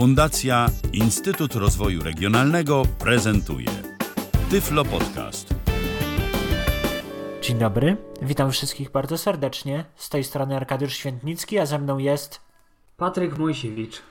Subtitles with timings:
[0.00, 3.68] Fundacja Instytut Rozwoju Regionalnego prezentuje
[4.50, 5.54] Tyflo Podcast.
[7.42, 9.84] Dzień dobry, witam wszystkich bardzo serdecznie.
[9.96, 12.40] Z tej strony Arkadiusz Świętnicki, a ze mną jest
[12.96, 14.02] Patryk Mojsiewicz.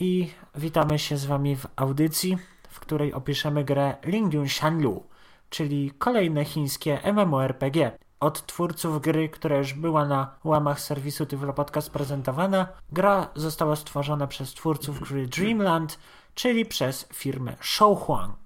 [0.00, 2.38] i witamy się z wami w audycji,
[2.68, 5.02] w której opiszemy grę Lingyun Shanlu,
[5.50, 7.98] czyli kolejne chińskie MMORPG.
[8.20, 14.26] Od twórców gry, która już była na łamach serwisu Tyflo Podcast prezentowana, gra została stworzona
[14.26, 15.98] przez twórców gry Dreamland,
[16.34, 18.36] czyli przez firmę Shouhuang.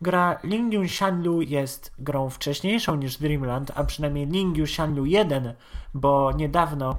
[0.00, 5.54] Gra Lingyun Shanlu jest grą wcześniejszą niż Dreamland, a przynajmniej Lingyun Shanlu 1,
[5.94, 6.96] bo niedawno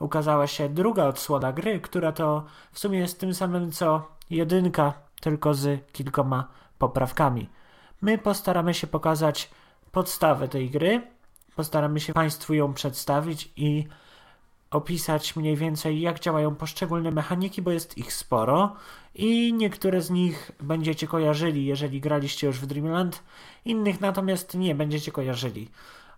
[0.00, 5.54] ukazała się druga odsłona gry, która to w sumie jest tym samym co jedynka, tylko
[5.54, 6.48] z kilkoma
[6.78, 7.48] poprawkami.
[8.02, 9.50] My postaramy się pokazać
[9.92, 11.02] podstawę tej gry,
[11.56, 13.86] postaramy się Państwu ją przedstawić i
[14.70, 18.76] opisać mniej więcej, jak działają poszczególne mechaniki, bo jest ich sporo
[19.14, 23.22] i niektóre z nich będziecie kojarzyli, jeżeli graliście już w Dreamland,
[23.64, 25.68] innych natomiast nie będziecie kojarzyli.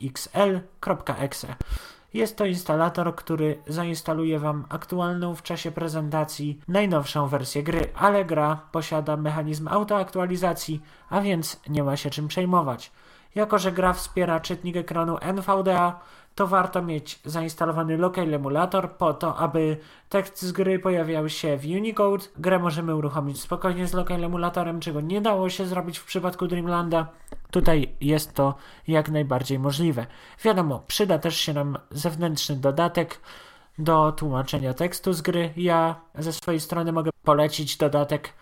[0.00, 1.56] lyxl.exe
[2.14, 8.60] Jest to instalator, który zainstaluje Wam aktualną w czasie prezentacji najnowszą wersję gry, ale gra
[8.72, 12.92] posiada mechanizm autoaktualizacji, a więc nie ma się czym przejmować.
[13.34, 16.00] Jako, że gra wspiera czytnik ekranu NVDA,
[16.36, 19.76] to warto mieć zainstalowany Local Emulator po to, aby
[20.08, 22.24] tekst z gry pojawiał się w Unicode.
[22.38, 27.06] Grę możemy uruchomić spokojnie z Local Emulatorem, czego nie dało się zrobić w przypadku Dreamlanda.
[27.50, 28.54] Tutaj jest to
[28.88, 30.06] jak najbardziej możliwe.
[30.44, 33.20] Wiadomo, przyda też się nam zewnętrzny dodatek
[33.78, 35.52] do tłumaczenia tekstu z gry.
[35.56, 38.32] Ja ze swojej strony mogę polecić dodatek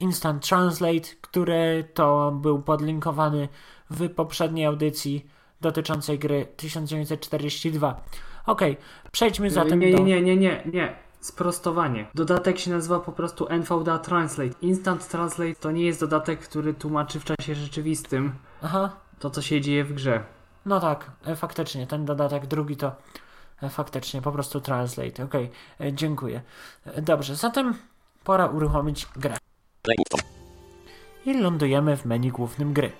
[0.00, 3.48] Instant Translate, który to był podlinkowany
[3.90, 8.00] w poprzedniej audycji dotyczącej gry 1942.
[8.46, 8.60] Ok,
[9.12, 10.02] przejdźmy zatem nie, do...
[10.02, 10.94] nie, nie, nie, nie.
[11.20, 12.06] Sprostowanie.
[12.14, 14.54] Dodatek się nazywa po prostu NVDA Translate.
[14.62, 18.32] Instant Translate to nie jest dodatek, który tłumaczy w czasie rzeczywistym
[18.62, 20.24] Aha, to, co się dzieje w grze.
[20.66, 22.92] no tak, e, faktycznie, ten dodatek drugi to
[23.62, 25.24] e, faktycznie po prostu Translate.
[25.24, 26.42] Ok, e, dziękuję.
[27.02, 27.74] Dobrze, zatem
[28.24, 29.36] pora uruchomić grę.
[31.26, 32.92] I lądujemy w menu głównym gry.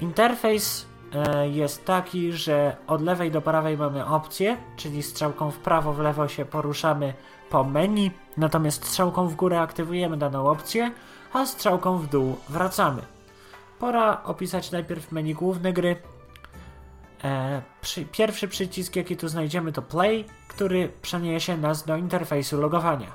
[0.00, 0.86] Interfejs
[1.50, 6.28] jest taki, że od lewej do prawej mamy opcje, czyli strzałką w prawo, w lewo
[6.28, 7.14] się poruszamy
[7.50, 10.92] po menu, natomiast strzałką w górę aktywujemy daną opcję,
[11.32, 13.02] a strzałką w dół wracamy.
[13.78, 15.96] Pora opisać najpierw menu główne gry.
[17.24, 23.12] E, przy, pierwszy przycisk, jaki tu znajdziemy, to Play, który przeniesie nas do interfejsu logowania.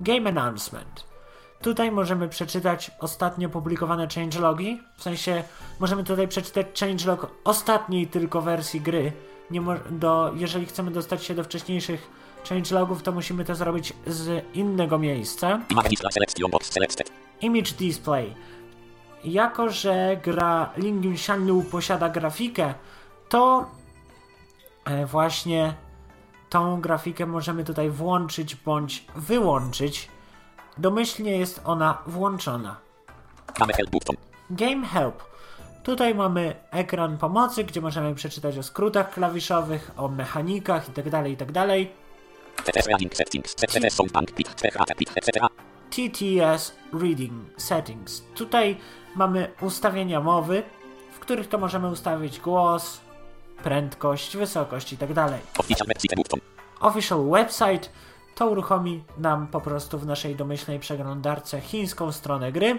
[0.00, 1.15] Game Announcement.
[1.62, 5.44] Tutaj możemy przeczytać ostatnio publikowane changelogi, w sensie
[5.80, 9.12] możemy tutaj przeczytać changelog ostatniej tylko wersji gry.
[9.50, 12.10] Nie do, jeżeli chcemy dostać się do wcześniejszych
[12.48, 15.60] changelogów, to musimy to zrobić z innego miejsca.
[17.40, 18.34] Image Display.
[19.24, 22.74] Jako, że gra Lingyun Shanlu posiada grafikę,
[23.28, 23.66] to
[24.84, 25.74] e, właśnie
[26.50, 30.08] tą grafikę możemy tutaj włączyć bądź wyłączyć.
[30.78, 32.76] Domyślnie jest ona włączona.
[34.50, 35.22] Game Help.
[35.82, 41.30] Tutaj mamy ekran pomocy, gdzie możemy przeczytać o skrótach klawiszowych, o mechanikach itd.
[41.30, 41.66] itd.
[45.90, 48.22] TTS Reading Settings.
[48.34, 48.76] Tutaj
[49.14, 50.62] mamy ustawienia mowy,
[51.12, 53.00] w których to możemy ustawić głos,
[53.62, 55.38] prędkość, wysokość itd.
[56.80, 57.88] Official Website
[58.36, 62.78] to uruchomi nam po prostu w naszej domyślnej przeglądarce chińską stronę gry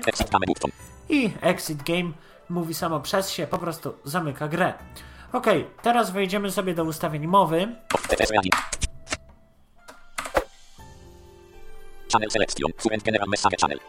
[1.10, 2.12] i Exit Game
[2.50, 4.74] mówi samo przez się, po prostu zamyka grę.
[5.34, 5.46] Ok,
[5.82, 7.76] teraz wejdziemy sobie do ustawień mowy.
[12.12, 13.80] Channel selection, current general message channel.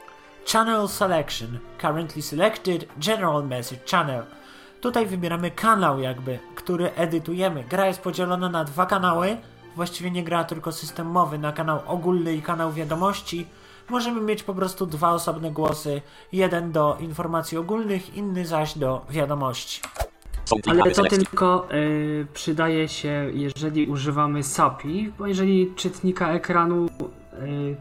[0.52, 4.22] Channel Selection, currently selected General Message Channel.
[4.80, 7.64] Tutaj wybieramy kanał jakby, który edytujemy.
[7.64, 9.36] Gra jest podzielona na dwa kanały.
[9.78, 13.46] Właściwie nie gra tylko system mowy na kanał ogólny i kanał wiadomości.
[13.88, 16.02] Możemy mieć po prostu dwa osobne głosy.
[16.32, 19.80] Jeden do informacji ogólnych, inny zaś do wiadomości.
[20.66, 27.76] Ale to tylko y, przydaje się, jeżeli używamy SAPI, bo jeżeli czytnika ekranu, y,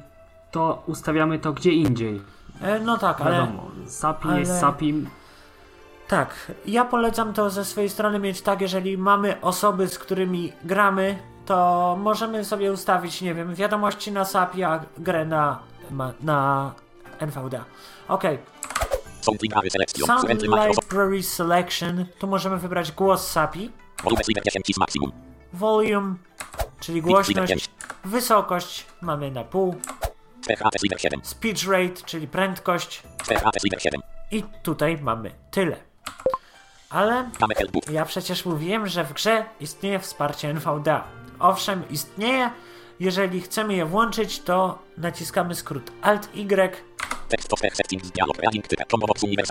[0.52, 2.22] to ustawiamy to gdzie indziej.
[2.62, 5.06] E, no tak, ale Wiadomo, SAPI ale- jest SAPI.
[6.08, 11.20] Tak, ja polecam to ze swojej strony mieć tak, jeżeli mamy osoby, z którymi gramy,
[11.48, 15.60] to możemy sobie ustawić, nie wiem, wiadomości na SAP, a grę na,
[15.92, 16.72] ma- na
[17.20, 17.66] NVDA.
[18.08, 18.40] Okej,
[19.22, 20.08] Sound library selection.
[20.08, 20.42] Sound.
[20.42, 23.72] Library Selection, tu możemy wybrać głos SAPI,
[24.04, 25.12] Volume slider 10 cis maximum.
[25.54, 26.16] volume,
[26.80, 27.70] czyli głośność,
[28.06, 29.76] wysokość mamy na pół,
[30.42, 31.20] Spare rate slider 7.
[31.24, 34.02] speech rate, czyli prędkość Spare rate slider 7.
[34.32, 35.78] i tutaj mamy tyle.
[36.90, 37.30] Ale.
[37.92, 41.04] Ja przecież mówiłem, że w grze istnieje wsparcie NVDA.
[41.40, 42.50] Owszem, istnieje.
[43.00, 45.92] Jeżeli chcemy je włączyć, to naciskamy skrót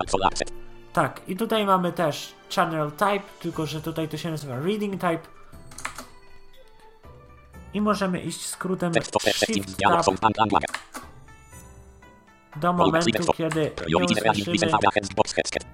[0.09, 0.53] full accept.
[0.93, 5.19] Tak, i tutaj mamy też Channel Type, tylko że tutaj to się nazywa Reading Type.
[7.73, 9.77] I możemy iść skrótem Shift.
[9.83, 10.05] Tab
[12.55, 13.33] do momentu, 100.
[13.33, 13.71] kiedy
[14.35, 14.71] usłyszymy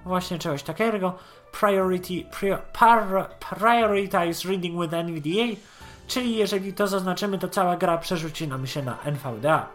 [0.04, 1.18] właśnie czegoś takiego.
[1.52, 5.60] Priority, prior, par, prioritize reading with NVDA,
[6.06, 9.68] czyli jeżeli to zaznaczymy, to cała gra przerzuci nam się na NVDA.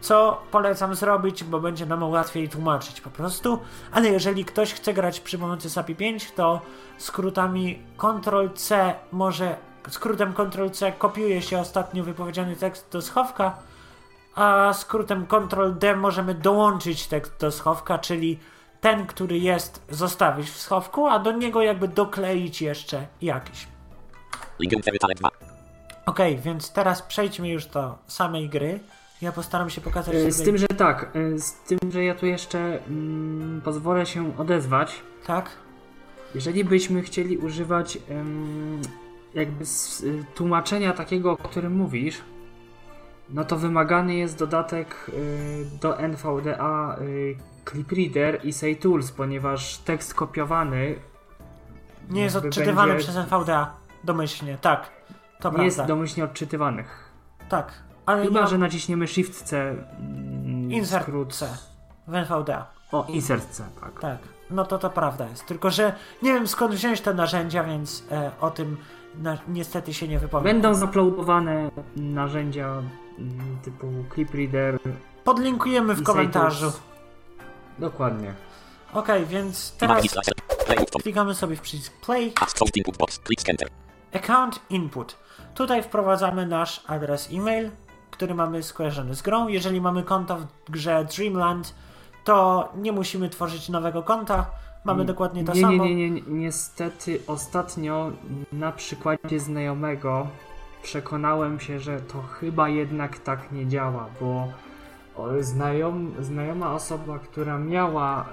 [0.00, 3.58] Co polecam zrobić, bo będzie nam łatwiej tłumaczyć po prostu.
[3.92, 6.60] Ale jeżeli ktoś chce grać przy pomocy SAPI 5, to
[6.98, 9.56] skrótami Ctrl-C może.
[9.88, 13.58] Skrótem Ctrl-C kopiuje się ostatnio wypowiedziany tekst do schowka,
[14.34, 18.38] a skrótem Ctrl-D możemy dołączyć tekst do schowka, czyli
[18.80, 23.66] ten, który jest, zostawić w schowku, a do niego jakby dokleić jeszcze jakiś.
[24.60, 25.53] Linkin Ferytale 2.
[26.06, 28.80] Okej, więc teraz przejdźmy już do samej gry.
[29.22, 30.46] Ja postaram się pokazać E, Z sobie...
[30.46, 32.58] tym, że tak, e, z tym, że ja tu jeszcze
[32.88, 35.02] mm, pozwolę się odezwać.
[35.26, 35.50] Tak?
[36.34, 38.80] Jeżeli byśmy chcieli używać em,
[39.34, 42.22] jakby z, y, tłumaczenia takiego, o którym mówisz,
[43.30, 47.36] no to wymagany jest dodatek y, do NVDA y,
[47.70, 50.94] Clip Reader i Say Tools, ponieważ tekst kopiowany
[52.10, 54.90] Nie jest odczytywany będzie- przez NVDA domyślnie, tak.
[55.44, 55.64] To nie prawda.
[55.64, 57.10] jest domyślnie odczytywanych.
[57.48, 57.72] Tak.
[58.06, 58.46] Ale Chyba, ja...
[58.46, 59.56] że naciśniemy Shift C.
[59.60, 61.34] mm, Insert skrót.
[61.34, 61.48] C
[62.06, 62.66] w NVDA.
[62.92, 64.00] O, Insert C, tak.
[64.00, 64.18] Tak.
[64.50, 65.46] No to to prawda jest.
[65.46, 65.92] Tylko, że
[66.22, 68.76] nie wiem skąd wziąć te narzędzia, więc e, o tym
[69.18, 70.44] na, niestety się nie wypowiem.
[70.44, 72.82] Będą zaploadowane narzędzia
[73.18, 74.78] mm, typu Clip Reader.
[75.24, 76.72] Podlinkujemy w komentarzu.
[77.78, 78.34] Dokładnie.
[78.92, 80.04] Okej, więc Teraz...
[81.02, 82.32] klikamy sobie w przycisk Play.
[83.26, 83.83] Click enter.
[84.14, 85.16] Account Input.
[85.54, 87.70] Tutaj wprowadzamy nasz adres e-mail,
[88.10, 89.48] który mamy skojarzony z grą.
[89.48, 91.74] Jeżeli mamy konto w grze Dreamland,
[92.24, 94.46] to nie musimy tworzyć nowego konta.
[94.84, 95.84] Mamy dokładnie to nie, samo.
[95.84, 98.10] Nie, nie, nie, niestety ostatnio
[98.52, 100.26] na przykładzie znajomego
[100.82, 104.48] przekonałem się, że to chyba jednak tak nie działa, bo
[105.40, 108.26] znajom, znajoma osoba, która miała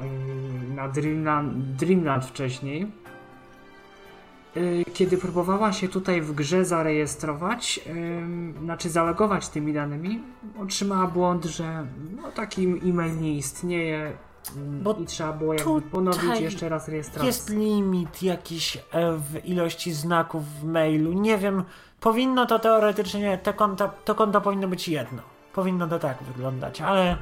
[0.71, 2.91] y, na Dreamland, Dreamland wcześniej,
[4.93, 10.23] kiedy próbowała się tutaj w grze zarejestrować, y, znaczy zalogować tymi danymi,
[10.59, 11.85] otrzymała błąd, że
[12.21, 14.13] no, taki e-mail nie istnieje
[14.55, 17.27] Bo i trzeba było jakby ponowić jeszcze raz rejestrację.
[17.27, 18.81] Jest limit jakiś e,
[19.17, 21.13] w ilości znaków w mailu.
[21.13, 21.63] Nie wiem,
[21.99, 25.21] powinno to teoretycznie, te konta, to konto powinno być jedno.
[25.53, 27.17] Powinno to tak wyglądać, ale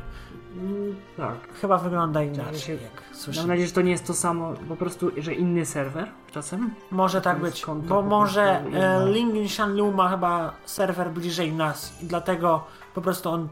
[0.55, 1.35] Mm, Tak.
[1.61, 3.39] chyba wygląda się- inaczej, jak słyszę.
[3.39, 6.73] Mam nadzieję, że to nie jest to samo, po prostu, że inny serwer czasem.
[6.91, 9.05] Może tak być, bo może e.
[9.11, 13.49] Lingin Shanlu ma chyba serwer bliżej nas i dlatego po prostu on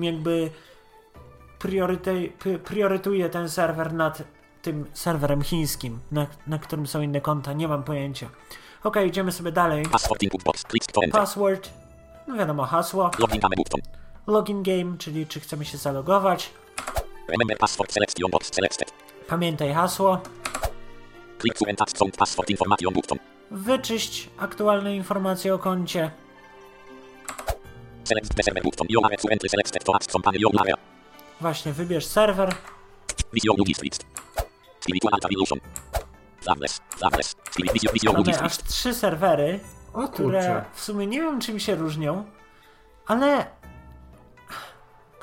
[0.00, 0.50] jakby
[1.58, 4.22] prioryte, p- priorytuje ten serwer nad
[4.62, 8.28] tym serwerem chińskim, na, na którym są inne konta, nie mam pojęcia.
[8.84, 9.84] Ok, idziemy sobie dalej.
[11.12, 11.70] Password
[12.26, 13.10] no wiadomo, hasło.
[13.18, 13.80] Login button.
[14.26, 16.50] Login game, czyli czy chcemy się zalogować.
[17.28, 18.92] Remember password selection box selected.
[19.28, 20.20] Pamiętaj hasło.
[21.40, 23.18] Click to enter sound password information button.
[23.50, 26.10] Wyczyść aktualne informacje o koncie.
[28.04, 28.86] Select the server button.
[28.90, 30.74] You are to enter selected to ask company your area.
[31.40, 32.54] Właśnie, wybierz serwer.
[33.32, 34.04] Vision logis list.
[34.80, 35.58] Spiritual altar illusion.
[36.46, 36.80] Loveless.
[37.02, 37.36] Loveless.
[37.50, 38.68] Spirit vision vision Mamy logis aż list.
[38.68, 39.60] trzy serwery,
[39.92, 42.24] O które w sumie nie wiem czym się różnią,
[43.06, 43.46] ale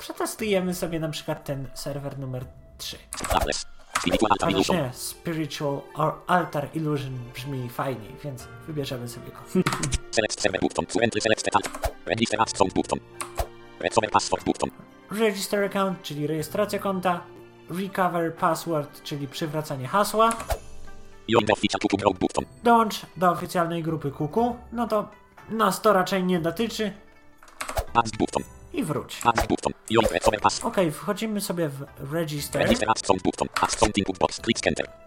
[0.00, 2.44] przetestujemy sobie na przykład ten serwer numer
[2.78, 2.96] 3.
[3.34, 3.66] Loveless.
[3.98, 9.38] Spiritual altar Chociaż nie, Spiritual or Altar Illusion brzmi fajniej, więc wybierzemy sobie go.
[15.10, 17.20] Register account, czyli rejestracja konta.
[17.70, 20.32] Recover password, czyli przywracanie hasła.
[22.64, 24.56] Dołącz do oficjalnej grupy Kuku.
[24.72, 25.08] No to
[25.50, 26.92] nas to raczej nie dotyczy
[28.80, 29.20] i wróć.
[30.64, 31.68] Ok, wchodzimy sobie
[31.98, 32.62] w Register.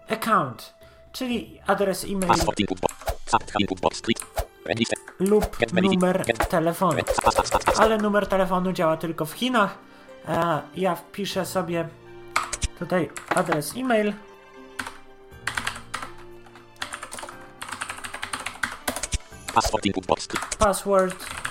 [0.08, 0.74] Account,
[1.12, 2.30] czyli adres e-mail
[5.20, 5.56] lub
[6.00, 6.92] numer telefonu.
[7.78, 9.78] Ale numer telefonu działa tylko w Chinach.
[10.28, 11.88] E, ja wpiszę sobie
[12.78, 14.12] tutaj adres e-mail.
[20.58, 21.43] Password.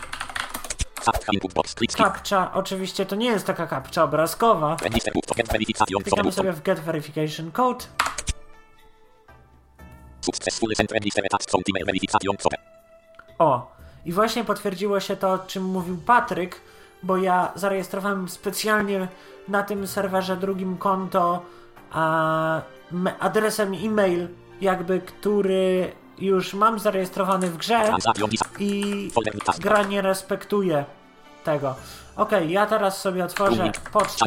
[2.04, 4.76] Kapcza, oczywiście to nie jest taka kapcza obrazkowa.
[6.04, 7.86] Klikamy sobie w Get Verification Code.
[13.40, 13.72] O,
[14.06, 16.62] i właśnie potwierdziło się to, o czym mówił Patryk,
[17.04, 19.08] bo ja zarejestrowałem specjalnie
[19.48, 21.42] na tym serwerze drugim konto
[21.92, 22.62] a,
[23.20, 24.28] adresem e-mail,
[24.62, 27.92] jakby który już mam zarejestrowany w grze
[28.60, 29.12] i
[29.60, 30.86] gra nie respektuje
[31.44, 31.76] tego.
[32.16, 34.26] Ok, ja teraz sobie otworzę pocztę.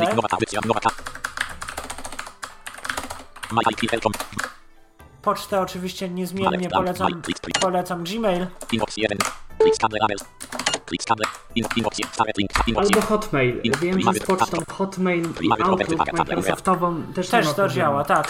[5.23, 7.23] Pocztę oczywiście niezmiennie polecam,
[7.61, 8.47] polecam Gmail.
[12.77, 13.61] Albo Hotmail.
[13.81, 15.49] Wiem, że z pocztą Hotmail i
[17.15, 18.27] też, też to działa, tak.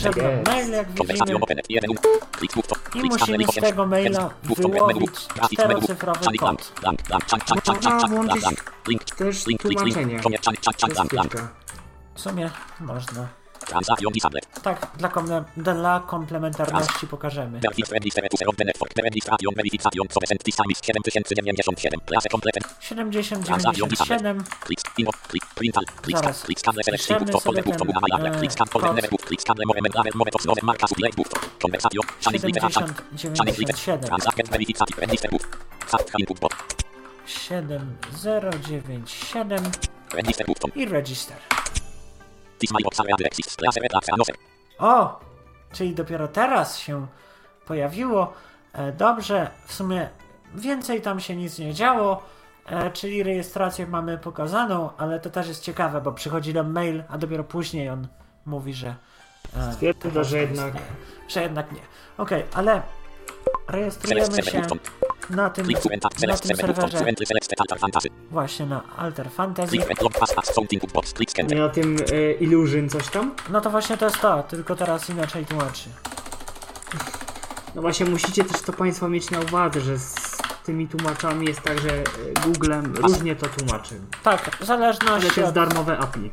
[0.00, 1.38] Przeszedłem mail, jak widzimy.
[2.94, 4.30] I musimy z tego maila
[4.72, 5.10] wyłowić
[5.80, 6.72] czterocyfrowy kod.
[7.76, 8.44] Można włączyć
[9.18, 9.46] też
[9.90, 10.20] tłumaczenie.
[12.14, 13.28] W sumie można.
[14.62, 17.60] Tak, dla, komple dla komplementarności pokażemy.
[37.26, 37.96] Siedem.
[38.16, 39.62] Zero dziewięć siedem.
[40.74, 41.36] I register.
[44.78, 45.20] O!
[45.72, 47.06] Czyli dopiero teraz się
[47.66, 48.32] pojawiło.
[48.72, 50.08] E, dobrze, w sumie
[50.54, 52.22] więcej tam się nic nie działo.
[52.66, 57.18] E, czyli rejestrację mamy pokazaną, ale to też jest ciekawe, bo przychodzi nam mail, a
[57.18, 58.08] dopiero później on
[58.46, 58.94] mówi, że.
[59.56, 60.74] E, Stwierdza, to że jednak-
[61.28, 61.80] Że jednak nie.
[62.18, 62.82] Okej, ale
[63.70, 64.62] rejestrujemy się
[65.30, 65.66] na tym,
[66.28, 66.98] na tym serwerze.
[68.30, 69.76] Właśnie, na Alter Fantasy.
[71.54, 73.34] Na tym y, Illusion coś tam?
[73.50, 75.88] No to właśnie to jest to, tylko teraz inaczej tłumaczy.
[77.74, 80.14] No właśnie, musicie też to Państwo mieć na uwadze, że z
[80.64, 82.04] tymi tłumaczami jest tak, że e,
[82.44, 84.00] Googlem różnie to tłumaczy.
[84.22, 86.30] Tak, zależność Ale to jest darmowe API.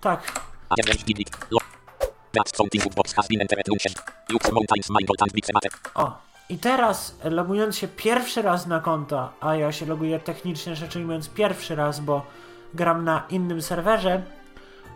[0.00, 0.40] Tak.
[5.94, 10.96] O, i teraz logując się pierwszy raz na konto, a ja się loguję technicznie rzecz
[10.96, 12.26] ujmując pierwszy raz, bo
[12.74, 14.22] gram na innym serwerze,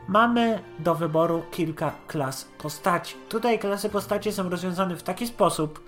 [0.09, 3.15] mamy do wyboru kilka klas postaci.
[3.29, 5.85] Tutaj klasy postaci są rozwiązane w taki sposób,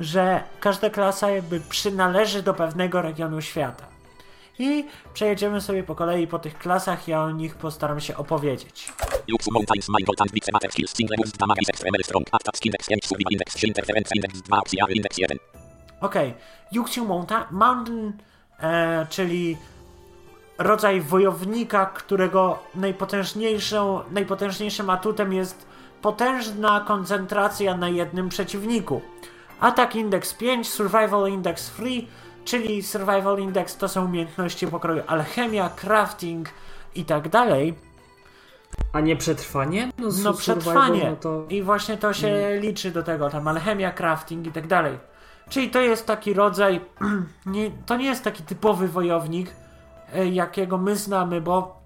[0.00, 3.84] że każda klasa jakby przynależy do pewnego regionu świata.
[4.58, 8.92] I przejedziemy sobie po kolei po tych klasach, ja o nich postaram się opowiedzieć.
[9.28, 9.88] Lux Mountains.
[9.88, 10.70] Mingold and Big Matter.
[10.72, 10.90] Skills.
[10.96, 11.32] Single moves.
[11.32, 11.68] Damage.
[11.68, 12.24] Extremely strong.
[12.32, 12.66] Attack.
[12.66, 12.86] Index.
[12.88, 13.04] 5.
[13.04, 13.54] Survival Index.
[13.54, 13.66] 3.
[13.68, 14.42] Interference Index.
[14.42, 14.56] 2.
[14.56, 15.18] Auxiliary Index.
[15.18, 15.38] 1.
[16.00, 16.34] Okej,
[16.72, 18.12] Yuxiu Mounta- Mountain,
[18.62, 19.56] e, czyli
[20.58, 25.66] rodzaj wojownika, którego najpotężniejszą, najpotężniejszym atutem jest
[26.02, 29.02] potężna koncentracja na jednym przeciwniku.
[29.60, 32.06] Attack Index 5, Survival Index 3,
[32.44, 36.48] czyli Survival Index to są umiejętności pokroju alchemia, crafting
[36.94, 37.74] i tak dalej.
[38.92, 39.90] A nie przetrwanie?
[39.98, 41.10] No, No przetrwanie.
[41.10, 41.44] No to...
[41.48, 44.98] I właśnie to się liczy do tego, tam alchemia, crafting i tak dalej.
[45.48, 46.80] Czyli to jest taki rodzaj,
[47.46, 49.50] nie, to nie jest taki typowy wojownik,
[50.14, 51.80] e, jakiego my znamy, bo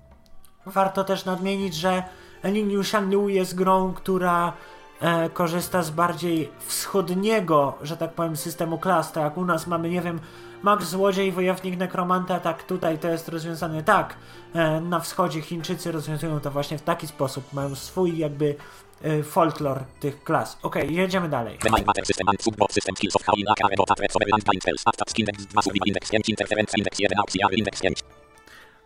[0.67, 2.03] warto też nadmienić, że
[2.45, 4.53] Lin Shanlu jest grą, która
[5.01, 9.13] e, korzysta z bardziej wschodniego, że tak powiem, systemu klas.
[9.13, 10.21] Tak jak u nas mamy, nie wiem,
[10.65, 14.17] Max złodziej, wojownik nekromanta, tak tutaj to jest rozwiązane tak.
[14.55, 18.57] E, na wschodzie Chińczycy rozwiązują to właśnie w taki sposób, mają swój jakby
[19.03, 20.59] e, folklor tych klas.
[20.63, 21.59] Okej, okay, jedziemy dalej.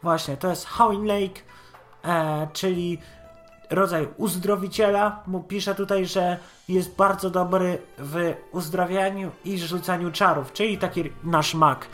[0.02, 1.40] Właśnie, to jest Howling Lake,
[2.04, 2.98] e, czyli
[3.70, 5.22] rodzaj uzdrowiciela.
[5.26, 11.54] Mu pisze tutaj, że jest bardzo dobry w uzdrawianiu i rzucaniu czarów, czyli taki nasz
[11.54, 11.86] mag.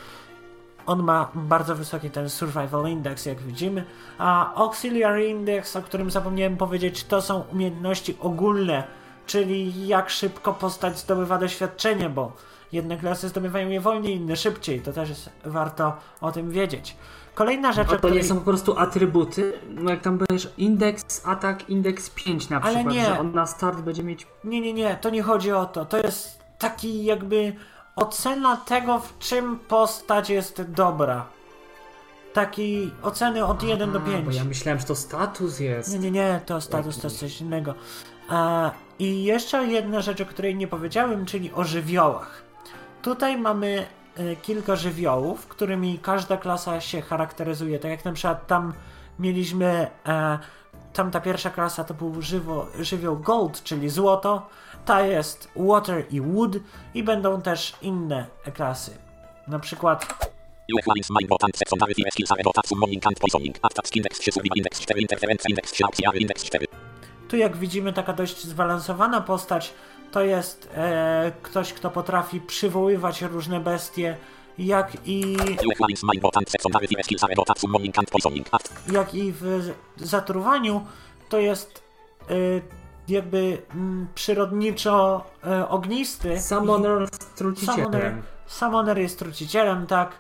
[0.87, 3.85] On ma bardzo wysoki ten survival index, jak widzimy,
[4.19, 8.85] a auxiliary index, o którym zapomniałem powiedzieć, to są umiejętności ogólne,
[9.27, 12.33] czyli jak szybko postać zdobywa doświadczenie, bo
[12.75, 14.81] Jedne klasy zdobywają je wolniej, inne szybciej.
[14.81, 16.97] To też jest, warto o tym wiedzieć.
[17.35, 18.17] Kolejna rzecz, A to której...
[18.17, 19.53] nie są po prostu atrybuty?
[19.69, 23.05] No jak tam będziesz indeks, atak, indeks 5 na Ale przykład, nie.
[23.05, 24.27] że on na start będzie mieć...
[24.45, 25.85] Nie, nie, nie, to nie chodzi o to.
[25.85, 27.53] To jest taki jakby
[27.97, 31.27] ocena tego, w czym postać jest dobra.
[32.33, 34.25] Taki oceny od 1 do A, 5.
[34.25, 35.93] Bo ja myślałem, że to status jest.
[35.93, 37.75] Nie, nie, nie, to status to jest coś innego.
[38.29, 42.43] A, I jeszcze jedna rzecz, o której nie powiedziałem, czyli o żywiołach.
[43.03, 43.87] Tutaj mamy
[44.43, 47.79] kilka żywiołów, którymi każda klasa się charakteryzuje.
[47.79, 48.73] Tak jak na przykład tam
[49.19, 50.39] mieliśmy, e,
[50.93, 54.49] tam ta pierwsza klasa to był żywo, żywioł gold, czyli złoto.
[54.85, 56.57] Ta jest water i wood
[56.95, 58.99] i będą też inne klasy.
[59.49, 60.31] Na przykład
[60.73, 63.59] UF lines mind bot and secondary fire skills are bot summoning and poisoning.
[63.63, 66.67] Attack index 3 survival index 4 interference index 3 auxiliary index 4.
[67.29, 69.75] Tu jak widzimy taka dość zbalansowana postać,
[70.15, 74.17] to jest e, ktoś, kto potrafi przywoływać różne bestie,
[74.59, 75.37] jak i,
[78.93, 80.87] jak i w zatruwaniu,
[81.29, 81.83] to jest
[82.31, 82.35] e,
[83.09, 86.41] jakby mm, przyrodniczo e, ognisty.
[86.41, 87.85] Summoner z trucicielem.
[87.85, 90.13] Summoner, Summoner jest trucicielem, tak.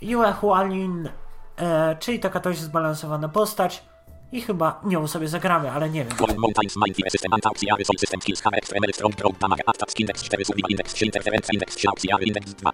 [0.00, 1.08] Yue Hualin,
[1.56, 3.89] e, czyli taka dość zbalansowana postać.
[4.32, 6.12] I chyba nią sobie zagramy, ale nie wiem.
[6.20, 9.62] One mountains mind fire system and auxiliary soul system skills have extremely strong broad damage.
[9.66, 12.70] Attack index 4 survival index 3 interference index 3 auxiliary index 2.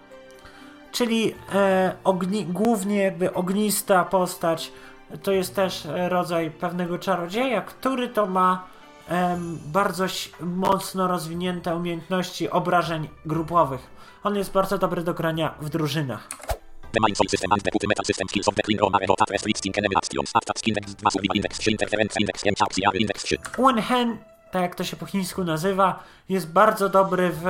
[0.91, 4.71] Czyli e, ogni, głównie jakby ognista postać
[5.23, 8.67] to jest też e, rodzaj pewnego czarodzieja, który to ma
[9.09, 10.05] em, bardzo
[10.39, 13.87] mocno rozwinięte umiejętności obrażeń grupowych.
[14.23, 16.29] On jest bardzo dobry do grania w drużynach.
[16.97, 19.95] The mind soul system and the put metal system skills of the clean Roma enemy
[19.95, 20.33] actions.
[20.65, 23.37] Index 2 survival index 3 interference index 5 auxiliary index 3.
[23.57, 24.17] Wenhen,
[24.51, 27.45] tak jak to się po chińsku nazywa, jest bardzo dobry w.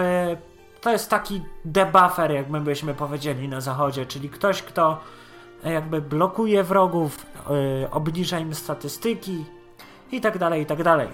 [0.82, 5.00] To jest taki debuffer, jakby byśmy powiedzieli na zachodzie, czyli ktoś, kto
[5.64, 7.26] jakby blokuje wrogów,
[7.82, 9.46] yy, obniża im statystyki
[10.12, 11.08] i tak dalej, i tak dalej.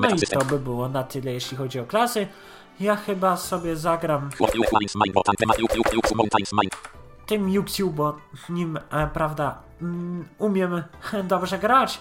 [0.00, 2.26] No i to by było na tyle, jeśli chodzi o klasy.
[2.80, 4.30] Ja chyba sobie zagram
[7.30, 7.50] Tym
[7.92, 8.16] bo
[8.48, 10.82] nim, e, prawda, mm, umiem
[11.28, 12.00] dobrze grać,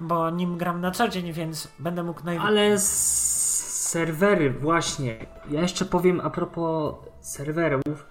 [0.00, 2.38] bo nim gram na co dzień, więc będę mógł naj...
[2.38, 5.26] Ale serwery, właśnie.
[5.50, 8.06] Ja jeszcze powiem a propos serwerów.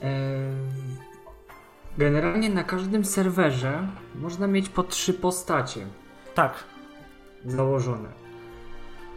[0.00, 0.96] Em,
[1.98, 5.86] Generalnie na każdym serwerze można mieć po trzy postacie
[6.34, 6.64] Tak,
[7.44, 8.08] założone.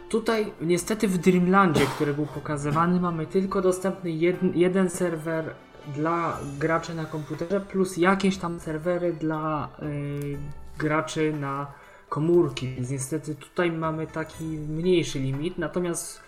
[0.08, 5.54] Tutaj niestety w Dreamlandzie, który był pokazywany, mamy tylko dostępny jeden, jeden serwer
[5.94, 10.38] dla graczy na komputerze, plus jakieś tam serwery dla y,
[10.78, 11.66] graczy na
[12.08, 12.74] komórki.
[12.74, 15.58] Więc niestety tutaj mamy taki mniejszy limit.
[15.58, 16.20] Natomiast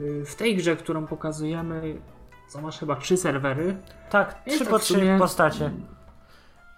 [0.00, 1.96] y, w tej grze, którą pokazujemy,
[2.48, 3.76] co masz chyba trzy serwery,
[4.10, 5.70] tak, trzy tak po w trzy sumie- postacie.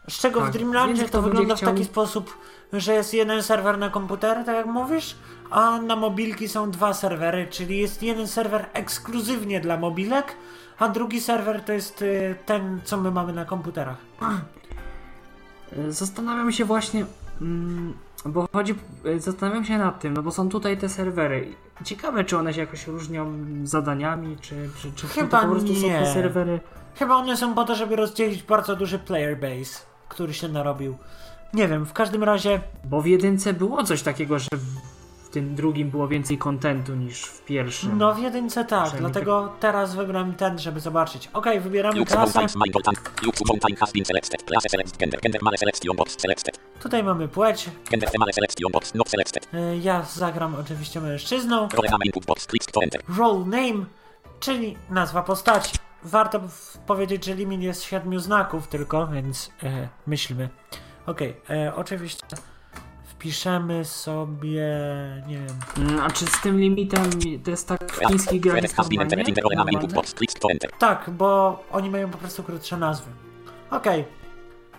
[0.09, 2.39] Z czego Tak, w Dreamlandzie to wygląda w chciał- taki sposób,
[2.73, 5.17] że jest jeden serwer na komputery, tak jak mówisz,
[5.51, 10.37] a na mobilki są dwa serwery, czyli jest jeden serwer ekskluzywnie dla mobilek,
[10.79, 13.97] a drugi serwer to jest y, ten, co my mamy na komputerach.
[15.79, 17.07] Y, Zastanawiam się właśnie,
[17.41, 18.75] mm, bo chodzi,
[19.07, 21.49] y, zastanawiam się nad tym, no bo są tutaj te serwery.
[21.85, 23.33] Ciekawe, czy one się jakoś różnią
[23.65, 25.99] zadaniami, czy, czy, czy Chyba po prostu są nie.
[25.99, 26.61] te serwery.
[26.95, 30.97] Chyba one są po to, żeby rozdzielić bardzo duży player base, który się narobił.
[31.55, 34.49] Nie wiem, w każdym razie Bo w jedynce było coś takiego, że
[35.37, 37.99] tym drugim było więcej kontentu niż w pierwszym.
[37.99, 41.31] No w jedynce tak, dlatego teraz wybrałem ten, żeby zobaczyć.
[41.33, 42.47] Okej, wybieramy klasę.
[46.83, 47.71] Tutaj mamy płeć.
[49.55, 51.69] Y, Ja zagram oczywiście mężczyzną.
[53.19, 53.85] Role name
[54.41, 55.77] czyli nazwa postaci.
[56.03, 56.41] Warto
[56.87, 60.49] powiedzieć, że limit jest siedmiu znaków tylko, więc e, myślmy.
[61.07, 62.27] Okej, e, oczywiście
[63.26, 64.70] wpiszemy sobie,
[65.28, 67.10] nie wiem, Mm, A czy z tym limitem
[67.44, 69.30] to jest tak w chińskich grach Credit jest has been entered normalnie?
[69.30, 69.96] in the role name input Normalne?
[70.02, 70.14] box.
[70.14, 70.72] Click to enter.
[70.80, 73.12] Tak, bo oni mają po prostu krótsze nazwy.
[73.72, 74.06] Okej,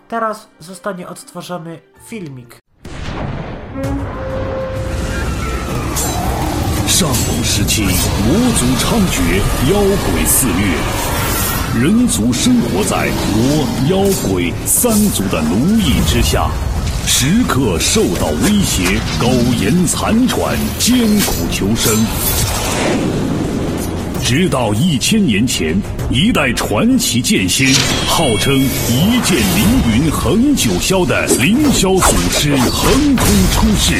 [0.07, 2.57] teraz zostanie odtworzony filmik.
[6.87, 13.97] 上古时期，魔族猖獗，妖鬼肆虐，人族生活在魔、妖、
[14.29, 16.49] 鬼三族的奴役之下，
[17.10, 21.90] 时刻受到威胁，苟延残喘，艰苦求生。
[24.22, 25.74] 直到一千年前，
[26.10, 27.72] 一代传奇剑仙，
[28.06, 33.94] 号称一剑凌云横九霄的凌霄祖师横空出世。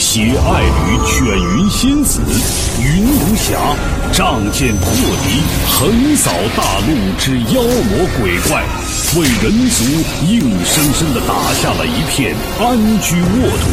[0.00, 1.20] 携爱侣卷
[1.58, 2.22] 云仙子，
[2.82, 3.52] 云无暇，
[4.10, 8.64] 仗剑破敌，横扫大陆之妖魔鬼怪，
[9.14, 9.84] 为人族
[10.26, 13.66] 硬生生的打下了一片安居沃土。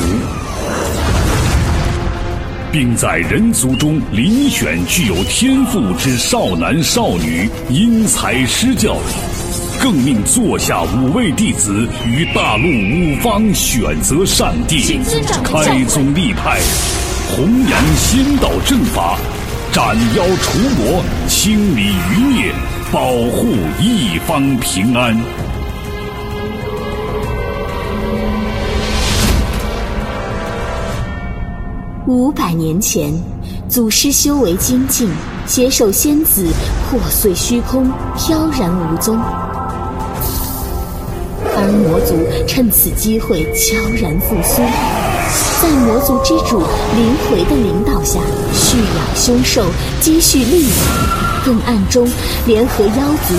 [2.73, 8.97] 并在人族中遴选具有天赋之少男少女，因材施教，
[9.81, 14.99] 更命座下五位弟子于大陆五方选择善地，
[15.43, 16.59] 开宗立派，
[17.29, 19.17] 弘扬仙道正法，
[19.71, 22.51] 斩妖除魔，清理余孽，
[22.91, 25.15] 保护一方平安。
[32.07, 33.13] 五百年前，
[33.69, 35.09] 祖师修为精进，
[35.45, 36.47] 携手仙子
[36.89, 39.19] 破碎虚空，飘然无踪。
[41.59, 42.15] 而魔族
[42.45, 44.61] 趁此机会悄然复苏，
[45.59, 46.59] 在魔族之主
[46.95, 48.19] 灵回的领导下，
[48.53, 49.65] 蓄养凶兽，
[49.99, 50.71] 积蓄力量，
[51.43, 52.07] 更暗中
[52.45, 53.33] 联合妖族，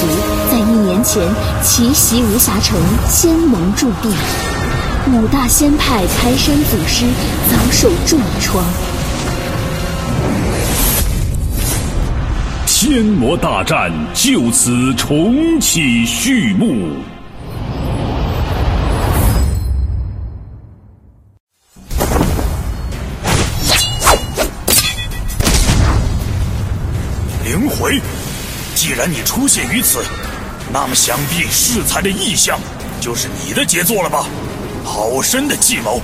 [0.00, 0.06] 族
[0.50, 1.22] 在一年前
[1.62, 4.08] 奇袭无暇城，仙盟驻地。
[5.12, 7.04] 五大仙派开山祖师
[7.50, 8.64] 遭受重创，
[12.66, 16.94] 天魔大战就此重启序幕。
[27.80, 28.00] 回，
[28.74, 30.04] 既然你出现于此，
[30.70, 32.60] 那么想必适才的意象
[33.00, 34.26] 就是你的杰作了吧？
[34.84, 36.02] 好深的计谋！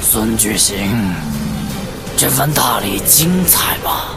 [0.00, 1.12] 孙巨行，
[2.16, 4.10] 这番大礼精彩吧？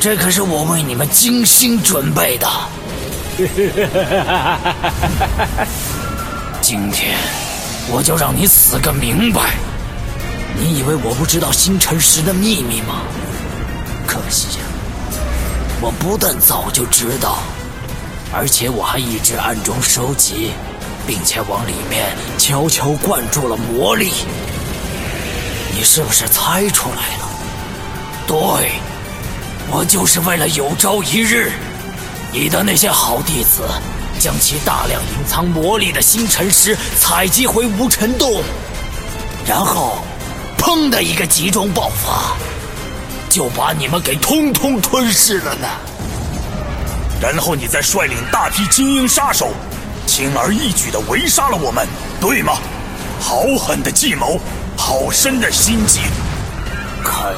[0.00, 2.48] 这可是我为你们精心准备的。
[6.60, 7.16] 今天
[7.90, 9.54] 我就让你死个明白！
[10.58, 13.02] 你以为我不知道星辰石的秘密吗？
[14.06, 14.64] 可惜呀，
[15.80, 17.38] 我不但早就知道。
[18.34, 20.52] 而且我还一直暗中收集，
[21.06, 24.10] 并且往里面悄悄灌注了魔力。
[25.74, 27.28] 你是不是猜出来了？
[28.26, 28.36] 对，
[29.70, 31.52] 我就是为了有朝一日，
[32.32, 33.68] 你的那些好弟子
[34.18, 38.42] 将其大量隐藏魔力的星辰石采集回无尘洞，
[39.46, 39.98] 然后，
[40.56, 42.34] 砰的一个集中爆发，
[43.32, 45.66] 就把你们给通通吞噬了呢。
[47.18, 49.48] 然后你再率领大批精英杀手，
[50.06, 51.88] 轻而易举的围杀了我们，
[52.20, 52.58] 对吗？
[53.18, 54.38] 好狠的计谋，
[54.76, 56.00] 好深的心机。
[57.02, 57.34] 狠！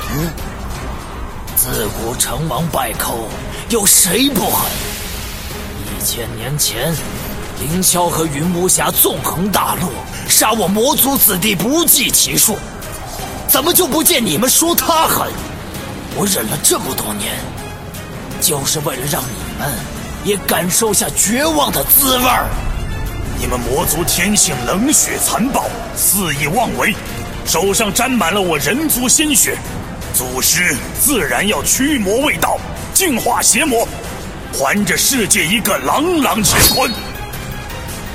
[1.54, 3.28] 自古成王败寇，
[3.68, 4.68] 有谁不狠？
[5.86, 6.92] 一千年前，
[7.60, 9.92] 凌霄和云无暇纵横大陆，
[10.28, 12.58] 杀我魔族子弟不计其数，
[13.46, 15.30] 怎么就不见你们说他狠？
[16.16, 17.34] 我忍了这么多年，
[18.40, 19.44] 就是为了让你。
[19.58, 19.72] 们
[20.24, 22.46] 也感受下绝望的滋味儿。
[23.38, 26.94] 你们魔族天性冷血残暴，肆意妄为，
[27.44, 29.58] 手上沾满了我人族鲜血。
[30.14, 32.58] 祖师自然要驱魔卫道，
[32.94, 33.86] 净化邪魔，
[34.52, 36.90] 还这世界一个朗朗乾坤。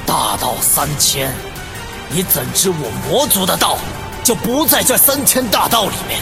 [0.05, 1.31] 大道三千，
[2.09, 3.77] 你怎知我魔族的道
[4.23, 6.19] 就不在这三千大道里面？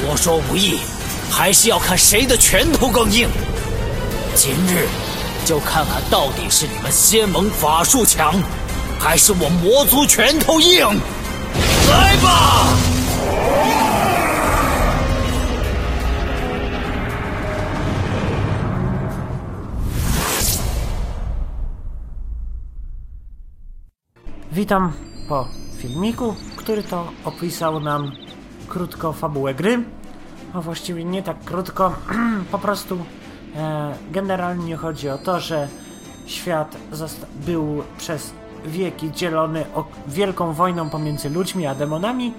[0.00, 0.78] 多说无益，
[1.30, 3.28] 还是要看谁的拳头更硬。
[4.34, 4.88] 今日
[5.44, 8.34] 就看看到底是你们仙盟法术强，
[8.98, 10.86] 还是我魔族拳头硬！
[11.88, 12.66] 来吧
[24.52, 24.92] ！Witam
[25.28, 25.46] po
[25.80, 28.12] filmiku, który to opisał nam
[28.70, 29.84] krótko fabułę gry.
[30.54, 31.92] A właściwie nie tak krótko,
[32.52, 32.98] po prostu
[33.56, 35.68] E, generalnie chodzi o to, że
[36.26, 36.76] świat
[37.46, 38.32] był przez
[38.66, 39.64] wieki dzielony
[40.06, 42.34] wielką wojną pomiędzy ludźmi a demonami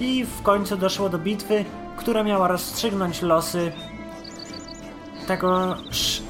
[0.00, 1.64] i w końcu doszło do bitwy,
[1.96, 3.72] która miała rozstrzygnąć losy
[5.26, 5.76] tego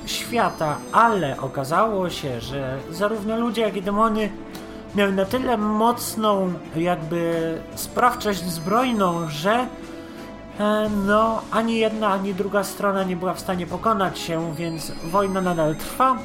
[0.07, 4.31] świata, ale okazało się, że zarówno ludzie, jak i demony
[4.96, 7.35] miały na tyle mocną jakby
[7.74, 9.66] sprawczość zbrojną, że
[10.61, 15.40] E, no, ani jedna, ani druga strona nie była w stanie pokonać się, więc wojna
[15.40, 16.18] nadal trwa,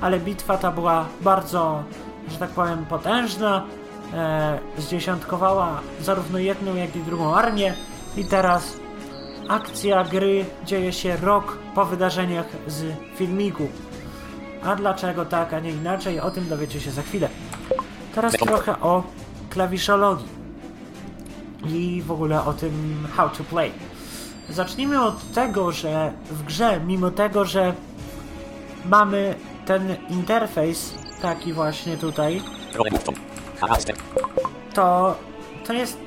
[0.00, 1.82] ale bitwa ta była bardzo,
[2.28, 3.66] że tak powiem, potężna.
[4.14, 7.74] E, zdziesiątkowała zarówno jedną, jak i drugą armię
[8.16, 8.76] i teraz
[9.48, 12.84] akcja gry dzieje się rok po wydarzeniach z
[13.16, 13.68] filmiku.
[14.64, 17.28] A dlaczego tak, a nie inaczej, o tym dowiecie się za chwilę.
[18.14, 19.02] Teraz trochę o
[19.50, 20.28] klawiszologii
[21.64, 23.72] i w ogóle o tym how to play.
[24.50, 27.74] Zacznijmy od tego, że w grze, mimo tego, że
[28.84, 29.34] mamy
[29.66, 32.42] ten interfejs taki właśnie tutaj,
[34.74, 35.16] to
[35.66, 35.98] to jest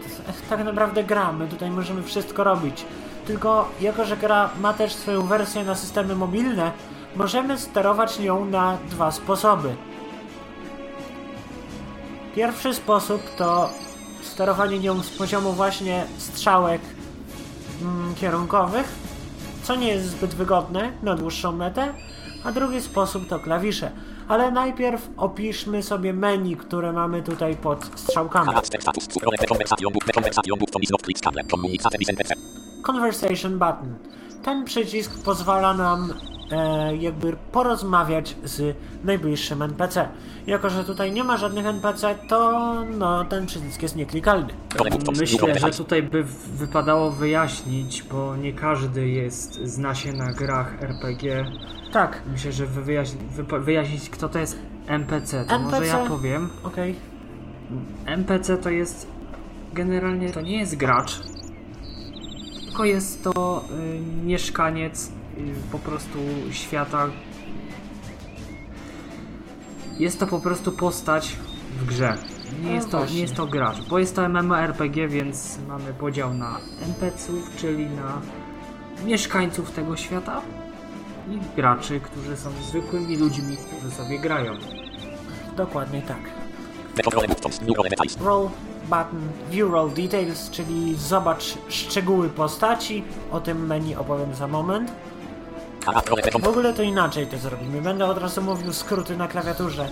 [0.50, 1.32] tak naprawdę gra.
[1.32, 2.86] My tutaj możemy wszystko robić.
[3.28, 6.72] Tylko jako, że gra ma też swoją wersję na systemy mobilne,
[7.16, 9.76] możemy sterować nią na dwa sposoby.
[12.36, 13.70] Pierwszy sposób to
[14.22, 16.82] sterowanie nią z poziomu właśnie strzałek
[17.82, 18.86] mm, kierunkowych,
[19.64, 21.94] co nie jest zbyt wygodne na dłuższą metę,
[22.44, 23.92] a drugi sposób to klawisze.
[24.28, 28.46] Ale najpierw opiszmy sobie menu, które mamy tutaj pod strzałkami.
[32.84, 33.96] Conversation Button.
[34.44, 36.14] Ten przycisk pozwala nam
[36.52, 40.08] e, jakby porozmawiać z najbliższym NPC.
[40.48, 44.48] Jako, że tutaj nie ma żadnych NPC, to no, ten przycisk jest nieklikalny.
[45.20, 51.46] Myślę, że tutaj by wypadało wyjaśnić, bo nie każdy jest, zna się na grach RPG.
[51.92, 53.20] Tak, Myślę, że wy- wyjaśni,
[53.60, 55.98] wyjaśnić kto to jest NPC, to może NPC.
[55.98, 56.50] ja powiem.
[56.64, 56.96] okej.
[58.06, 59.08] NPC to jest
[59.74, 61.20] generalnie to nie jest gracz,
[62.66, 65.12] tylko jest to y, mieszkaniec
[65.72, 66.20] po prostu
[66.52, 67.08] świata.
[70.00, 71.36] Jest to po prostu postać
[71.80, 72.18] w grze.
[72.62, 76.34] Nie No jest, to, nie jest to gracz, bo jest to MMORPG, więc mamy podział
[76.34, 78.22] na NPC-ów, czyli na
[79.06, 80.42] mieszkańców tego świata
[81.30, 84.54] i graczy, którzy są zwykłymi ludźmi, którzy sobie grają.
[85.58, 86.20] Dokładnie tak.
[88.22, 88.50] Roll
[88.90, 89.22] button
[89.52, 93.04] View Roll Details, czyli zobacz szczegóły postaci.
[93.32, 94.92] O tym menu opowiem za moment.
[96.40, 97.82] W ogóle to inaczej to zrobimy.
[97.82, 99.90] Będę od razu mówił skróty na klawiaturze.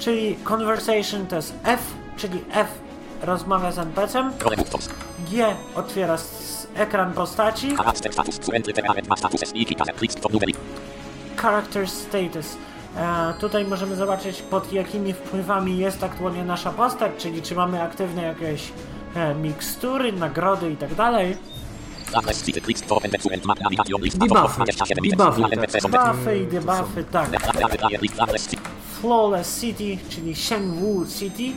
[0.00, 1.80] Czyli conversation to jest F,
[2.16, 2.66] czyli F
[3.22, 4.32] rozmawia z NPC-em.
[5.30, 6.16] G otwiera
[6.74, 7.76] ekran postaci,
[11.36, 12.56] character status.
[12.96, 18.22] E, tutaj możemy zobaczyć pod jakimi wpływami jest aktualnie nasza postać, czyli czy mamy aktywne
[18.22, 18.72] jakieś
[19.14, 20.76] e, mikstury, nagrody i
[25.10, 26.38] Debuffy.
[26.42, 27.30] I debuffy, tak.
[29.00, 31.52] Flawless City, czyli Shenwu City,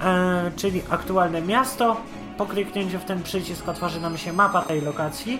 [0.00, 1.96] e, czyli aktualne miasto.
[2.38, 5.38] Po kliknięciu w ten przycisk otworzy nam się mapa tej lokacji.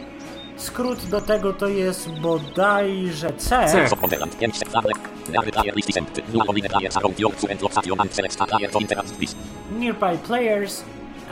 [0.56, 3.66] Skrót do tego to jest bodajże C.
[3.68, 3.88] C.
[3.88, 4.38] Softwareland.
[4.38, 4.96] 5 sektorek.
[5.32, 6.34] Leary player list isent.
[6.34, 9.34] New oline player are your fluent location and select a player to interact with.
[9.78, 10.84] Nearby Players,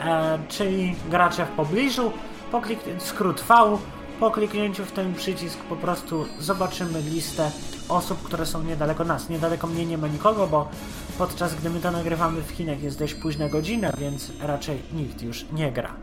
[0.05, 2.11] e, czyli gracze w pobliżu.
[2.51, 2.79] Po klik...
[2.97, 3.77] Skrót V.
[4.19, 7.51] Po kliknięciu w ten przycisk po prostu zobaczymy listę
[7.89, 9.29] osób, które są niedaleko nas.
[9.29, 10.69] Niedaleko mnie nie ma nikogo, bo
[11.17, 15.45] podczas gdy my to nagrywamy w Chinach jest dość późna godzina, więc raczej nikt już
[15.53, 15.93] nie gra.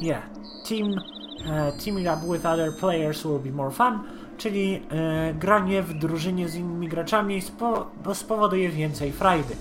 [0.00, 0.22] Yeah.
[0.68, 3.98] Team, uh, teaming up with other players will be more fun,
[4.38, 9.56] czyli e, granie w drużynie z innymi graczami spo, bo spowoduje więcej frajdy.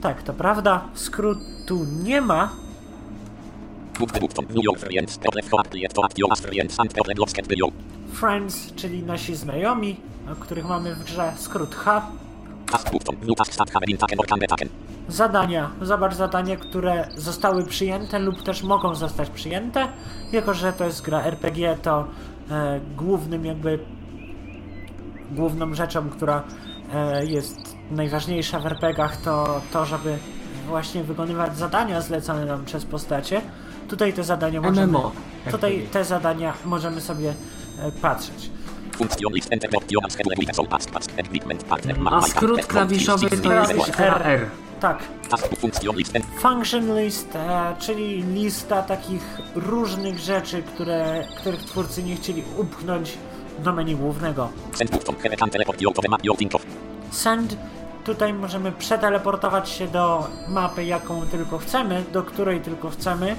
[0.00, 3.64] Tak, to prawda, skrótu nie ma, Book the Upton.
[3.64, 3.83] New York
[8.12, 8.72] friends.
[8.76, 9.96] Czyli nasi znajomi,
[10.40, 12.06] których mamy w grze, skrót H.
[15.08, 15.70] Zadania.
[15.82, 19.88] Zobacz zadania, które zostały przyjęte lub też mogą zostać przyjęte.
[20.32, 22.06] Jako, że to jest gra RPG, to
[22.50, 23.78] e, głównym jakby
[25.30, 26.42] główną rzeczą, która
[26.94, 30.18] e, jest najważniejsza w RPGach, to to, żeby
[30.66, 33.40] właśnie wykonywać zadania zlecane nam przez postacie.
[33.88, 35.12] Tutaj te zadania możemy, MMO.
[35.50, 37.34] tutaj te zadania możemy sobie
[37.78, 38.50] e, patrzeć.
[42.16, 44.46] A skrót klawiszowy to jest RR.
[44.80, 44.98] Tak,
[46.16, 46.30] enter.
[46.38, 49.22] Function list, e, czyli lista takich
[49.54, 53.18] różnych rzeczy, które, których twórcy nie chcieli upchnąć
[53.58, 54.48] do menu głównego.
[57.10, 57.56] Send
[58.04, 63.36] Tutaj możemy przeteleportować się do mapy, jaką tylko chcemy, do której tylko chcemy.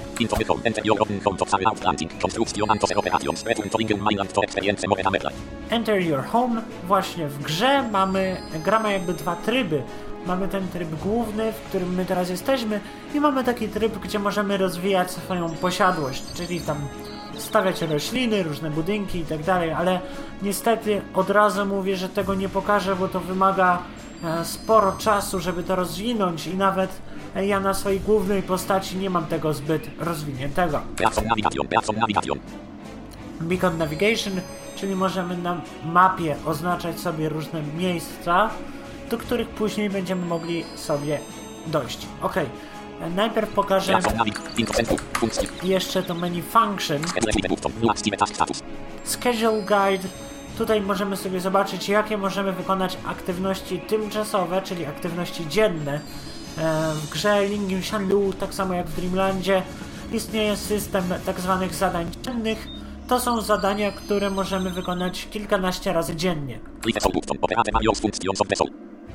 [5.70, 6.62] Enter your home.
[6.84, 9.82] Właśnie w grze mamy, gramy jakby dwa tryby.
[10.26, 12.80] Mamy ten tryb główny, w którym my teraz jesteśmy
[13.14, 16.76] i mamy taki tryb, gdzie możemy rozwijać swoją posiadłość, czyli tam
[17.38, 20.00] stawiać rośliny, różne budynki i tak dalej, ale
[20.42, 23.78] niestety od razu mówię, że tego nie pokażę, bo to wymaga
[24.44, 26.90] sporo czasu, żeby to rozwinąć i nawet
[27.36, 30.80] e, ja na swojej głównej postaci nie mam tego zbyt rozwiniętego.
[33.40, 34.32] Beacon navigation.
[34.76, 38.50] Czyli możemy na mapie oznaczać sobie różne miejsca
[39.10, 41.20] do których później będziemy mogli sobie
[41.66, 42.06] dojść.
[42.22, 42.34] Ok,
[43.14, 43.98] najpierw pokażę
[45.62, 47.02] jeszcze to menu function,
[49.04, 50.08] schedule guide.
[50.58, 56.00] Tutaj możemy sobie zobaczyć, jakie możemy wykonać aktywności tymczasowe, czyli aktywności dzienne.
[56.58, 59.62] E, W grze Lingyu Shanlu, tak samo jak w Dreamlandzie,
[60.12, 62.68] istnieje system tak zwanych zadań dziennych.
[63.08, 66.58] To są zadania, które możemy wykonać kilkanaście razy dziennie.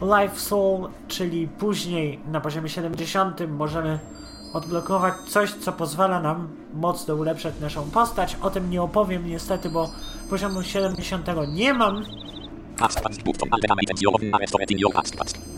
[0.01, 3.99] Life Soul, czyli później na poziomie 70 możemy
[4.53, 8.37] odblokować coś, co pozwala nam mocno ulepszać naszą postać.
[8.41, 9.89] O tym nie opowiem niestety, bo
[10.29, 12.03] poziomu 70 nie mam.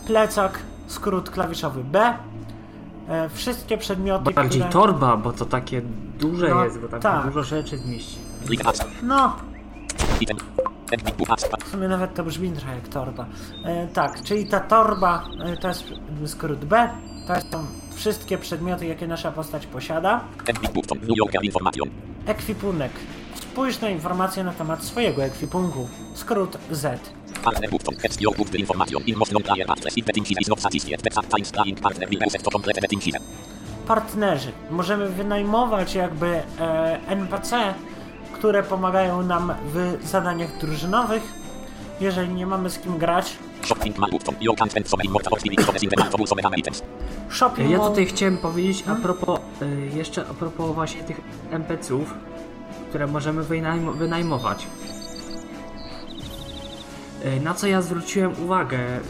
[0.07, 2.17] Plecak, skrót klawiszowy B.
[3.09, 4.73] E, wszystkie przedmioty, Bardziej które...
[4.73, 5.81] torba, bo to takie
[6.19, 7.25] duże No, jest, bo tam tak.
[7.25, 8.17] dużo rzeczy zmieści.
[9.03, 9.35] No,
[11.65, 13.25] w sumie nawet to brzmi trochę jak torba.
[13.65, 15.83] E, tak, czyli ta torba e, to jest
[16.25, 16.89] skrót B.
[17.27, 20.23] To są wszystkie przedmioty, jakie nasza postać posiada.
[22.25, 22.91] Ekwipunek.
[23.35, 25.87] Spójrz na informacje na temat swojego ekwipunku.
[26.13, 26.99] Skrót Z.
[33.87, 34.51] Partnerzy.
[34.71, 36.43] Możemy wynajmować jakby e,
[37.07, 37.73] NPC,
[38.33, 41.23] które pomagają nam w zadaniach drużynowych.
[42.01, 43.33] Jeżeli nie mamy z kim grać.
[47.29, 51.21] Shopping Ja tutaj chciałem powiedzieć a propos, y, jeszcze a propos właśnie tych
[51.51, 52.13] NPC-ów,
[52.89, 54.67] które możemy wynajm wynajmować.
[57.25, 59.01] Y, Na co ja zwróciłem uwagę, y,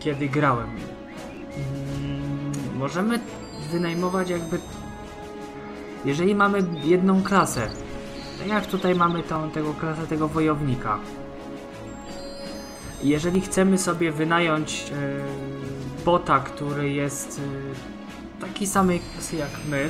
[0.00, 0.66] kiedy grałem.
[0.70, 3.20] Mm, Możemy
[3.72, 4.58] wynajmować jakby.
[6.04, 7.70] Jeżeli mamy jedną klasę,
[8.46, 10.98] jak tutaj mamy tą, tego klasę tego wojownika.
[13.02, 17.40] Jeżeli chcemy sobie wynająć e, bota, który jest
[18.40, 19.88] e, takiej samej klasy jak my,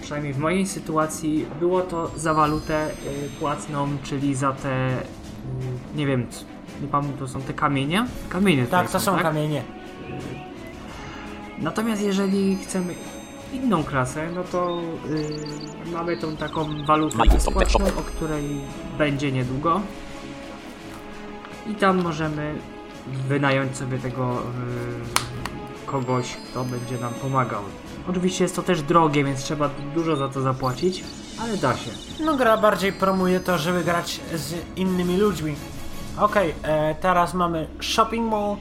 [0.00, 2.90] przynajmniej w mojej sytuacji, było to za walutę e,
[3.40, 5.02] płatną, czyli za te, e,
[5.96, 6.26] nie wiem,
[6.82, 8.06] nie pamiętam, to są te kamienie?
[8.28, 9.22] Kamienie Tak, to są tak?
[9.22, 9.62] kamienie.
[11.58, 12.94] Natomiast jeżeli chcemy
[13.52, 14.80] inną klasę, no to
[15.86, 18.44] yy, mamy tą taką walutę bezpłatną, o której
[18.98, 19.80] będzie niedługo.
[21.66, 22.54] I tam możemy
[23.28, 27.62] wynająć sobie tego yy, kogoś, kto będzie nam pomagał.
[28.08, 31.04] Oczywiście jest to też drogie, więc trzeba dużo za to zapłacić,
[31.40, 31.90] ale da się.
[32.24, 35.54] No gra bardziej promuje to, żeby grać z innymi ludźmi.
[36.18, 38.56] Okej, e, teraz mamy Shopping Mall,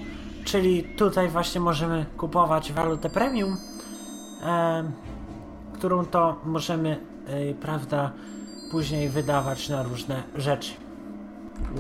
[0.46, 3.58] czyli tutaj właśnie możemy kupować walutę premium,
[4.44, 4.92] e,
[5.74, 8.12] którą to możemy, e, prawda,
[8.72, 10.72] później wydawać na różne rzeczy.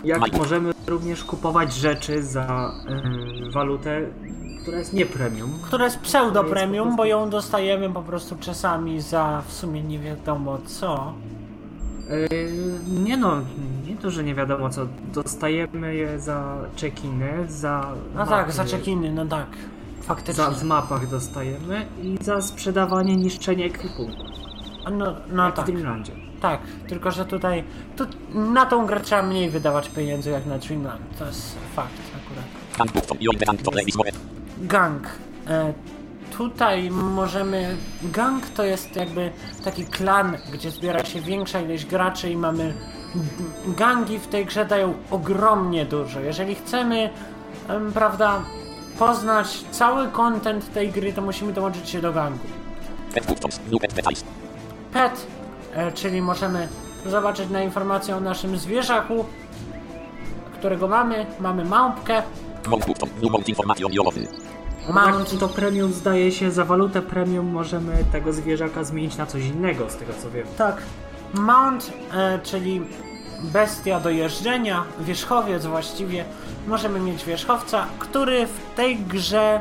[0.03, 2.71] Jak możemy również kupować rzeczy za
[3.43, 4.01] yy, walutę,
[4.61, 5.59] która jest nie premium.
[5.61, 9.83] Która jest pseudo jest premium, prostu- bo ją dostajemy po prostu czasami za w sumie
[9.83, 11.13] nie wiadomo co.
[12.09, 13.41] Yy, nie no,
[13.87, 14.87] nie to, że nie wiadomo co.
[15.13, 17.93] Dostajemy je za check-iny, za.
[18.15, 19.47] No tak, za check-iny, no tak.
[20.01, 20.43] Faktycznie.
[20.43, 24.23] Za, w mapach dostajemy i za sprzedawanie, niszczenie ekwipunku.
[24.91, 25.65] No, no jak tak.
[25.65, 26.30] w Dreamlandzie.
[26.41, 27.63] Tak, tylko że tutaj
[27.97, 31.01] tu, na tą grę trzeba mniej wydawać pieniędzy jak na Dreamland.
[31.19, 31.91] To jest fakt
[32.25, 32.45] akurat.
[34.57, 35.07] Gang.
[35.47, 35.73] E,
[36.37, 37.77] tutaj możemy.
[38.03, 39.31] Gang to jest jakby
[39.63, 42.73] taki klan, gdzie zbiera się większa ilość graczy i mamy.
[43.67, 46.19] Gangi w tej grze dają ogromnie dużo.
[46.19, 47.09] Jeżeli chcemy,
[47.69, 48.41] em, prawda,
[48.99, 52.47] poznać cały content tej gry, to musimy dołączyć się do gangu.
[54.93, 55.27] Pet
[55.73, 56.67] e, czyli możemy
[57.05, 59.25] zobaczyć na informację o naszym zwierzaku,
[60.53, 61.25] którego mamy.
[61.39, 62.23] Mamy małpkę.
[64.89, 69.43] Mount information to premium zdaje się, za walutę premium możemy tego zwierzaka zmienić na coś
[69.43, 70.47] innego, z tego co wiem.
[70.57, 70.81] Tak.
[71.33, 72.81] Mount, e, czyli
[73.41, 76.25] bestia do jeżdżenia, wierzchowiec właściwie.
[76.67, 79.59] Możemy mieć wierzchowca, który w tej grze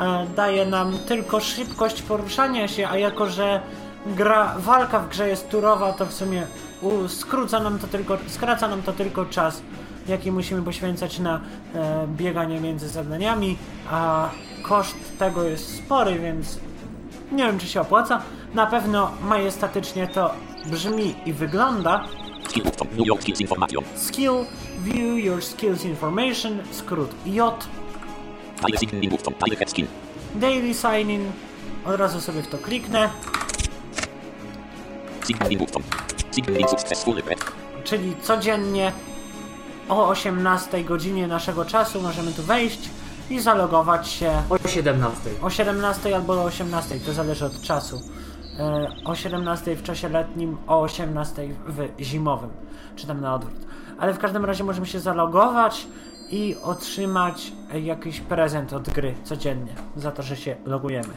[0.00, 3.60] e, daje nam tylko szybkość poruszania się, a jako że
[4.06, 6.46] gra, walka w grze jest turowa, to w sumie
[6.82, 9.62] u, skróca nam to tylko, skraca nam to tylko czas,
[10.08, 11.40] jaki musimy poświęcać na
[11.74, 13.56] e, bieganie między zadaniami,
[13.90, 14.28] a
[14.62, 16.58] koszt tego jest spory, więc
[17.32, 18.22] nie wiem, czy się opłaca.
[18.54, 20.34] Na pewno majestatycznie to
[20.66, 22.04] brzmi i wygląda.
[23.96, 24.32] Skill
[24.78, 27.68] view your skills information, skrót J.
[30.34, 31.32] Daily sign in.
[31.86, 33.10] Od razu sobie w to kliknę.
[37.84, 38.92] Czyli codziennie
[39.88, 42.90] o 18 godzinie naszego czasu możemy tu wejść
[43.30, 45.20] i zalogować się O 17.
[45.42, 48.00] o 17 albo o 18, to zależy od czasu.
[48.58, 52.50] E, O 17 w czasie letnim, o 18 w zimowym,
[52.96, 53.60] czy tam na odwrót.
[53.98, 55.86] Ale w każdym razie możemy się zalogować
[56.30, 57.52] i otrzymać
[57.82, 61.08] jakiś prezent od gry codziennie za to, że się logujemy.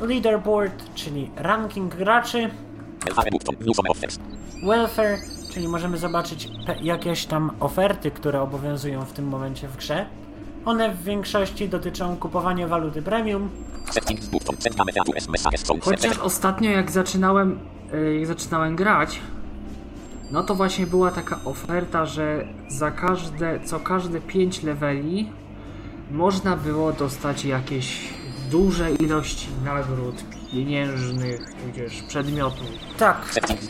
[0.00, 2.50] Leaderboard, czyli ranking graczy,
[4.66, 5.18] welfare
[5.52, 6.48] czyli możemy zobaczyć
[6.82, 10.06] jakieś tam oferty, które obowiązują w tym momencie w grze.
[10.64, 13.50] One w większości dotyczą kupowania waluty premium,
[15.80, 17.58] Chociaż ostatnio jak zaczynałem,
[17.94, 19.20] y, jak zaczynałem grać,
[20.30, 25.32] no to właśnie była taka oferta, że za każde, co każde 5 leveli
[26.10, 27.98] można było dostać jakieś
[28.50, 30.14] duże ilości nagród
[30.52, 32.66] pieniężnych, tudzież przedmiotów.
[32.98, 33.16] Tak,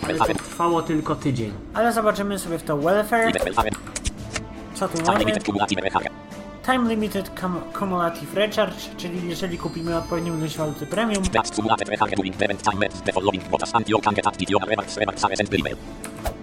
[0.08, 1.52] Ale to trwało tylko tydzień.
[1.74, 3.32] ale zobaczymy sobie w to welfare.
[4.74, 5.24] Co tu mamy?
[6.68, 12.16] Time Limited cum- Cumulative Recharge, czyli jeżeli kupimy odpowiednią ilość waluty premium, That's cumulative recharge
[12.16, 15.24] during event time met the following quotas and you can get at video rewards, rewards,
[15.24, 15.76] and email.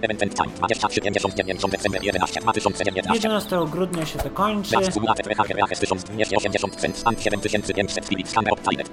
[0.02, 3.14] Event end time 23, 99, December 11, 2019.
[3.14, 4.76] 11 grudnia się to kończy.
[4.76, 8.90] That's cumulative recharge rewards 1280 cents and 7500 Philips camera obtained.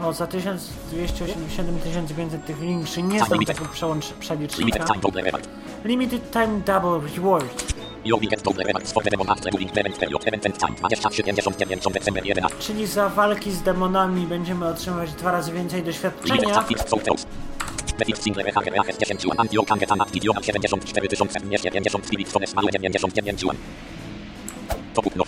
[0.00, 4.84] O, za 1287 500 tych większy nie znam tego przełącz Limited przelicznika.
[4.84, 5.48] time double reward.
[5.84, 9.98] Limited Time Double Reward, You will get double rewards for the demon after during event
[9.98, 10.26] period.
[10.26, 12.58] Event end time 23, 99, December 11.
[12.58, 16.40] czyli za walki z demonami będziemy otrzymywać dwa razy więcej doświadczenia.
[16.42, 17.26] time fixed photos.
[17.98, 21.40] The fixed single recharge rewards 10 yuan and you can get an video 74 tysiące,
[21.40, 23.56] nie 90 Philips Phone małe 99 yuan.
[24.94, 25.24] To kupno.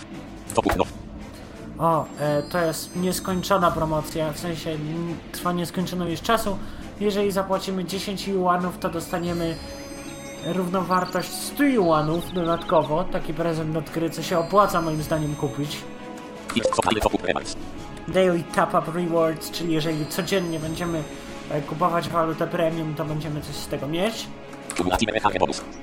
[0.55, 0.85] To kupno.
[1.79, 4.77] O, e, to jest nieskończona promocja, w sensie
[5.31, 6.57] trwa nieskończoną już czasu.
[6.99, 9.55] Jeżeli zapłacimy 10 juanów, to dostaniemy
[10.45, 13.03] równowartość 100 juanów dodatkowo.
[13.03, 15.77] Taki prezent od gry, co się opłaca moim zdaniem kupić.
[18.07, 21.03] Daily Tap Up Rewards, czyli jeżeli codziennie będziemy
[21.51, 24.27] e, kupować walutę premium, to będziemy coś z tego mieć.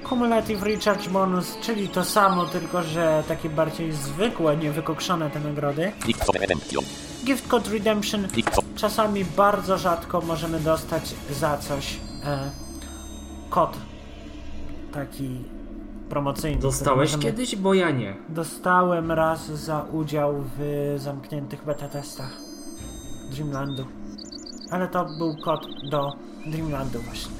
[0.08, 1.58] Cumulative recharge bonus.
[1.60, 5.92] Czyli to samo, tylko że takie bardziej zwykłe, niewykokszone te nagrody.
[7.24, 8.28] Gift Code Redemption,
[8.76, 12.50] czasami bardzo rzadko możemy dostać za coś e,
[13.50, 13.76] kod
[14.92, 15.44] taki
[16.08, 16.60] promocyjny.
[16.62, 18.16] Dostałeś możemy- kiedyś, bo ja nie.
[18.28, 22.30] Dostałem raz za udział w zamkniętych beta testach
[23.30, 23.84] Dreamlandu.
[24.70, 26.12] Ale to był kod do
[26.46, 27.32] Dreamlandu właśnie.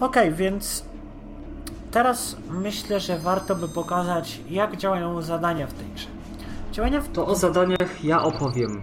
[0.00, 0.84] Okej, więc
[1.90, 6.06] teraz myślę, że warto by pokazać, jak działają zadania w tej grze.
[6.72, 8.80] Działania w To o zadaniach ja opowiem.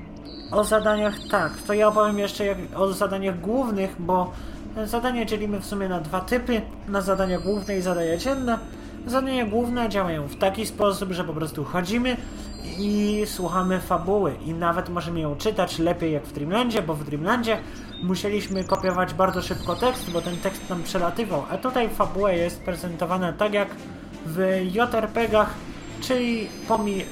[0.51, 4.31] o zadaniach tak, to ja opowiem jeszcze jak, o zadaniach głównych, bo
[4.86, 8.59] zadania dzielimy w sumie na dwa typy, na zadania główne i zadania dzienne.
[9.07, 12.17] Zadania główne działają w taki sposób, że po prostu chodzimy
[12.80, 14.36] i słuchamy fabuły.
[14.45, 17.57] I nawet możemy ją czytać lepiej jak w Dreamlandzie, bo w Dreamlandzie
[18.03, 23.34] musieliśmy kopiować bardzo szybko tekst, bo ten tekst nam przelatywał, a tutaj fabuła jest prezentowana
[23.34, 23.67] tak jak
[24.26, 25.53] w JRPG-ach,
[26.02, 26.47] czyli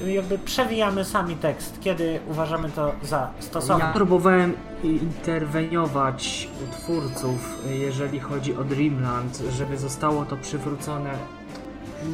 [0.06, 3.84] jakby przewijamy sami tekst, kiedy uważamy to za stosowne.
[3.84, 11.10] Ja próbowałem interweniować u twórców, jeżeli chodzi o Dreamland, żeby zostało to przywrócone.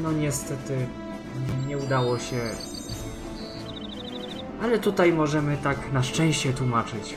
[0.02, 0.86] No niestety
[1.66, 2.40] nie udało się.
[4.62, 7.16] Ale tutaj możemy tak na szczęście tłumaczyć.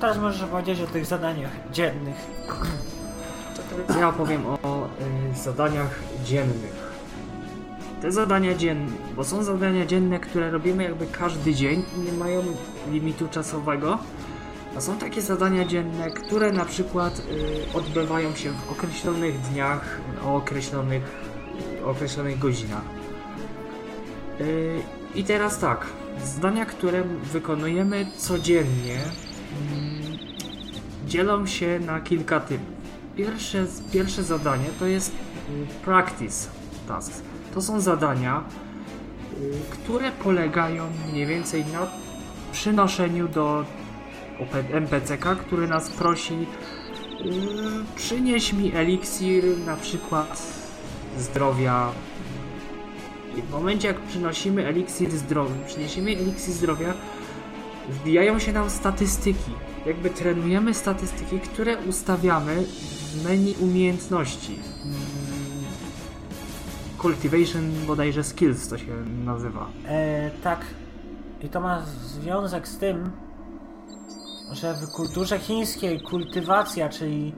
[0.00, 2.16] Teraz możesz powiedzieć o tych zadaniach dziennych.
[4.00, 4.86] Ja opowiem o
[5.32, 6.79] y, zadaniach dziennych.
[8.00, 12.42] Te zadania dzienne, bo są zadania dzienne, które robimy jakby każdy dzień i nie mają
[12.90, 13.98] limitu czasowego.
[14.76, 20.36] A są takie zadania dzienne, które na przykład y, odbywają się w określonych dniach, o
[20.36, 21.02] określonych,
[21.84, 22.84] o określonych godzinach.
[24.40, 24.80] Y,
[25.14, 25.86] I teraz tak,
[26.24, 30.18] zadania, które wykonujemy codziennie, mm,
[31.06, 32.66] dzielą się na kilka typów.
[33.16, 35.14] Pierwsze, pierwsze zadanie to jest y,
[35.84, 36.48] practice
[36.88, 37.29] tasks.
[37.54, 38.44] To są zadania,
[39.40, 41.86] y, które polegają mniej więcej na
[42.52, 43.64] przynoszeniu do
[44.40, 46.46] OP NPCK, który nas prosi y,
[47.96, 50.42] przynieś mi eliksir na przykład
[51.18, 51.92] zdrowia
[53.36, 56.94] i w momencie jak przynosimy eliksir zdrowia, przyniesiemy eliksir zdrowia,
[57.88, 59.50] wbijają się nam statystyki.
[59.86, 62.64] Jakby trenujemy statystyki, które ustawiamy
[63.14, 64.58] w menu umiejętności.
[67.02, 69.66] Cultivation bodajże skills to się nazywa.
[69.88, 70.60] E, tak.
[71.42, 73.10] I to ma związek z tym,
[74.52, 77.32] że w kulturze chińskiej kultywacja, czyli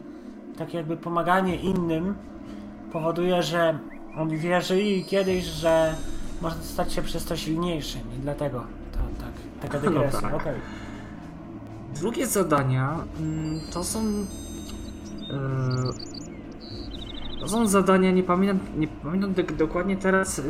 [0.58, 2.14] takie jakby pomaganie innym
[2.92, 3.78] powoduje, że
[4.16, 5.94] on wierzyli kiedyś, że
[6.42, 9.32] można stać się przez to silniejszym i dlatego to tak,
[9.70, 10.20] taka No dygresja.
[10.20, 10.34] tak.
[10.34, 10.54] Okej.
[11.94, 14.00] Drugie zadania mm, to są.
[17.42, 20.42] E, To są zadania, nie pamiętam, nie pamiętam dok- dokładnie teraz e,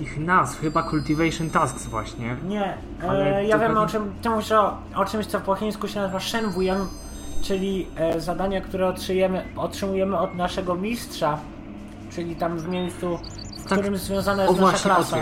[0.00, 2.36] ich nazw, chyba Cultivation Tasks właśnie.
[2.48, 2.74] Nie,
[3.08, 6.00] Ale e, ja wiem o czym, ty mówisz o, o czymś, co po chińsku się
[6.00, 6.88] nazywa Shenwuyang,
[7.42, 11.38] czyli e, zadania, które otrzymujemy, otrzymujemy od naszego mistrza,
[12.10, 13.18] czyli tam w miejscu,
[13.64, 13.78] w Tak.
[13.78, 15.16] którym związana O jest nasza właśnie o klasa.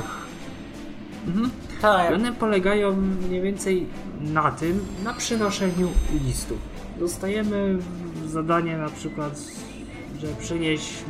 [1.26, 1.50] Mhm.
[1.82, 2.96] Tak, one polegają
[3.28, 3.86] mniej więcej
[4.20, 5.88] na tym, na przynoszeniu
[6.24, 6.58] listów.
[6.98, 7.78] Dostajemy
[8.26, 9.40] zadanie na przykład,
[10.42, 10.54] że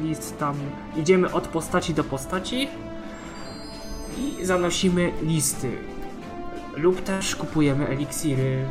[0.03, 0.57] list tam,
[0.97, 2.69] idziemy od postaci do postaci
[4.19, 5.79] i zanosimy listy.
[6.77, 8.65] Lub też kupujemy eliksiry,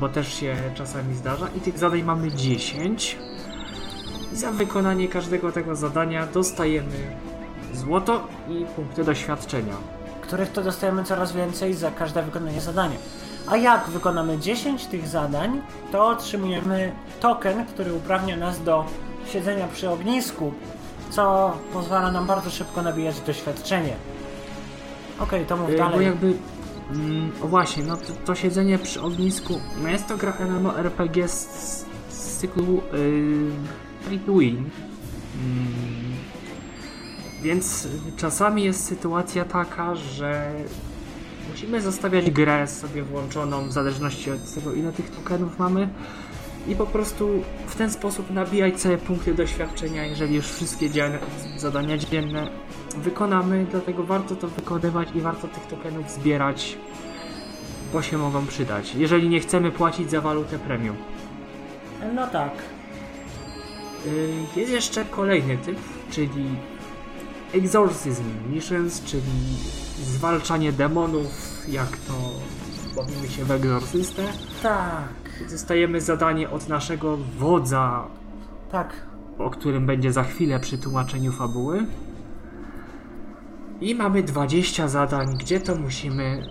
[0.00, 3.18] bo też się czasami zdarza i tych zadań mamy 10.
[4.32, 7.16] I za wykonanie każdego tego zadania dostajemy
[7.74, 9.74] złoto i punkty doświadczenia.
[10.20, 12.96] których to dostajemy coraz więcej za każde wykonanie zadania.
[13.46, 15.62] A jak wykonamy 10 tych zadań,
[15.92, 18.84] to otrzymujemy token, który uprawnia nas do
[19.32, 20.52] siedzenia przy ognisku,
[21.10, 23.96] co pozwala nam bardzo szybko nabijać doświadczenie.
[25.18, 26.06] Okej, to mów Bo dalej.
[26.06, 26.34] jakby.
[26.90, 29.60] Mm, o właśnie, no to, to siedzenie przy ognisku.
[29.82, 32.82] No jest to gra MMORPG z, z cyklu
[34.10, 34.56] yy, to Win.
[34.56, 34.70] Mm,
[37.42, 40.52] więc czasami jest sytuacja taka, że
[41.50, 45.88] musimy zostawiać grę sobie włączoną w zależności od tego, ile tych tokenów mamy.
[46.70, 50.88] I po prostu w ten sposób nabijać sobie punkty doświadczenia, jeżeli już wszystkie
[51.56, 52.50] zadania dzienne
[52.96, 56.78] wykonamy, dlatego warto to wykonywać i warto tych tokenów zbierać,
[57.92, 60.96] bo się mogą przydać, jeżeli nie chcemy płacić za walutę premium.
[62.14, 62.52] No tak.
[64.06, 65.78] Yy, Jest jeszcze kolejny typ,
[66.10, 66.44] czyli
[67.54, 69.56] Exorcism Missions, czyli
[70.02, 72.12] zwalczanie demonów, jak to
[72.96, 74.22] bawimy się w egzorcystę.
[74.62, 75.19] Tak.
[75.50, 78.04] Dostajemy zadanie od naszego wodza,
[78.72, 78.92] Tak.
[79.38, 81.86] o którym będzie za chwilę przy tłumaczeniu fabuły.
[83.80, 86.42] I mamy 20 zadań, gdzie to musimy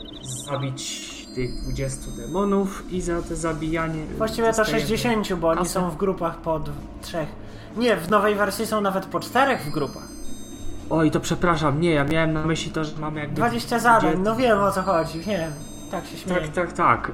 [0.48, 4.06] zabić tych 20 demonów i za to zabijanie.
[4.18, 5.70] Właściwie to dostajemy 60, bo oni kasę.
[5.72, 6.62] są w grupach po
[7.02, 7.30] trzech.
[7.78, 10.08] Nie, w nowej wersji są nawet po czterech w grupach.
[10.90, 13.36] Oj, to przepraszam, nie, ja miałem na myśli to, że mamy jakby.
[13.36, 15.52] 20 zadań, no wiem o co chodzi, wiem.
[15.92, 16.42] Tak się śmieję.
[16.42, 17.12] Tak, tak, tak.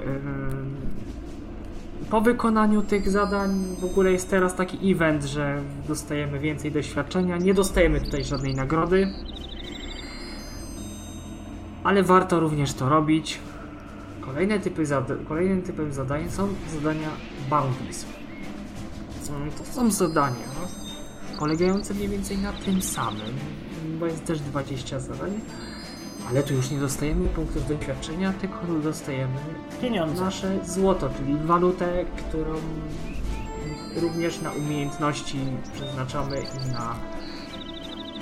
[2.16, 7.38] Po wykonaniu tych zadań w ogóle jest teraz taki event, że dostajemy więcej doświadczenia.
[7.38, 9.14] Nie dostajemy tutaj żadnej nagrody.
[11.84, 13.40] Ale warto również to robić.
[14.22, 17.10] Kolejne typy zada- kolejnym typem zadań są zadania
[17.50, 18.06] bounties.
[19.58, 20.46] To są zadania
[21.40, 23.34] polegające mniej więcej na tym samym,
[24.00, 25.32] bo jest też 20 zadań.
[26.30, 29.34] Ale tu już nie dostajemy punktów doświadczenia, tylko dostajemy
[29.82, 30.24] Pieniądze.
[30.24, 32.54] nasze złoto, czyli walutę, którą
[34.02, 35.38] również na umiejętności
[35.74, 36.96] przeznaczamy i na,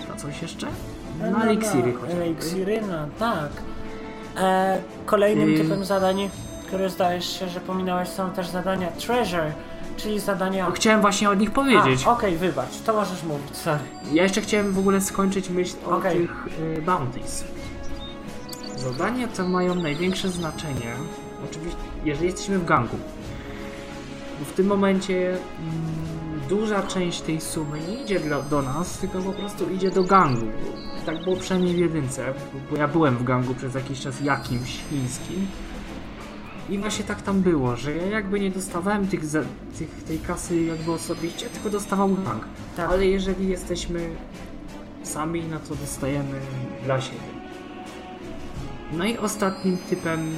[0.09, 0.67] na coś jeszcze?
[1.19, 2.21] Na eliksiry chociażby.
[2.23, 3.49] Eliksiry, no tak.
[4.37, 6.29] E, kolejnym I- typem zadań,
[6.67, 9.51] które zdajesz się, że pominąłeś, są też zadania Treasure,
[9.97, 10.65] czyli zadania...
[10.69, 12.03] No, Chciałem właśnie o nich powiedzieć.
[12.05, 13.79] Okej, wybacz, to możesz mówić, sorry.
[14.13, 16.17] Ja jeszcze chciałem w ogóle skończyć myśl o Okej.
[16.21, 16.47] tych
[16.77, 17.43] y, bounties.
[18.77, 20.93] Zadania te mają największe znaczenie,
[21.49, 22.97] oczywiście, jeżeli jesteśmy w gangu.
[24.39, 25.39] Bo w tym momencie mm,
[26.49, 30.45] duża część tej sumy nie idzie dla, do nas, tylko po prostu idzie do gangu.
[31.05, 32.33] Tak było przynajmniej w jedynce,
[32.71, 35.47] bo, ja byłem w gangu przez jakiś czas jakimś chińskim.
[36.69, 39.21] I właśnie tak tam było, że ja jakby nie dostawałem tych,
[39.77, 42.43] tych, tej kasy jakby osobiście, tylko dostawał gang.
[42.77, 42.89] Tak.
[42.89, 44.09] Ale jeżeli jesteśmy
[45.03, 46.39] sami, no to dostajemy
[46.85, 47.32] dla siebie.
[48.97, 50.31] No i ostatnim typem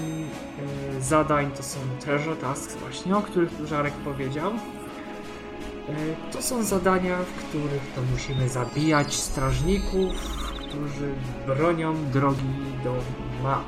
[0.98, 4.52] y, zadań to są treasure tasks właśnie, o których tu Żarek powiedział.
[4.52, 10.12] Y, to są zadania, w których to musimy zabijać strażników,
[10.60, 11.14] którzy
[11.46, 12.54] bronią drogi
[12.84, 12.96] do
[13.44, 13.68] map.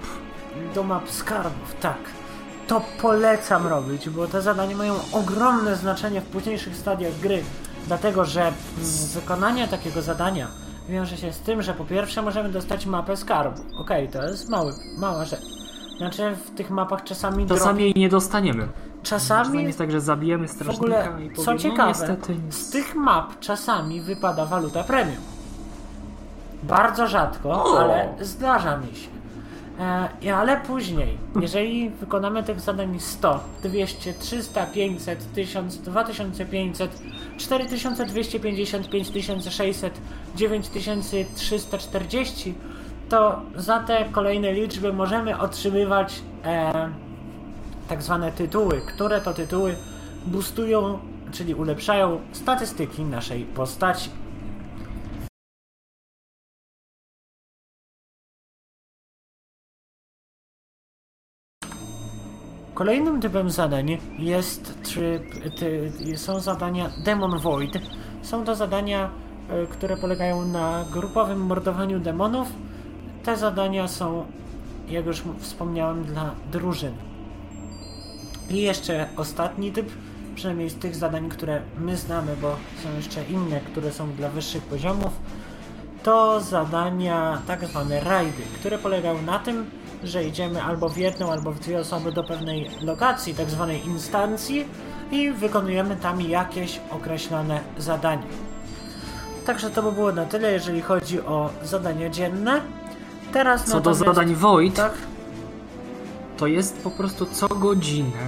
[0.76, 2.00] Do map skarbów, tak.
[2.68, 7.44] To polecam robić, bo te zadania mają ogromne znaczenie w późniejszych stadiach gry.
[7.88, 8.56] Dlatego, że mm,
[9.14, 10.48] wykonanie takiego zadania
[10.90, 13.62] wiąże się z tym, że po pierwsze możemy dostać mapę skarbu.
[13.80, 15.42] Okej, to jest mały, mała rzecz.
[15.98, 18.68] Znaczy w tych mapach czasami Czasami jej nie dostaniemy.
[19.04, 22.70] Czasami czasami jest tak, że zabijemy w strażnika ogóle, i co powiemy, ciekawe, no z
[22.70, 25.22] tych map czasami wypada waluta premium.
[26.64, 27.80] Bardzo rzadko, O!
[27.80, 29.16] ale zdarza mi się.
[29.80, 37.01] E, ale później, jeżeli wykonamy tych zadań 100, 200, 300, 500, 1000, 2500,
[37.38, 40.01] 4250, 5600,
[40.36, 42.55] 9340,
[43.09, 46.89] to za te kolejne liczby możemy otrzymywać e,
[47.88, 49.75] tak zwane tytuły, które to tytuły
[50.25, 50.99] boostują,
[51.32, 54.09] czyli ulepszają statystyki naszej postaci.
[62.78, 65.23] Kolejnym typem zadań jest tryb,
[65.59, 67.71] ty, są zadania Demon Void.
[68.21, 69.09] Są to zadania,
[69.49, 72.47] e, które polegają na grupowym mordowaniu demonów.
[73.23, 74.25] Te zadania są,
[74.89, 76.93] jak już wspomniałem, dla drużyn.
[78.49, 79.89] I jeszcze ostatni typ,
[80.36, 84.63] przynajmniej z tych zadań, które my znamy, bo są jeszcze inne, które są dla wyższych
[84.63, 85.19] poziomów,
[86.03, 89.65] to zadania tak zwane rajdy, które polegają na tym,
[90.04, 94.66] że idziemy albo w jedną, albo w dwie osoby do pewnej lokacji, tak zwanej instancji
[95.12, 98.28] i wykonujemy tam jakieś określone zadanie.
[99.45, 102.62] Także to by było na tyle, jeżeli chodzi o zadania dzienne.
[103.34, 104.93] Teraz Co do zadań Void, Tak?
[106.38, 108.28] to jest po prostu co godzinę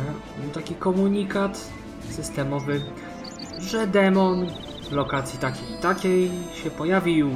[0.53, 1.69] taki komunikat
[2.09, 2.81] systemowy,
[3.59, 4.47] że demon
[4.89, 6.31] w lokacji takiej i takiej
[6.63, 7.29] się pojawił,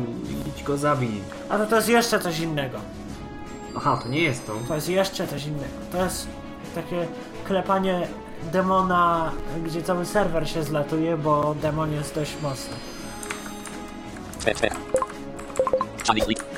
[0.48, 1.22] idź go zabij.
[1.50, 2.78] Ale to jest jeszcze coś innego.
[3.76, 4.54] Aha, to nie jest to.
[4.68, 5.74] To jest jeszcze coś innego.
[5.92, 6.28] To jest
[6.76, 7.08] takie
[7.48, 8.08] klepanie
[8.52, 9.32] demona,
[9.66, 12.74] gdzie cały serwer się zlatuje, bo demon jest dość mocny.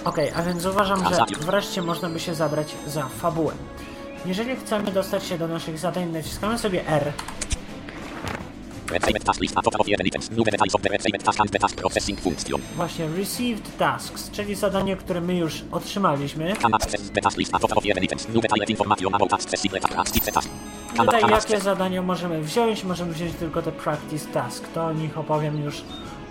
[0.05, 3.53] Okej, a więc uważam, że wreszcie można by się zabrać za fabułę.
[4.26, 7.11] Jeżeli chcemy dostać się do naszych zadań, naciskamy sobie R.
[8.91, 9.57] Receive task list.
[9.57, 10.31] A total of jeden items.
[10.31, 12.61] New details of the receive task and the task processing function.
[12.75, 16.55] Właśnie Received Tasks, czyli zadanie, które my już otrzymaliśmy.
[16.55, 18.27] Can access the task total of items.
[18.27, 19.31] New detailed information about
[20.97, 22.83] Tutaj jakie zadania możemy wziąć?
[22.83, 24.67] Możemy wziąć tylko te Practice Task.
[24.67, 25.81] To o nich opowiem już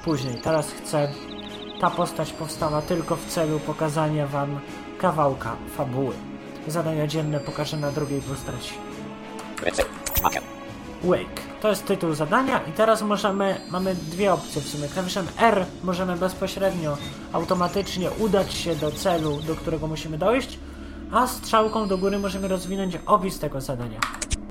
[0.05, 0.35] później.
[0.43, 1.13] Teraz chcę...
[1.81, 4.61] Ta postać powstała tylko w celu pokazania wam
[4.99, 6.15] kawałka fabuły.
[6.69, 8.75] Zadania dzienne pokażę na drugiej postaci.
[10.23, 10.54] Marker.
[11.05, 11.43] Wake.
[11.61, 14.89] To jest tytuł zadania i teraz możemy, mamy dwie opcje w sumie.
[14.89, 16.97] Klawiszem R możemy bezpośrednio,
[17.33, 20.59] automatycznie udać się do celu, do którego musimy dojść,
[21.13, 24.01] a strzałką do góry możemy rozwinąć opis tego zadania.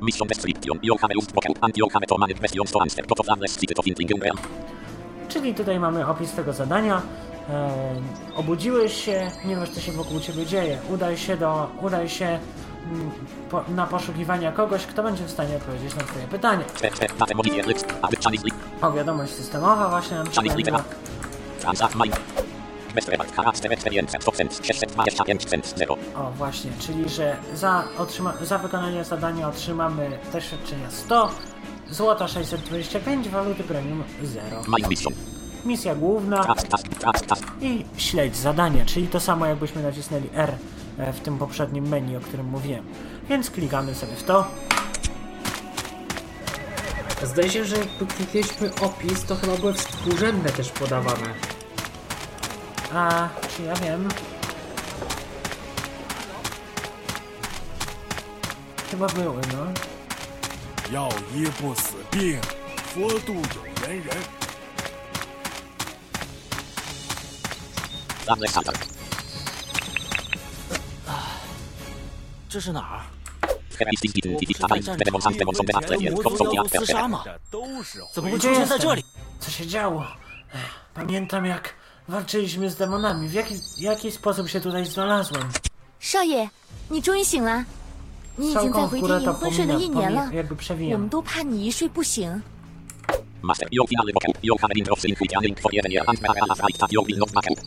[0.01, 0.79] Mission description.
[0.83, 3.05] You have used vocal and you have to manage questions to answer.
[3.05, 4.41] Top of unless seated of inting umbrella.
[5.29, 7.01] Czyli tutaj mamy opis tego zadania.
[7.49, 8.03] Ehm,
[8.35, 10.77] obudziłeś się, nie wiesz co się wokół ciebie dzieje.
[10.93, 12.39] Udaj się do, udaj się
[13.49, 16.63] po, na poszukiwania kogoś, kto będzie w stanie odpowiedzieć na twoje pytanie.
[18.81, 20.63] O, wiadomość systemowa właśnie nam Charlie Lee.
[20.63, 20.83] przypomniała.
[21.61, 22.15] Transact mine.
[22.95, 23.35] Westrebart.
[23.35, 24.17] Charakter experience.
[24.17, 24.65] 100%.
[24.65, 25.73] 625 cent.
[25.77, 25.97] 0.
[26.15, 31.31] O, właśnie, czyli że za, otrzyma, za wykonanie zadania otrzymamy te świadczenia 100,
[31.89, 34.45] złota 625, waluty premium 0.
[34.77, 35.13] Mine mission.
[35.65, 36.55] Misja główna
[37.61, 40.51] i śledź zadania, czyli to samo jakbyśmy nacisnęli R
[41.12, 42.84] w tym poprzednim menu, o którym mówiłem.
[43.28, 44.46] Więc klikamy sobie w to.
[47.22, 51.34] Zdaje się, że jak klikliśmy opis, to chyba były współrzędne też podawane.
[52.94, 54.08] A, czy ja wiem?
[58.90, 59.66] Chyba były, no.
[60.90, 62.40] 要医不死病，
[62.94, 64.16] 佛度有缘人。
[68.26, 68.56] Unless
[72.52, 72.60] 族
[76.22, 77.08] from the 要厮杀 after.
[77.08, 77.24] 吗？
[77.50, 78.80] 都是怎么会 Gdzie 出现在 jestem?
[78.80, 79.04] 这里？
[79.40, 80.04] Co się działo?
[80.54, 81.74] Ech, Pamiętam jak
[82.08, 83.28] walczyliśmy z demonami.
[83.28, 85.48] W jaki, jaki sposób się tutaj znalazłem?
[86.00, 86.50] 少爷，
[86.90, 87.64] 你终于醒了。
[88.36, 91.08] 你已经在 Całką 回 górę 天 to 营昏睡了一 pominam, 年了 pomijam,，jakby 我们 przewijam.
[91.08, 92.42] 都怕你一睡不醒。
[93.42, 93.68] Master.
[93.70, 94.34] Your final vocal.
[94.42, 96.04] Your having of link with link for year and year.
[96.06, 97.58] And Mara right that you will not back up.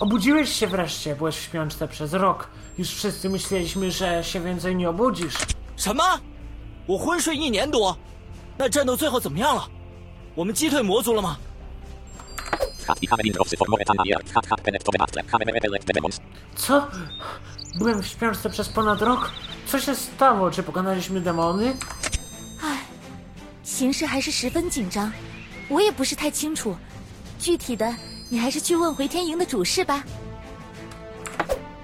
[0.00, 2.48] Obudziłeś się wreszcie, byłeś w śpiączce przez rok.
[2.78, 5.34] Już wszyscy myśleliśmy, że się więcej nie obudzisz.
[5.76, 6.02] 什么？
[6.86, 7.96] 我昏睡一年多，
[8.58, 9.68] 那战斗最后怎么样了？
[10.34, 11.36] 我们击退魔族了吗？
[12.86, 14.20] Hat i having of for more than a year.
[14.34, 15.22] Hat hat penet to the battle.
[15.30, 16.20] Have repelled the demons.
[16.56, 16.86] Co?
[17.78, 19.32] Byłem w śpiączce przez ponad rok?
[19.66, 20.50] Co się stało?
[20.50, 21.74] Czy pokonaliśmy demony?
[23.64, 25.10] 形势还是十分紧张，
[25.68, 26.76] 我也不是太清楚。
[27.40, 27.92] 具体的，
[28.28, 30.04] 你还是去问回天营的主事吧。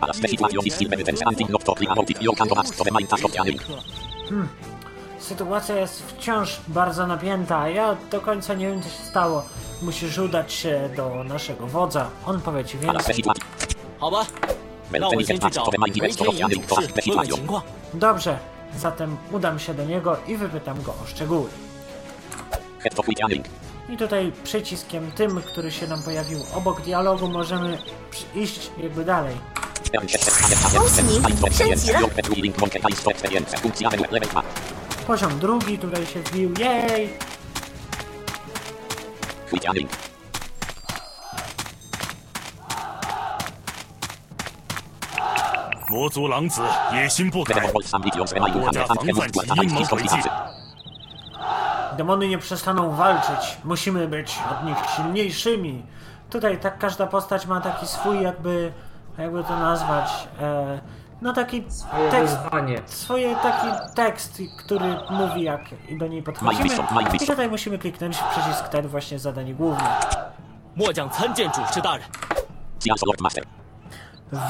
[0.00, 2.22] Alas the situation is still evidence and in not totally about it.
[2.22, 3.58] You can go ask to the mind task of the enemy.
[5.18, 9.44] Sytuacja jest wciąż bardzo napięta, a ja do końca nie wiem co się stało.
[9.82, 12.10] Musisz udać się do naszego wodza.
[12.26, 13.14] On powie ci Alas the więcej.
[13.14, 13.44] situation.
[13.98, 14.26] 好吧，
[14.90, 17.62] 那我先去找回天营主事问问情况。
[17.94, 18.38] Dobrze,
[18.78, 21.50] zatem udam się do niego i wypytam go o szczegóły.
[23.88, 27.78] Head to Quick I tutaj przyciskiem tym, który się nam pojawił obok dialogu, możemy
[28.10, 29.36] przy- iść jakby dalej.
[29.90, 31.20] 恭喜您
[31.50, 32.00] 升级了。
[35.06, 37.08] Poziom drugi tutaj się wbił, jej!
[39.50, 39.90] Quick Link.
[45.88, 49.80] 魔族狼子野心不改， Level 3 Legion Zrema i 国 Ducha 家 Metan 防 Temu 范 Skład 及阴谋
[49.84, 50.30] Zabański 诡计 Konflikt。
[51.96, 55.82] Demony nie przestaną walczyć, musimy być od nich silniejszymi.
[56.30, 58.72] Tutaj tak każda postać ma taki swój jakby,
[59.18, 60.80] jakby to nazwać, e,
[61.22, 62.80] no taki Swoje tekst, wyzwanie.
[62.86, 66.58] swoje taki tekst, który mówi jak i do niej podchodzimy.
[66.58, 67.22] Majbishop, Majbishop.
[67.22, 69.88] I tutaj musimy kliknąć w przycisk ten właśnie zadanie główne.
[70.76, 72.02] 末将参见主事大人。
[72.78, 73.44] Seance Lord Master.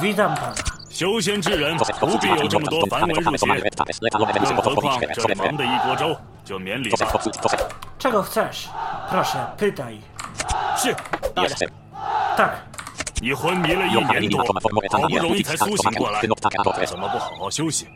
[0.01, 0.53] Witam pana.
[0.89, 6.97] 修仙之人 Joseph 不必有这么多繁文缛节， Joseph 更何况这忙的一锅粥，就免礼吧。
[6.97, 7.61] Joseph Joseph
[7.97, 8.69] Czego chcesz?
[9.09, 9.99] Proszę, pytaj.
[10.77, 10.93] 是，
[11.33, 11.51] 大人。
[11.51, 11.69] Joseph
[12.37, 12.49] Tak,
[13.21, 14.53] 你昏迷了一年多，好
[15.07, 16.29] 不容易才苏醒过来，怎
[16.97, 17.87] 么不好好休息？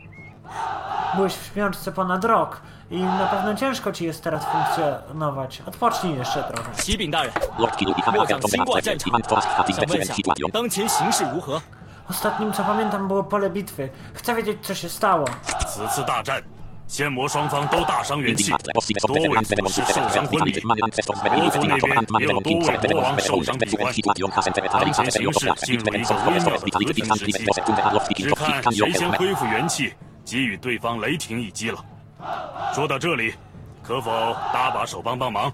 [1.14, 5.62] byłeś w śpiączce ponad rok i na pewno ciężko ci jest teraz funkcjonować.
[5.66, 6.70] Odpocznij jeszcze trochę.
[6.82, 10.00] 启禀大人， Lord Kilu i 末 Hammer 将 Tom 经过 Benat 战场 Ivan Tosk Hatis 想问
[10.00, 10.50] Veteran 下 Situation.
[10.52, 11.60] 当前形势如何？
[12.10, 13.90] Ostatnim co pamiętam było pole bitwy.
[14.14, 15.24] Chcę wiedzieć co się stało.
[15.66, 16.42] 此次大战，
[16.86, 20.78] 仙魔双方都大伤元 Indy 气 Mat Level 4 多位 Veteran 祖 Veteran 师 Veteran 受伤昏 Veteran 迷， Veteran
[20.86, 23.26] Ancestors 魔 Veteran 族那 Veteran 边 Veteran 也有 Veteran 多 King 位 Veteran 国王 Veteran
[23.26, 23.92] 受伤比 Veteran 关。
[23.92, 27.58] Situation Hasen Veteran 当 Veteran 前形 Veteran 势进入一个微妙的核心时期， Veteran
[28.14, 29.92] 只看谁先恢复元气，
[30.24, 31.78] 给予对方雷霆一击了。
[32.74, 33.34] 说到这里，
[33.82, 35.52] 可否搭把手帮帮忙？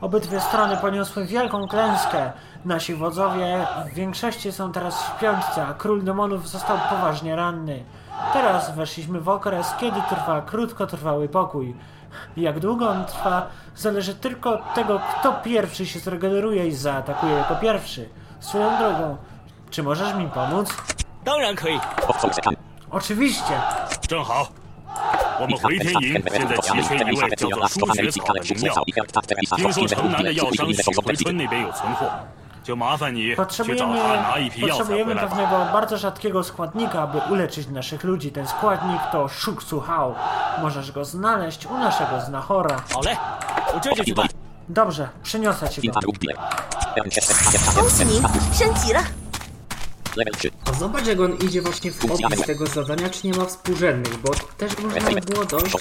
[0.00, 2.32] Obydwie strony poniosły wielką klęskę.
[2.64, 7.84] Nasi wodzowie w większości są teraz w śpiączce, a król demonów został poważnie ranny.
[8.32, 11.76] Teraz weszliśmy w okres, kiedy trwa krótkotrwały pokój.
[12.36, 17.56] Jak długo on trwa, zależy tylko od tego, kto pierwszy się zregeneruje i zaatakuje jako
[17.56, 18.08] pierwszy.
[18.40, 19.16] Swoją drogą,
[19.70, 20.68] czy możesz mi pomóc?
[21.24, 21.80] 当然可以。
[22.92, 23.52] Oczywiście.
[24.08, 24.48] 正好，
[25.40, 28.84] 我们回天营现在急缺一位叫做输血草的灵药。
[29.56, 32.10] 听说城南的药商许回春那边有存货，
[32.64, 35.28] 就麻烦你去找 Potrzebujemy, 他拿一批药材回 potrzebujemy 来吧。
[35.28, 38.32] pewnego bardzo rzadkiego składnika, aby uleczyć naszych ludzi.
[38.32, 40.14] Ten składnik to Shuksu Hao.
[40.62, 42.82] Możesz go znaleźć u naszego znachora.
[42.90, 43.16] 好嘞，
[43.74, 44.26] 我这就去办。
[44.70, 46.00] Dobrze, przyniosę ci go.
[47.74, 48.22] 恭喜您
[48.52, 49.00] 升级了。
[50.16, 50.51] Level 3 A
[50.83, 54.77] Zobacz jak on idzie właśnie w opis tego zadania, czy nie ma współrzędnych, bo też
[54.77, 55.71] można by było dojść...
[55.71, 55.79] Co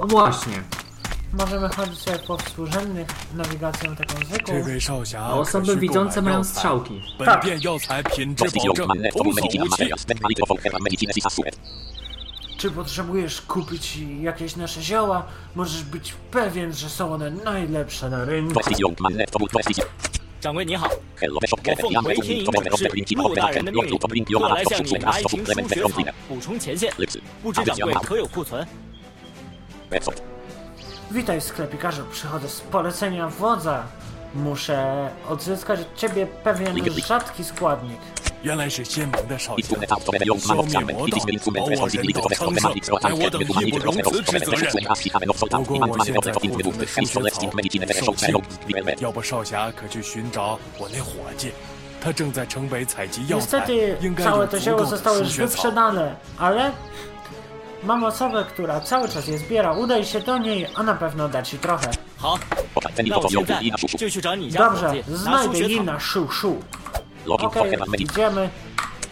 [0.00, 0.62] No właśnie.
[1.32, 4.54] Możemy chodzić sobie po służebnych nawigacją taką zwykłą.
[5.18, 7.02] A osoby widzące mają strzałki.
[7.24, 7.44] Tak.
[12.62, 15.26] Czy potrzebujesz kupić jakieś nasze zioła?
[15.54, 18.54] Możesz być pewien, że są one najlepsze na rynku.
[31.10, 33.84] Witaj sklepikarzu, przychodzę z polecenia wodza.
[34.34, 36.76] Muszę odzyskać od ciebie pewien
[37.06, 37.98] rzadki składnik.
[53.36, 56.72] Niestety, całe to zioło zostało już wyprzedane, ale
[57.83, 59.73] mam osobę, która cały czas je zbiera.
[59.73, 61.91] Udaj się do niej, a na pewno da ci trochę.
[62.17, 62.39] 好，
[63.05, 63.61] 那我现在
[63.97, 65.67] 就去找你家伙 Dobrze, 计拿输 znajdę 血草。
[65.67, 66.61] Lina Shu Shu.
[67.25, 68.11] Login for Okej, Herman Medic.
[68.11, 68.49] idziemy.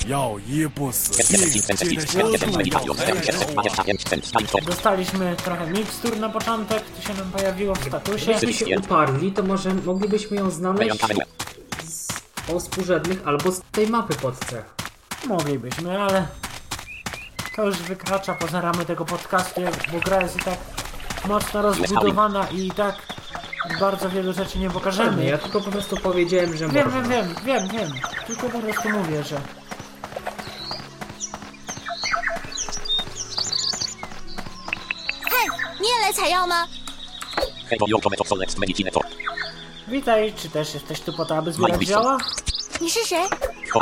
[0.08, 4.60] 药医不死 Get 命， get 借 get 着 get 多 get 度 get 药材 get 人偶。
[4.60, 8.34] get Dostaliśmy trochę mikstur na początek, to się nam pojawiło w statusie.
[8.34, 11.00] Gdybyśmy się uparli, to może moglibyśmy ją znaleźć
[11.84, 12.08] z,
[12.54, 14.64] o współrzędnych albo z tej mapy pod C.
[15.28, 16.28] Moglibyśmy, ale
[17.60, 19.62] to już wykracza poza ramy tego podcastu,
[19.94, 20.58] bo gra jest i tak
[21.28, 22.96] mocno rozbudowana i i tak
[23.80, 25.26] bardzo wielu rzeczy nie Pewnie, pokażemy.
[25.26, 27.02] ja tylko po prostu powiedziałem, że Wiem, można.
[27.02, 27.92] wiem, wiem, wiem, wiem.
[28.28, 29.42] Tylko po prostu mówię, że
[35.32, 35.34] 嗨，
[35.82, 36.68] 你也来采药吗？
[39.88, 42.04] witaj, czy też jesteś tu po to, aby zbierać Majbishop.
[42.04, 42.18] zioła?
[42.82, 43.18] 你是谁？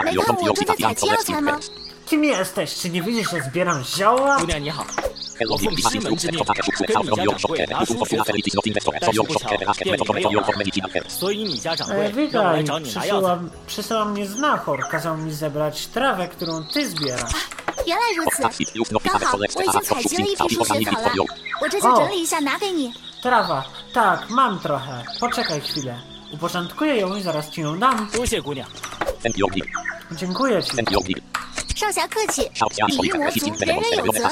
[0.04, 1.60] 没看我正在采集药材吗？
[2.08, 2.76] Kim jesteś?
[2.76, 4.38] Czy nie widzisz, że zbieram zioła?
[4.40, 4.86] 姑娘你好，
[5.50, 9.50] 我奉师门之命跟你家掌柜拿书学走，但是不巧
[9.84, 10.46] 店里没有了，
[11.08, 13.40] 所以你家掌 E, 柜让我来 Wygraj, 找你拿药材。
[13.40, 17.34] przysyłam, przysłał mnie znachor, kazał mi zebrać trawę, którą ty zbierasz.
[17.88, 18.44] 原来如此，
[19.04, 21.26] 刚好我已经采集了一批数学草了，
[21.62, 22.94] 我这就整理一下拿给你。
[23.24, 23.64] Trawa,
[23.94, 25.04] tak, mam trochę.
[25.20, 25.96] Poczekaj chwilę.
[26.32, 28.10] Uporządkuję ją i zaraz ci ją dam.
[28.12, 28.68] 多谢姑娘，
[30.12, 30.72] Dziękuję ci.
[31.76, 32.50] 少侠客气，
[32.88, 34.30] 礼遇魔族，人人有责。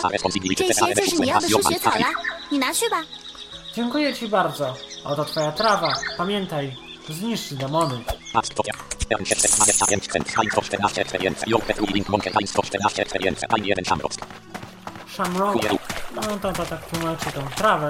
[0.56, 2.08] 这些就是你要的数学草啦，
[2.50, 3.04] 你拿去吧。
[3.76, 4.76] Dziękuję ci bardzo.
[5.04, 5.94] Oto twoja trawa.
[6.18, 6.76] Pamiętaj,
[7.10, 8.04] zniszcz demony.
[15.08, 15.56] Shamrock.
[16.16, 17.88] No to, to tak tłumaczy tą trawę.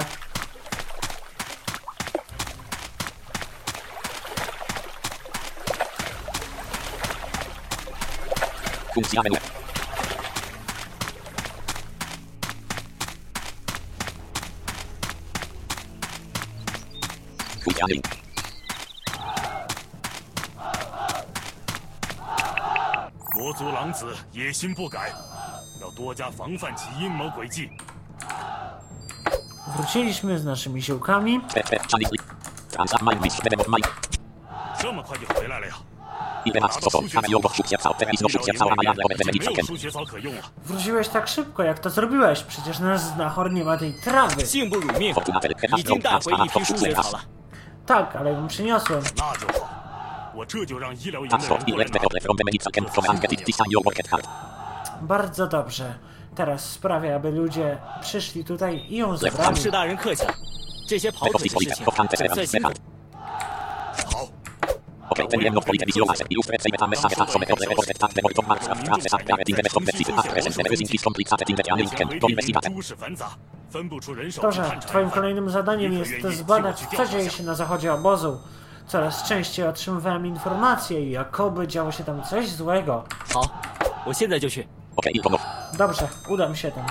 [17.63, 17.87] 不讲
[23.35, 25.11] 魔族狼子野心不改
[25.79, 27.69] 要多加防范其阴谋诡计。
[34.79, 35.75] 这么快就回来了呀？
[40.65, 42.43] Wróciłeś tak szybko, jak to zrobiłeś.
[42.43, 44.45] Przecież nasz znachor nie ma tej trawy.
[47.85, 49.01] Tak, ale ją przyniosłem.
[55.01, 55.93] Bardzo dobrze.
[56.35, 59.55] Teraz sprawię, aby ludzie przyszli tutaj i ją zabrali.
[74.41, 78.39] Torze, twoim kolejnym zadaniem jest zbadać, co dzieje się na zachodzie obozu.
[78.87, 83.03] Coraz częściej otrzymywałem informacje, jakoby działo się tam coś złego.
[85.77, 86.85] Dobrze, udam się tam.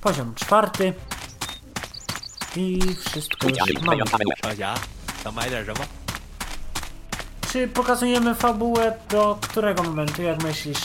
[0.00, 0.94] Poziom czwarty.
[2.56, 2.78] I
[3.08, 4.02] wszystko już mamy.
[4.42, 4.74] A ja?
[5.24, 5.84] To ma leżowo?
[7.52, 10.78] Czy pokazujemy fabułę do którego momentu, jak myślisz?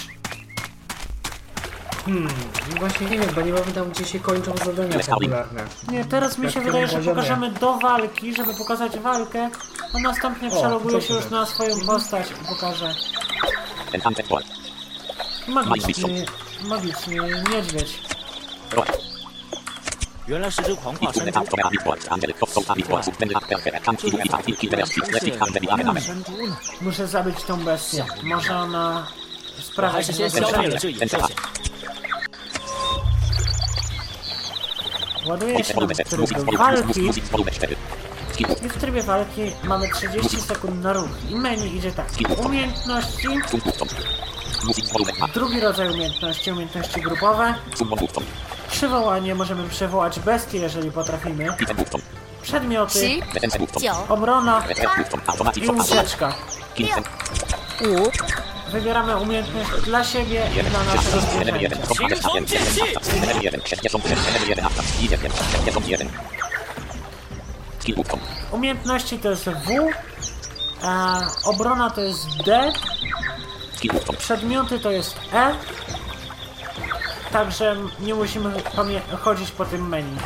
[2.05, 2.27] Hmm,
[2.69, 5.65] no właśnie nie wiem, bo nie pamiętam gdzie się kończą zadania fabularne.
[5.91, 7.15] Nie, teraz mi się Jak wydaje, że możemy.
[7.15, 9.49] pokażemy do walki, żeby pokazać walkę,
[9.95, 12.95] a następnie O, się już na swoją postać i pokażę.
[13.93, 14.43] Enhanced wall.
[15.47, 16.25] Magicznie,
[16.63, 17.19] magicznie,
[17.51, 17.99] niedźwiedź.
[20.26, 21.98] 原来是只狂化 I 山 tu 猪 net，to Abit Wall.
[22.10, 23.02] Angelic of Soul Abit Wall.
[23.02, 23.84] Suspended at Perfect.
[23.84, 24.58] Can't you eat it?
[24.58, 25.12] Kill the rest.
[25.12, 26.00] Let it come the Amen.
[26.00, 26.56] 山猪呢？
[26.80, 28.04] Muszę zabić tą bestię.
[28.22, 29.06] Może ona
[29.76, 31.36] 我还 sprawiać 是先消灭了这野兽先。
[35.26, 37.00] Ładuje się nam w tryb walki
[38.64, 41.10] i w trybie walki mamy 30 sekund na ruch.
[41.30, 42.06] I menu idzie tak.
[42.46, 43.28] Umiejętności,
[45.33, 47.53] Drugi rodzaj umiejętności, umiejętności grupowe.
[48.71, 51.47] Przywołanie możemy przywołać bestie, jeżeli potrafimy.
[52.41, 52.99] Przedmioty.
[54.09, 54.63] Obrona.
[55.55, 55.61] I
[55.97, 56.33] ucieczka.
[58.71, 61.79] Wybieramy umiejętność dla siebie i dla naszego zwierzęcia.
[68.51, 69.89] Umiejętności to jest W,
[70.83, 72.71] a obrona to jest D,
[74.17, 75.55] Przedmioty to jest E.
[77.31, 78.53] Także nie musimy
[79.21, 80.17] chodzić po tym menu.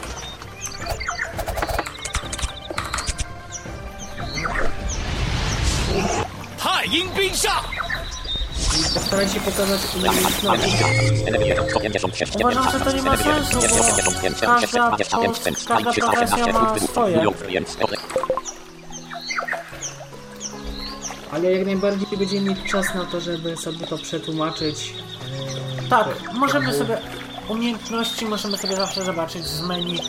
[9.08, 10.78] Staraj się pokazać inne umiejętności.
[12.40, 13.60] Uważam, że to nie ma sensu,
[14.06, 14.22] bo
[14.62, 14.92] każda,
[15.68, 17.18] każda profesja ma swoje.
[21.32, 24.94] Ale jak najbardziej będziemy mieć czas na to, żeby sobie to przetłumaczyć.
[25.86, 26.98] e, Tak, po- możemy po- sobie
[27.50, 30.00] umiejętności możemy sobie zawsze zobaczyć z menu,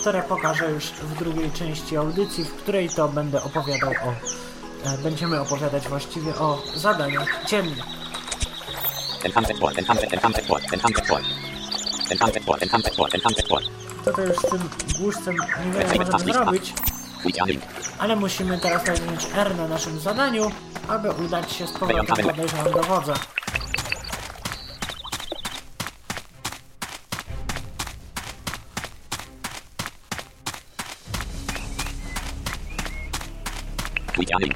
[0.00, 4.12] które pokażę już w drugiej części audycji, w której to będę opowiadał o
[4.88, 7.84] e, będziemy opowiadać właściwie o zadaniach dziennych.
[14.04, 14.68] To to już z tym
[15.00, 16.72] głuszcem niewiele możemy zrobić,
[17.98, 20.50] ale musimy teraz nacisnąć R na naszym zadaniu,
[20.88, 23.14] aby udać się z powrotem podejrzanym do wodza.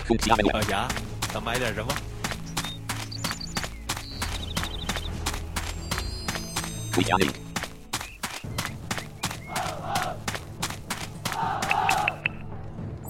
[0.06, 0.34] Funkcja
[0.68, 0.88] 牙，
[1.32, 1.92] 想买点什么
[6.94, 7.41] ？Quick Link.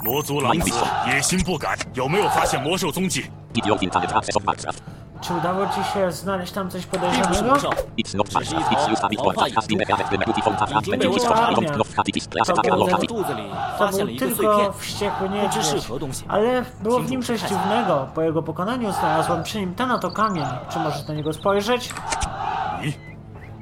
[0.03, 0.71] 魔族狼子
[1.07, 3.25] 野心不改，有没有发现魔兽踪迹？
[3.53, 4.81] Idiot internet access of Minecraft.
[5.21, 7.47] Czy udało ci się znaleźć tam coś 并不是 podejrzanego?
[7.47, 8.69] 魔兽， It's not 只是一 Minecraft.
[8.69, 10.57] 头 It's used to be 毛 called 发 as 影 the mega the beautiful font
[10.57, 12.27] as 已经 the 被 beautiful 我 font 发 don't 现 know how it is.
[12.27, 13.07] As To a było lot 在 of 他 it.
[13.07, 15.87] 肚子里 To 发现 był 了一个碎 tylko 片， wściekły 不知是 niedźwiedź.
[15.87, 16.25] 何东西。
[16.27, 17.57] Ale było w nim Księgu coś przekazał.
[17.63, 18.07] dziwnego.
[18.15, 20.45] Po jego pokonaniu znalazłem przy nim ten oto kamień.
[20.69, 21.93] Czy możesz na niego spojrzeć?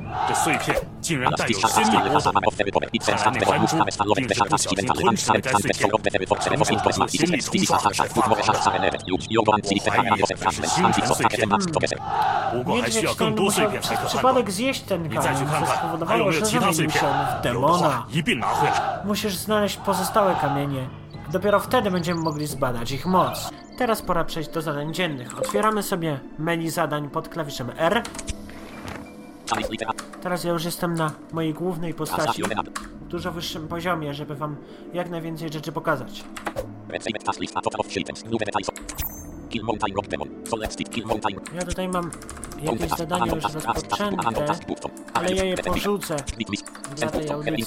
[0.10, 2.56] 咦，这碎片竟然 Alas 带 this 有 shall 仙 pass 力 by the 波 fast 动 man。of
[2.56, 2.90] the republic.
[2.94, 4.40] It 看 says 来 that 那 the 番 most 猪 harvest love 定 the 是
[4.40, 5.72] shall 不 pass 小 even 心 to the 吞 hands 噬了 and 该 and 碎
[5.72, 7.38] the 片 of，the very 可 fox 能 and 是 most 魔 of 族 the 仙力
[7.38, 9.00] this 冲 is 刷 a 而 shall 发 put 出 more 的 shall shall never.
[9.06, 10.84] You you go and see the 我怀疑 fire 也 of 可 the 能是 fast 星
[10.86, 11.98] and 辰 this of 碎 the 片 mask of the
[12.52, 15.66] 不过还 Niedźwiedź 需要更 ten 多碎 musiał 片才可 przez 判断 przypadek。zjeść ten 你再去 kamień, 看 co
[15.66, 18.06] 看还有 spowodowało, 没有 że 其他碎 zamienił 片 się on w，有的话 demona.
[18.12, 19.06] 一并拿回来。
[19.06, 20.88] Musisz znaleźć pozostałe kamienie.
[21.32, 23.50] Dopiero wtedy będziemy mogli zbadać ich moc.
[23.78, 25.38] Teraz pora przejść do zadań dziennych.
[25.40, 28.04] Otwieramy sobie menu zadań pod klawiszem R.
[30.23, 32.43] Teraz ja już jestem na mojej głównej postaci.
[33.01, 34.57] W dużo wyższym poziomie, żeby wam
[34.93, 36.25] jak najwięcej rzeczy pokazać.
[41.55, 42.11] Ja tutaj mam
[42.63, 44.17] jakieś zadania już rozpoczęte,
[45.15, 46.17] ale ja je porzucę
[46.97, 47.65] dla tej audycji.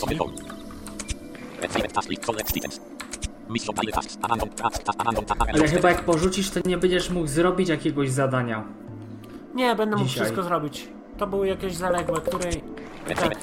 [5.53, 8.63] Ale chyba jak porzucisz, to nie będziesz mógł zrobić jakiegoś zadania.
[9.55, 10.23] Nie, będę mógł Dzisiaj.
[10.23, 10.87] wszystko zrobić.
[11.23, 12.63] To były jakieś zaległe, której...
[13.07, 13.37] Tak,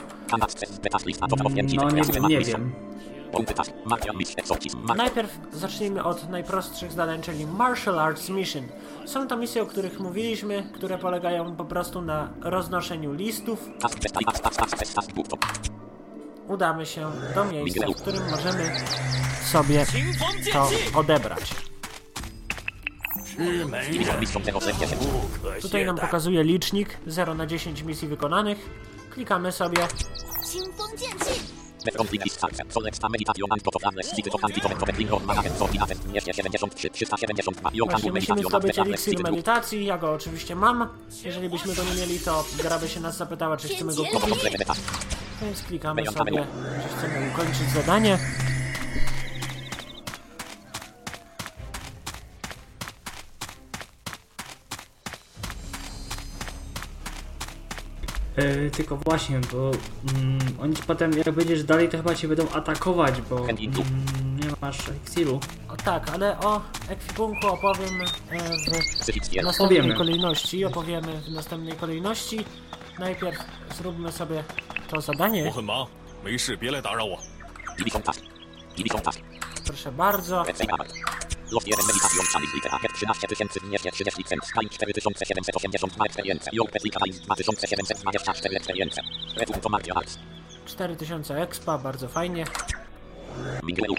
[1.76, 2.72] No nie, nie wiem.
[4.96, 8.62] Najpierw zacznijmy od najprostszych zadań, czyli Martial Arts Mission.
[9.06, 13.68] Są to misje, o których mówiliśmy, które polegają po prostu na roznoszeniu listów.
[16.48, 18.70] Udamy się do miejsca, w którym możemy
[19.52, 19.86] sobie
[20.52, 21.54] to odebrać.
[25.62, 28.58] Tutaj nam pokazuje licznik 0 na 10 misji wykonanych.
[29.10, 29.78] Klikamy sobie.
[38.20, 40.88] Musimy zdobyć eliksir medytacji, ja go oczywiście mam.
[41.24, 44.42] Jeżeli byśmy go nie mieli, to gra by się nas zapytała, czy chcemy go kupić.
[45.42, 46.46] Więc klikamy sobie,
[46.82, 48.18] że chcemy ukończyć zadanie.
[58.40, 62.48] Yy, tylko właśnie, bo yy, oni ci potem, jak będziesz dalej, to chyba cię będą
[62.48, 63.46] atakować, bo yy,
[64.44, 65.40] nie masz eksilu.
[65.68, 70.64] O tak, ale o ekwipunku opowiem e, w następnej kolejności.
[70.64, 72.44] Opowiemy w następnej kolejności.
[72.98, 73.38] Najpierw
[73.78, 74.44] zróbmy sobie
[74.88, 75.44] to zadanie.
[79.66, 80.44] Proszę bardzo.
[81.50, 88.54] Los 1 meditación Chalice Litera Get 13230 cent Sky 4782 experience Your Petlika Live 2724
[88.56, 88.96] experience
[89.36, 90.18] Return to Martial Arts
[90.76, 92.44] 4000 expa, bardzo fajnie.
[93.62, 93.94] Mingweu.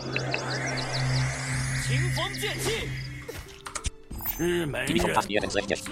[4.87, 5.83] Division Task 1 zechcieć.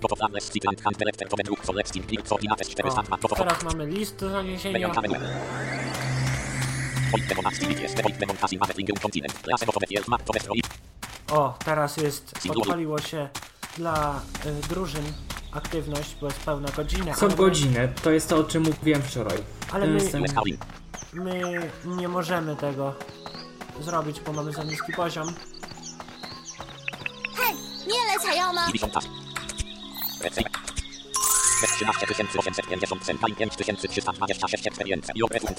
[0.00, 3.38] Top of Amnes, Citlant, Hand Director, Toben Lux, Olexin, Clip, Fortinates, 402, Top of...
[3.38, 4.90] Teraz mamy list do zaniesienia.
[11.30, 13.28] O, teraz jest, odpaliło się
[13.76, 15.04] dla y, drużyn
[15.52, 17.14] aktywność, bo jest pełna godzina.
[17.14, 19.38] Co godzinę, to jest to o czym mówiłem wczoraj.
[19.72, 19.88] Ale y,
[21.12, 22.94] my, my nie możemy tego
[23.80, 25.34] zrobić, bo mamy za niski poziom.
[27.36, 27.54] Hej,
[27.86, 28.66] nie leciajoma!
[31.62, 35.54] 13850 centa i 5326 experience i obrezum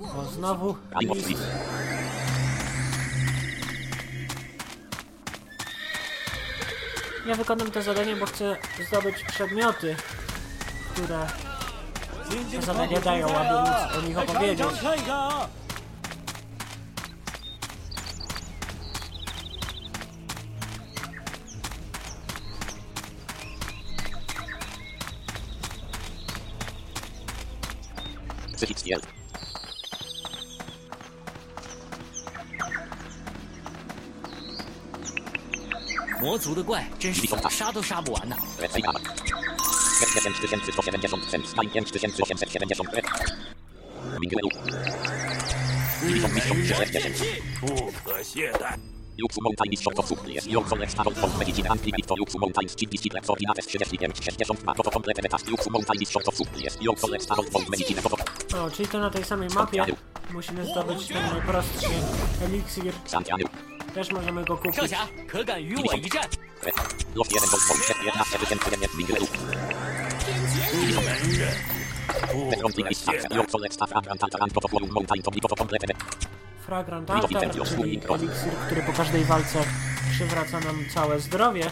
[0.00, 0.76] o, znowu
[7.26, 8.56] Ja wykonam to zadanie, bo chcę
[8.88, 9.96] zdobyć przedmioty,
[10.92, 11.26] które
[12.60, 14.66] zadania dają, aby móc o nich opowiedzieć.
[28.60, 29.00] 自己体验。
[36.20, 38.36] 魔族的怪真是杀都杀不完呢
[47.62, 48.99] 不可懈怠。
[49.20, 51.14] Luxu Mountains Short of Supplies Jorson Extaron
[52.40, 58.16] Mountains Chip Disciples Ordinates 35 62 Mountains Short of Supplies Jorson Extaron Post Medicine Toto
[58.56, 59.84] O, czyli to na tej samej mapie
[60.32, 61.86] musimy zdobyć ten najprostszy
[62.44, 62.92] eliksir.
[63.94, 64.90] Też możemy go kupić.
[76.66, 78.28] Fragrant Altar, czyli
[78.66, 79.64] który po każdej walce
[80.10, 81.70] przywraca nam całe zdrowie.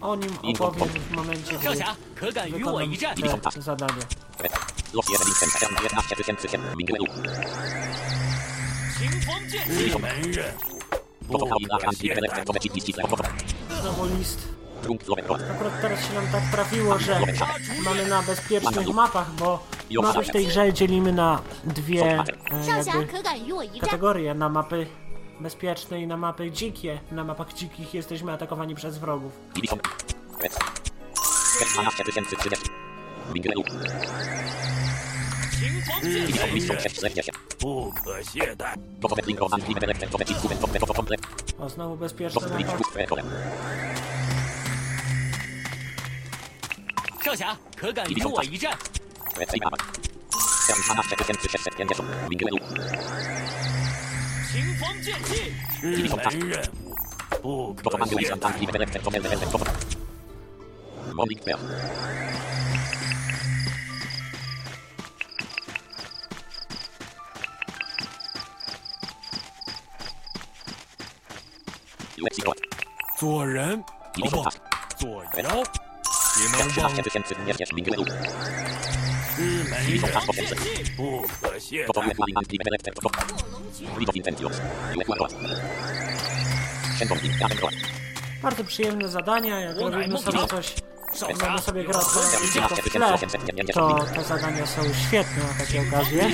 [0.00, 1.68] O nim opowiem w momencie, gdy
[2.58, 4.02] wykonam te zadanie.
[4.92, 5.06] Los
[15.50, 17.20] Akurat teraz się nam tak trafiło, że
[17.84, 19.62] mamy na bezpiecznych mapach, bo
[20.02, 22.00] mapy w tej grze dzielimy na dwie
[22.86, 23.06] jakby,
[23.80, 24.86] kategorie, na mapy
[25.40, 27.00] bezpieczne i na mapy dzikie.
[27.12, 29.32] Na mapach dzikich jesteśmy atakowani przez wrogów.
[41.58, 42.40] O, znowu bezpieczne
[47.26, 48.78] 少侠，可敢与我一战？
[54.52, 55.52] 清风剑气，
[55.82, 56.16] 日门
[56.48, 56.70] 人
[59.50, 59.64] 不可。
[73.18, 73.82] 做人，
[74.14, 74.48] 不不，
[74.96, 75.85] 做妖。
[76.35, 78.03] 别能忘 13 tysięcy 200 mingeru.
[79.37, 80.57] 日本 Ibison 人 pasko 500.
[80.97, 82.15] 不可懈 Gotowe 怠。
[82.19, 83.09] mali man kliwe belek to to.
[83.99, 84.57] Lido Vincentios.
[84.93, 85.31] Ilequa rot.
[86.97, 87.73] Shendong in Kamen rot.
[88.41, 90.75] Bardzo przyjemne zadania, jak robimy sobie coś,
[91.41, 93.17] mamy sobie grać na tylko w tle,
[93.73, 96.29] to te zadania są świetne na takie okazje.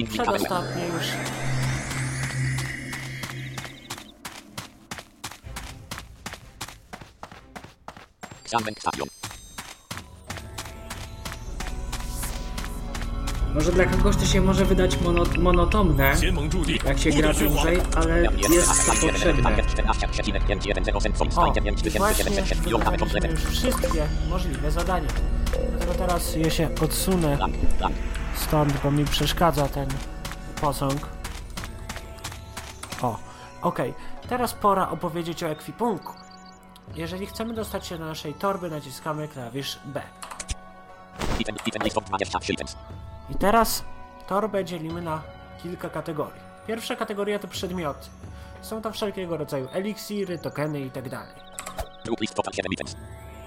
[0.00, 1.53] 人不
[13.53, 16.13] Może dla kogoś to się może wydać monot monotomne,
[16.85, 19.57] jak się gra dłużej, ale jest to potrzebne.
[21.35, 21.53] O,
[23.49, 25.09] wszystkie możliwe zadania.
[25.69, 27.37] Dlatego teraz je się odsunę
[28.35, 29.87] stąd, bo mi przeszkadza ten
[30.61, 30.99] posąg.
[33.01, 33.19] O,
[33.61, 33.89] okej.
[33.89, 34.29] Okay.
[34.29, 36.24] Teraz pora opowiedzieć o ekwipunku.
[36.95, 40.01] Jeżeli chcemy dostać się do naszej torby, naciskamy klawisz B.
[41.39, 42.75] Item, item list of 20 items.
[43.29, 43.83] I teraz
[44.27, 45.21] torbę dzielimy na
[45.63, 46.41] kilka kategorii.
[46.67, 48.07] Pierwsza kategoria to przedmioty.
[48.61, 51.19] Są to wszelkiego rodzaju eliksiry, tokeny itd.
[52.05, 52.95] Group list total 7 items.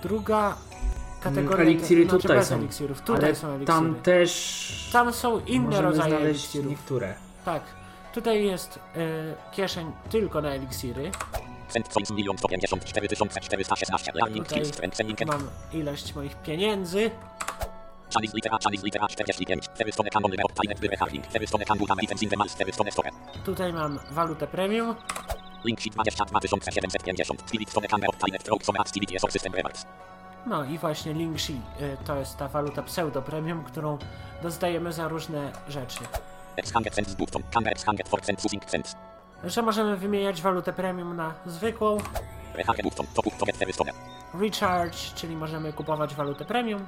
[0.03, 0.57] Druga
[1.21, 3.01] kategoria Eliksiry to znaczy tutaj bez są, eliksirów.
[3.01, 3.67] Tutaj ale są eliksiry.
[3.67, 6.71] tam też Tam są inne rodzaje eliksirów.
[6.71, 7.15] niektóre.
[7.45, 7.63] Tak.
[8.15, 11.11] Tutaj jest y, kieszeń tylko na eliksiry.
[11.69, 14.15] Cent coins 1 154 416.
[14.15, 15.27] Learning Tutaj skills strengthening.
[15.27, 17.11] mam ilość moich pieniędzy.
[18.15, 19.69] Chalice litera, chalice litera 45.
[19.77, 21.27] Ferrystone kanon reop pilot wyre harling.
[21.27, 22.55] Ferrystone kangutam items in the mals.
[22.55, 23.11] Ferrystone store.
[23.45, 24.95] Tutaj mam walutę premium.
[25.65, 27.43] Link sheet 22 750.
[27.47, 29.87] Spirit stone camera op pilot stroke some activity ESO system rewards.
[30.47, 33.99] No i właśnie Lingxi y, to jest ta waluta pseudo premium, którą
[34.43, 35.99] dostajemy za różne rzeczy.
[36.57, 37.43] X 100 cents button.
[37.51, 38.65] Camera X 100 for cents using.
[39.45, 41.99] Że możemy wymieniać walutę premium na zwykłą.
[44.41, 46.87] Recharge, czyli możemy kupować walutę premium.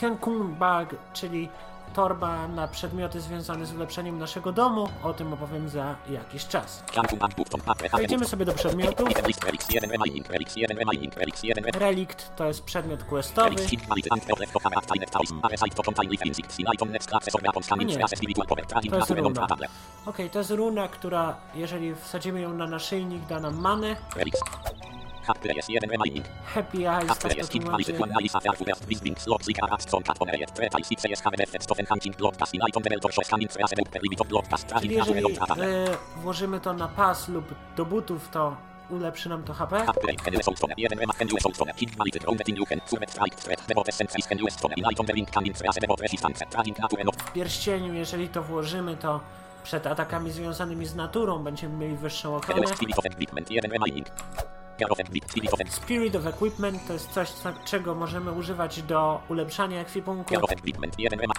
[0.00, 1.48] Cancun Bag, czyli
[1.96, 4.88] torba na przedmioty związane z ulepszeniem naszego domu.
[5.02, 6.84] O tym opowiem za jakiś czas.
[7.92, 9.10] Przejdziemy sobie do przedmiotów.
[9.10, 10.28] Item list relics 1 remaining.
[10.28, 11.16] Relics 1 remaining.
[11.16, 11.82] Relics 1 remaining.
[11.82, 13.56] Relikt to jest przedmiot questowy.
[18.90, 19.46] To jest runa.
[20.06, 23.96] Okej, to jest runa, która jeżeli wsadzimy ją na naszyjnik, da nam manę.
[25.26, 25.28] Relics.
[25.28, 26.24] Hack players 1 remaining.
[26.54, 28.12] Happy Eyes, Hack to players hit quality tłumaczy.
[28.12, 28.80] 1 Alisa Fairfugers.
[28.88, 30.54] Visiting logs Zika Arts Son Cat Poneriet.
[30.54, 34.02] Tretal Six Yes Have Effect Stoffen Hunting Bloodcast in item level Torso Scanning Frease Reuper
[34.02, 34.66] Limit of Bloodcast.
[34.80, 38.56] Czyli Trading power jeżeli e, włożymy to na pas lub do butów, to
[38.90, 39.86] ulepszy nam to HP.
[39.86, 40.74] Hack player can use Soulstone.
[40.76, 41.72] 1 rema can use Soulstone.
[41.76, 42.80] Hit quality Rounded in you can.
[42.80, 43.66] Furmet Strike Threat.
[43.68, 44.74] Devote Senses can use Stone.
[44.76, 46.44] In item the link can influence Devote Resistance.
[46.50, 49.20] Trading Nature of W pierścieniu, jeżeli to włożymy, to
[49.64, 52.62] przed atakami związanymi z naturą będziemy mieli wyższą ochronę.
[54.76, 55.46] Spirit of Equipment 1 remaining.
[55.46, 55.72] Gear of Equipment.
[55.72, 60.30] Spirit of Spirit of Equipment to jest coś, co- czego możemy używać do ulepszania ekwipunku.
[60.30, 61.34] Gear of Equipment 1 rema.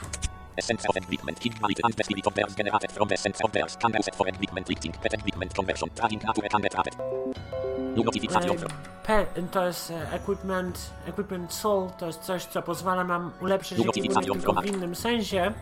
[0.56, 1.40] Essence of enrichment.
[1.40, 3.78] Key quality and the spirit of bears generated from the essence of bears.
[3.78, 4.94] Can used for enrichment lifting.
[4.94, 5.90] Pet enrichment conversion.
[5.96, 6.98] Trapping accurate and trapped.
[7.96, 8.58] Notification.
[8.58, 8.68] E,
[9.04, 14.24] Pe, to jest e, equipment, equipment soul, to jest coś, co pozwala nam ulepszyć ekwipunek
[14.24, 15.54] tylko w innym sensie.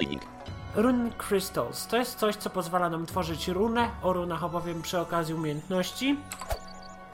[0.00, 0.22] Mining.
[0.76, 5.34] Rune Crystals to jest coś, co pozwala nam tworzyć runę, o runach opowiem przy okazji
[5.34, 6.18] umiejętności.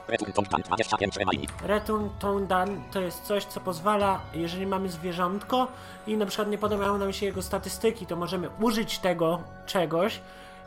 [0.07, 1.49] Return tom tam 25 mining.
[1.61, 5.67] Return Tone Dan to jest coś, co pozwala, jeżeli mamy zwierzątko
[6.07, 10.21] i na przykład nie podobają nam się jego statystyki, to możemy użyć tego czegoś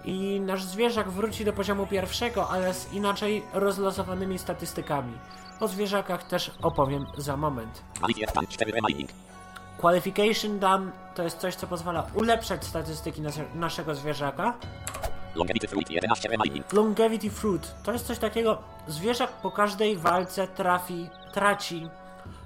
[0.05, 5.12] i nasz zwierzak wróci do poziomu pierwszego, ale z inaczej rozlosowanymi statystykami.
[5.60, 7.82] O zwierzakach też opowiem za moment.
[9.82, 10.57] Malicie tam 4 mining.
[10.57, 14.55] Qualification Done to jest coś, co pozwala ulepszać statystyki nas- naszego zwierzaka.
[15.35, 16.73] Longevity fruit 11 mining.
[16.73, 18.59] Longevity Fruit to jest coś takiego,
[18.89, 21.89] zwierzak po każdej walce trafi, traci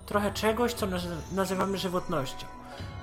[0.07, 2.47] trochę czegoś, co naz- nazywamy żywotnością.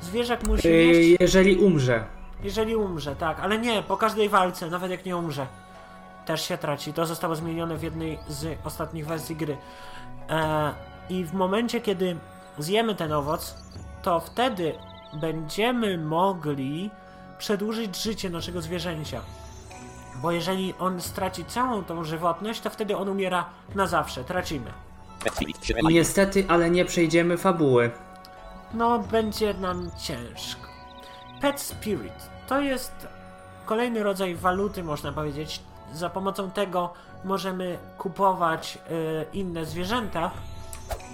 [0.01, 2.05] Zwierzak musi Yy, mieć, jeżeli umrze.
[2.43, 5.47] jeżeli umrze, tak, ale nie, po każdej walce, nawet jak nie umrze,
[6.25, 6.93] też się traci.
[6.93, 9.57] To zostało zmienione w jednej z ostatnich wersji gry.
[10.29, 10.73] E,
[11.09, 12.17] I w momencie, kiedy
[12.57, 13.55] zjemy ten owoc,
[14.01, 14.73] to wtedy
[15.13, 16.91] będziemy mogli
[17.37, 19.21] przedłużyć życie naszego zwierzęcia.
[20.21, 23.45] Bo jeżeli on straci całą tą żywotność, to wtedy on umiera
[23.75, 24.71] na zawsze, tracimy.
[25.23, 25.93] Pet spirit 3 I mining.
[25.93, 27.91] niestety, ale nie przejdziemy fabuły.
[28.73, 30.67] No, będzie nam ciężko.
[31.41, 33.07] Pet Spirit to jest
[33.65, 35.61] kolejny rodzaj waluty, można powiedzieć.
[35.93, 36.93] Za pomocą tego
[37.23, 40.31] możemy kupować y, inne zwierzęta.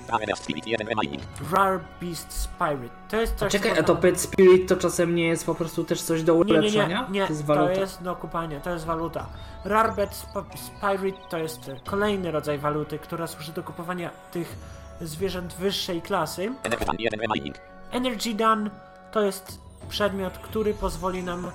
[0.09, 1.23] Rare spirit 1 mining.
[1.51, 2.91] Rare Beast Spirit.
[3.09, 3.51] To jest coś.
[3.51, 6.33] Czekaj, co a to Pet Spirit to czasem nie jest po prostu też coś do
[6.33, 7.07] Nie, nie, ulepszenia?
[7.09, 7.71] nie, nie, to jest to waluta.
[7.81, 9.25] jest do kupania, to jest waluta.
[9.65, 14.55] Rarbet Sp- Spirit to jest kolejny rodzaj waluty, która służy do kupowania tych
[15.01, 16.51] zwierząt wyższej klasy.
[16.63, 17.55] Energy tam 1 mining.
[17.91, 18.69] Energy Dan
[19.11, 19.59] to jest
[19.89, 21.51] przedmiot, który pozwoli nam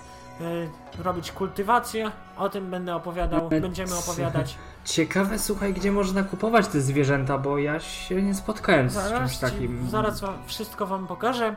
[0.98, 2.10] robić kultywację.
[2.36, 4.56] O tym będę opowiadał, będziemy opowiadać.
[4.85, 9.35] Ciekawe, słuchaj, gdzie można kupować te zwierzęta, bo ja się nie spotkałem z Zaraz, czymś
[9.35, 9.89] ci- takim.
[9.90, 11.56] zaraz wam, wszystko wam pokażę.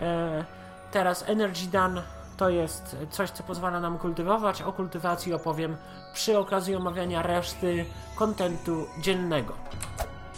[0.00, 0.44] E,
[0.92, 2.02] teraz Energy Dan
[2.36, 4.62] to jest coś, co pozwala nam kultywować.
[4.62, 5.76] O kultywacji opowiem
[6.14, 7.84] przy okazji omawiania reszty
[8.16, 9.52] kontentu dziennego.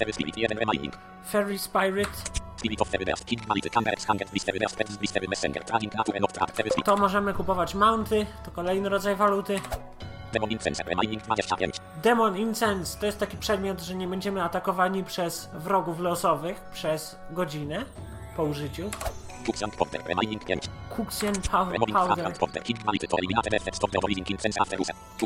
[0.00, 0.92] Fairy spirit 1 mining.
[1.24, 2.08] Fairy Spirit
[2.56, 3.22] Spirit of Fairy Bears.
[3.24, 3.68] Key quality.
[3.68, 4.74] Can be exchanged with Fairy Bears.
[4.74, 5.60] Pets with Fairy Messenger.
[5.60, 6.56] Trapping accurate not trapped.
[6.56, 6.86] Fairy spirit.
[6.86, 9.60] to możemy kupować mounty, to kolejny rodzaj waluty.
[10.32, 11.80] Demon incense mining 25.
[12.02, 17.84] Demon Incense to jest taki przedmiot, że nie będziemy atakowani przez wrogów losowych przez godzinę
[18.36, 18.90] po użyciu.
[19.46, 20.62] Tuxian powder mining 5.
[21.92, 22.26] Powder.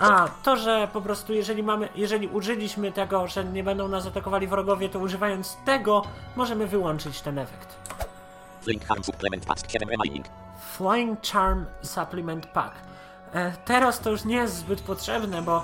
[0.00, 4.46] A, to, że po prostu jeżeli mamy, jeżeli użyliśmy tego, że nie będą nas atakowali
[4.46, 6.02] wrogowie, to używając tego
[6.36, 7.76] możemy wyłączyć ten efekt.
[8.66, 10.26] Link harm supplement pack 7 mining.
[10.76, 12.74] Flying Charm Supplement Pack.
[13.32, 15.62] E, teraz to już nie jest zbyt potrzebne, bo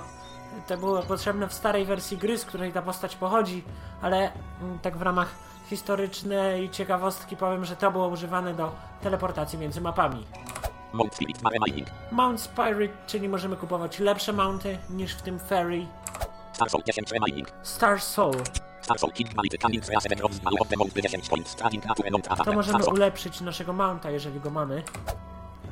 [0.67, 3.65] to było potrzebne w starej wersji gry, z której ta postać pochodzi,
[4.03, 4.33] ale
[4.63, 5.29] mm, tak w ramach
[5.71, 8.73] historycznej ciekawostki powiem, że to było używane do
[9.03, 10.27] teleportacji między mapami.
[10.93, 11.89] Mount spirit mare mining.
[12.13, 15.87] Mount Spirit, czyli możemy kupować lepsze mounty niż w tym Ferry.
[16.53, 17.53] Star Soul 10 mining.
[17.63, 18.35] Star Soul,
[18.81, 19.59] Star Soul Key quality.
[19.59, 21.55] Can increase the value of the mount by 10 points.
[21.55, 22.45] Trapping accurate non trapped.
[22.45, 24.83] to możemy ulepszyć naszego mounta, jeżeli go mamy.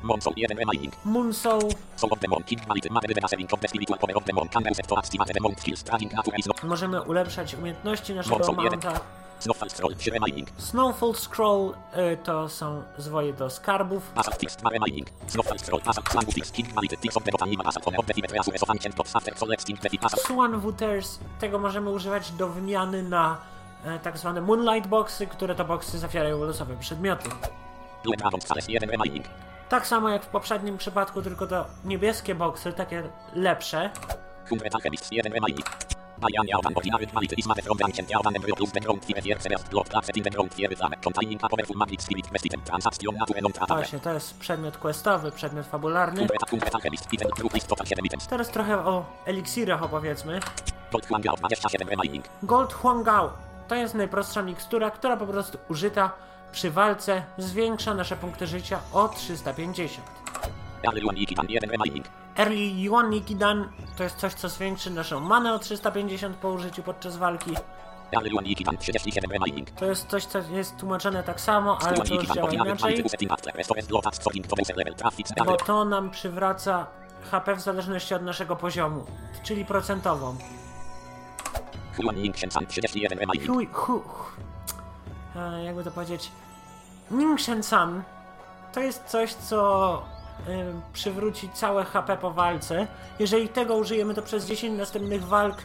[0.09, 0.93] Mon Soul 1 mining.
[1.05, 1.69] Moon Soul
[2.03, 2.43] of the Mon.
[2.43, 2.89] Key quality.
[2.91, 4.49] Mare the saving of the spiritual power of the Mon.
[4.49, 5.85] Can be used to activate the skills.
[5.91, 9.01] Accurate is możemy ulepszać umiejętności naszego mounta.
[9.39, 10.49] Snowfall Scroll 3 mining.
[10.59, 11.75] Snowfall Scroll
[12.13, 14.13] y, to są zwoje do skarbów.
[14.15, 15.09] Assault Fix Mare mining.
[15.27, 15.81] Snowfall Scroll.
[15.87, 16.51] Assault Fix.
[16.51, 16.97] Key quality.
[16.97, 17.65] Ticks of the Botanima.
[17.65, 19.87] Assault of the Fibre Reasure of Ancient Gods After Soul Extinct.
[20.03, 20.23] Assault.
[20.23, 23.39] Swan Wooters, tego możemy używać do wymiany na
[23.85, 27.29] e, tak zwane Moonlight Boxy, które to boxy zawierają losowe przedmioty.
[28.05, 29.27] Blue Dragon Sales 1 mining.
[29.69, 33.03] Tak samo jak w poprzednim przypadku, tylko to niebieskie boxy, takie
[33.35, 33.90] lepsze.
[34.49, 35.66] Hundred Alchemists 1 mining.
[36.19, 39.39] Bayan Yaoban Ordinary Quality is made from Ancient Yaoban Embryo plus the Ground Fever Year
[39.39, 43.15] Celest Blood Placet in the Ground Fever Planet Containing a powerful magic spirit Vestigem Transaction
[43.15, 43.77] Nature non trapped.
[43.77, 46.20] Właśnie, to jest przedmiot questowy, przedmiot fabularny.
[46.20, 48.27] Hundred Hundred Alchemist Evil True List Total 7 items.
[48.27, 50.40] Teraz trochę o eliksirach opowiedzmy.
[50.93, 52.24] Gold Huang Yao 27 mining.
[52.43, 53.32] Gold Huangao
[53.69, 56.12] to jest najprostsza mikstura, która po prostu użyta
[56.53, 60.07] przy walce zwiększa nasze punkty życia o 350.
[60.87, 62.07] Ale Luan Yikitan 1 mining.
[62.37, 67.16] Early Yuan Nikidan to jest coś, co zwiększy naszą manę o 350 po użyciu podczas
[67.16, 67.51] walki.
[68.16, 69.70] Ale Luan Yikitan 37 mining.
[69.70, 73.05] To jest coś, co jest tłumaczone tak samo, ale to już działa inaczej,
[75.47, 76.87] bo to nam przywraca
[77.31, 79.05] HP w zależności od naszego poziomu,
[79.43, 80.37] czyli procentową.
[81.99, 83.47] Luan Ying Shensan 31 mining.
[83.51, 84.48] Hui, hu, hu.
[85.65, 86.31] Jakby to powiedzieć,
[87.10, 88.02] Ning Shen San
[88.73, 90.02] to jest coś, co
[90.48, 92.86] y, przywróci całe HP po walce.
[93.19, 95.56] Jeżeli tego użyjemy, to przez 10 następnych walk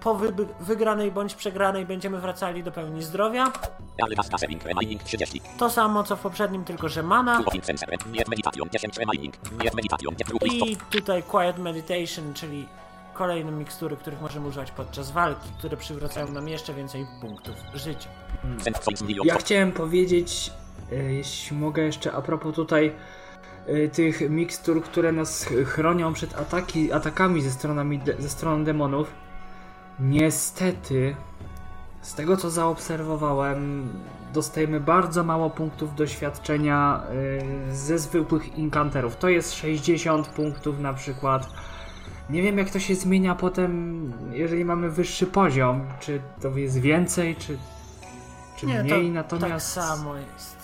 [0.00, 3.52] po wy wygranej bądź przegranej będziemy wracali do pełni zdrowia.
[4.02, 5.40] Ale raz kasering, remaining 30.
[5.58, 7.42] To samo co w poprzednim, tylko że mana.
[7.42, 9.34] Two of sensor, nie meditation, 10 remaining,
[9.64, 10.68] nie meditation, nie prób listop.
[10.68, 12.68] I tutaj Quiet Meditation, czyli
[13.18, 18.08] kolejne mikstury, których możemy używać podczas walki, które przywracają nam jeszcze więcej punktów życia.
[19.06, 19.26] Milion.
[19.26, 20.52] Ja chciałem powiedzieć,
[20.92, 22.92] e, jeśli mogę jeszcze a propos tutaj
[23.66, 29.10] e, tych mikstur, które nas chronią przed ataki, atakami ze, stronami, de, ze strony demonów.
[30.00, 31.16] Niestety,
[32.02, 33.88] z tego co zaobserwowałem,
[34.34, 37.02] dostajemy bardzo mało punktów doświadczenia
[37.70, 39.16] e, ze zwykłych inkanterów.
[39.16, 41.48] To jest 60 punktów na przykład.
[42.30, 45.86] Nie wiem jak to się zmienia potem, jeżeli mamy wyższy poziom.
[46.00, 47.58] Czy to jest więcej, czy,
[48.56, 49.74] czy Nie, mniej, to natomiast...
[49.74, 50.56] tak samo jest.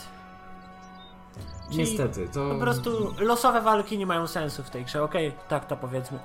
[1.68, 2.50] Czyli Niestety, to...
[2.50, 5.32] Po prostu losowe walki nie mają sensu w tej grze, okej?
[5.48, 6.18] Tak to powiedzmy.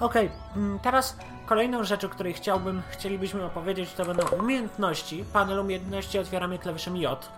[0.00, 5.24] Okej, mm, teraz kolejną rzecz, o której chciałbym, chcielibyśmy opowiedzieć, to będą umiejętności.
[5.32, 7.28] Panel umiejętności otwieramy klawiszem J.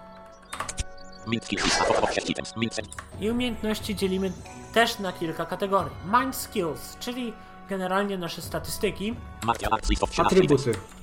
[3.21, 4.33] I umiejętności dzielimy
[4.75, 5.93] też na kilka kategorii.
[6.05, 7.33] Mind skills, czyli
[7.69, 9.15] generalnie nasze statystyki.
[9.45, 10.61] Martial arts list of 13 items.
[10.61, 11.01] Atrybuty.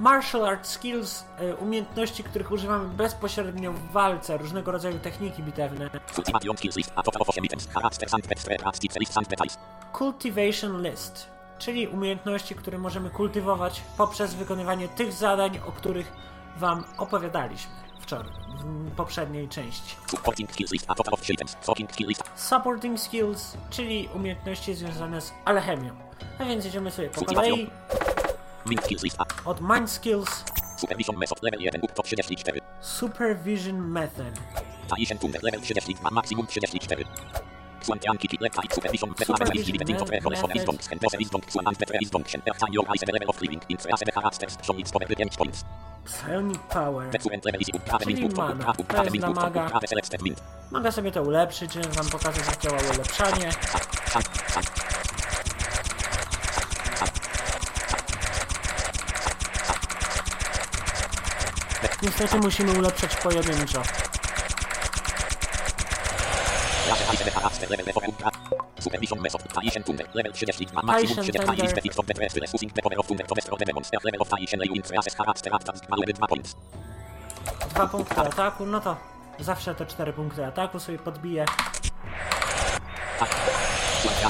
[0.00, 5.90] Martial arts skills, y, umiejętności, których używamy bezpośrednio w walce, różnego rodzaju techniki bitewne.
[6.18, 7.68] Ultimation skills list, a total of 8 items.
[7.68, 9.58] Character and pet strength, tips, list and details.
[9.98, 11.26] Cultivation List,
[11.58, 16.12] czyli umiejętności, które możemy kultywować poprzez wykonywanie tych zadań, o których
[16.56, 18.32] Wam opowiadaliśmy wczoraj,
[18.64, 19.96] w poprzedniej części.
[20.06, 21.56] Supporting skills list, a total of 3 items.
[21.60, 22.22] Fucking skill list.
[22.36, 25.96] Supporting Skills, czyli umiejętności związane z alchemią.
[26.38, 27.70] A więc jedziemy sobie po kolei
[28.66, 30.44] Mint skills list, od Mind Skills,
[30.78, 32.60] supervision method level 1 up to 34.
[32.80, 34.40] Supervision Method.
[35.20, 37.04] Tuner level 32, maksimum 34.
[37.86, 40.24] Xuantian kiki left eye supervision method level Supervision 9 info method.
[40.24, 43.60] roles for wisdom, and wisdom, xuan and better wisdom, earn your eyes level of living,
[43.68, 45.64] in three characters, show its power 5 points.
[46.04, 47.10] Psionic Power.
[47.98, 48.72] Czyli mana.
[48.74, 49.70] To jest dla maga.
[50.70, 53.50] Mogę sobie to ulepszyć, żeby Wam pokazać jak działa ulepszanie.
[62.02, 63.82] Niestety musimy ulepszać pojedynczo.
[68.78, 69.40] Supervision method,
[70.14, 72.14] level 32, maximum Taisen 30 Thunder.
[72.26, 73.10] is defeat of the using the power of
[74.04, 76.54] level of Taisen you in three character after power 2 points.
[77.74, 78.96] Dwa punkty ataku, no to
[79.40, 81.44] zawsze te cztery punkty ataku sobie podbiję.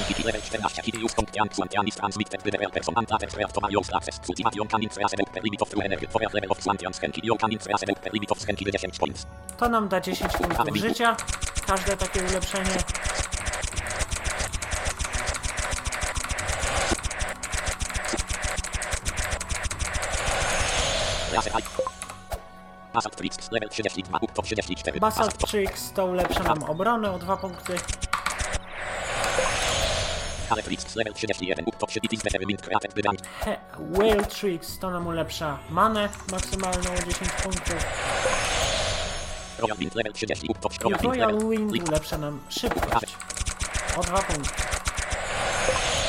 [0.09, 3.37] Kiki level 14, kiki use Xuantian, Xuantian is transmitted to the real person and that
[3.37, 4.21] rare to Mario's access.
[4.29, 7.21] Ultimation can infrease the upper limit of true energy for a level of Xuantian's Genki.
[7.25, 9.27] You can infrease the upper limit of Genki 10 points.
[9.59, 11.17] To nam da 10 punktów życia.
[11.67, 12.77] Każde takie ulepszenie.
[22.95, 25.01] Basalt Tricks level 32, up to 34.
[25.01, 27.77] Basalt Tricks to ulepsza nam obronę o 2 punkty.
[33.91, 37.87] Whale Tricks to nam ulepsza manę maksymalną o 10 punktów.
[39.59, 43.17] Royal Wind level 30, up Royal Wind ulepsza nam szybkość
[43.97, 44.51] o 2 punkty.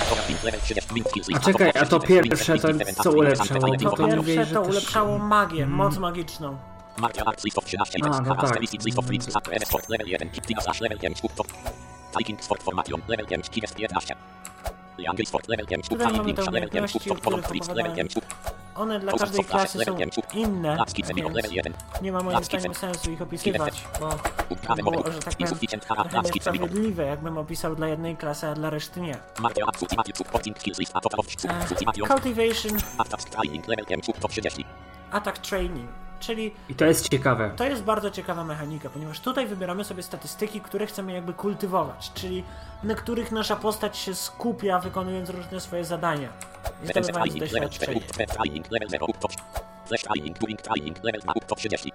[0.09, 3.11] Royal Wind level 30, mint skills A czekaj, a to of 30, pierwsze to co
[3.11, 3.77] ulepszało?
[4.18, 6.57] To pierwsze to ulepszało magię, moc magiczną.
[6.97, 8.18] Martial Arts list of 13 items.
[8.18, 8.59] A, no tak.
[12.18, 12.98] Sacre Sport level 1, Kittina Slash level 5, up to.
[12.98, 14.15] Viking Sport Formation level 5, Kigest 11.
[14.98, 17.10] Jungle Sport level 5, up Tutaj mamy te Ninja level 5, umiejętności.
[17.10, 18.26] 5, up
[18.76, 20.77] One dla każdej klasy są level 5, inne,
[21.34, 21.73] więc 1.
[22.02, 24.10] nie ma moim zdaniem sensu ich opisywać, bo
[24.49, 25.60] Upgrade było, że tak powiem,
[26.35, 29.18] niesprawiedliwe, jakbym opisał dla jednej klasy, a dla reszty nie.
[31.72, 32.07] Ultimation.
[32.07, 32.80] Cultivation,
[35.11, 35.89] Attack Training
[36.26, 36.57] level 5, up to 30.
[36.57, 37.52] Attack Training, czyli I to jest ciekawe.
[37.56, 42.44] to jest bardzo ciekawa mechanika, ponieważ tutaj wybieramy sobie statystyki, które chcemy jakby kultywować, czyli
[42.84, 46.30] na których nasza postać się skupia, wykonując różne swoje zadania
[46.84, 47.99] i Defense zdobywając Training level 4, doświadczenie.
[47.99, 49.27] up to Training level 0, up to
[49.88, 51.91] Flash Training, During Training level 2, up to 30.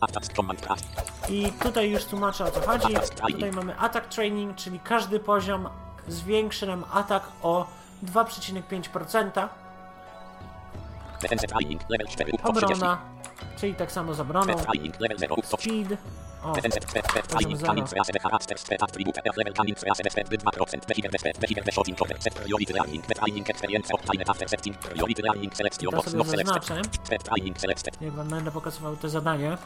[0.00, 0.84] Attack Command Craft.
[1.28, 2.94] I tutaj już tłumaczę o co chodzi.
[3.32, 5.68] Tutaj mamy attack training, czyli każdy poziom
[6.08, 7.66] zwiększy nam atak o
[8.04, 9.48] 2,5%.
[12.42, 12.98] Obrona,
[13.56, 14.54] czyli tak samo z obroną.
[15.18, 15.98] 0, Speed.
[16.42, 17.66] O, Defense Threat Threat Training zero.
[17.68, 20.86] can infrease the character Threat Attribute Earth level can infrease the Threat 2%.
[20.86, 24.48] Behavior the Threat Behavior the Shooting Cover Set Priority Training The Training Experience Obtained after
[24.48, 26.82] setting Priority Training Selection To sobie zaznaczę.
[28.00, 29.56] Jak wam będę pokazywał to zadanie.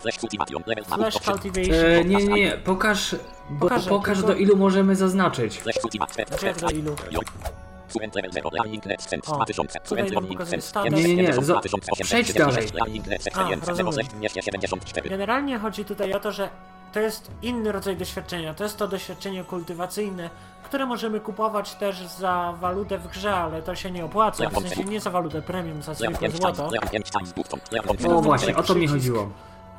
[0.00, 1.38] Flash cultivation, level option.
[1.38, 1.74] Cultivation.
[1.74, 3.16] E, nie, nie, nie, pokaż,
[3.50, 5.58] bo, pokaż tylko- do ilu możemy zaznaczyć.
[5.58, 6.26] Flash cultivation.
[6.26, 6.96] Znaczy do ilu?
[7.88, 10.96] Fluent level 0, learning net cent O, 2000, tutaj fluent nam learning pokazuje cent standard.
[10.96, 12.80] Nie, nie, nie, 50, zo- 2876, przejdź dalej.
[12.80, 13.92] learning net cent A, 1, rozumiem.
[14.18, 15.08] 274.
[15.10, 16.48] Generalnie chodzi tutaj o to, że
[16.92, 18.54] to jest inny rodzaj doświadczenia.
[18.54, 20.30] To jest to doświadczenie kultywacyjne,
[20.62, 24.50] które możemy kupować też za walutę w grze, ale to się nie opłaca.
[24.50, 26.54] W sensie nie za walutę premium, za zwykłe 5 złoto.
[26.56, 29.28] times, learn 5 times button, learn one O Mamy właśnie, o to mi chodziło.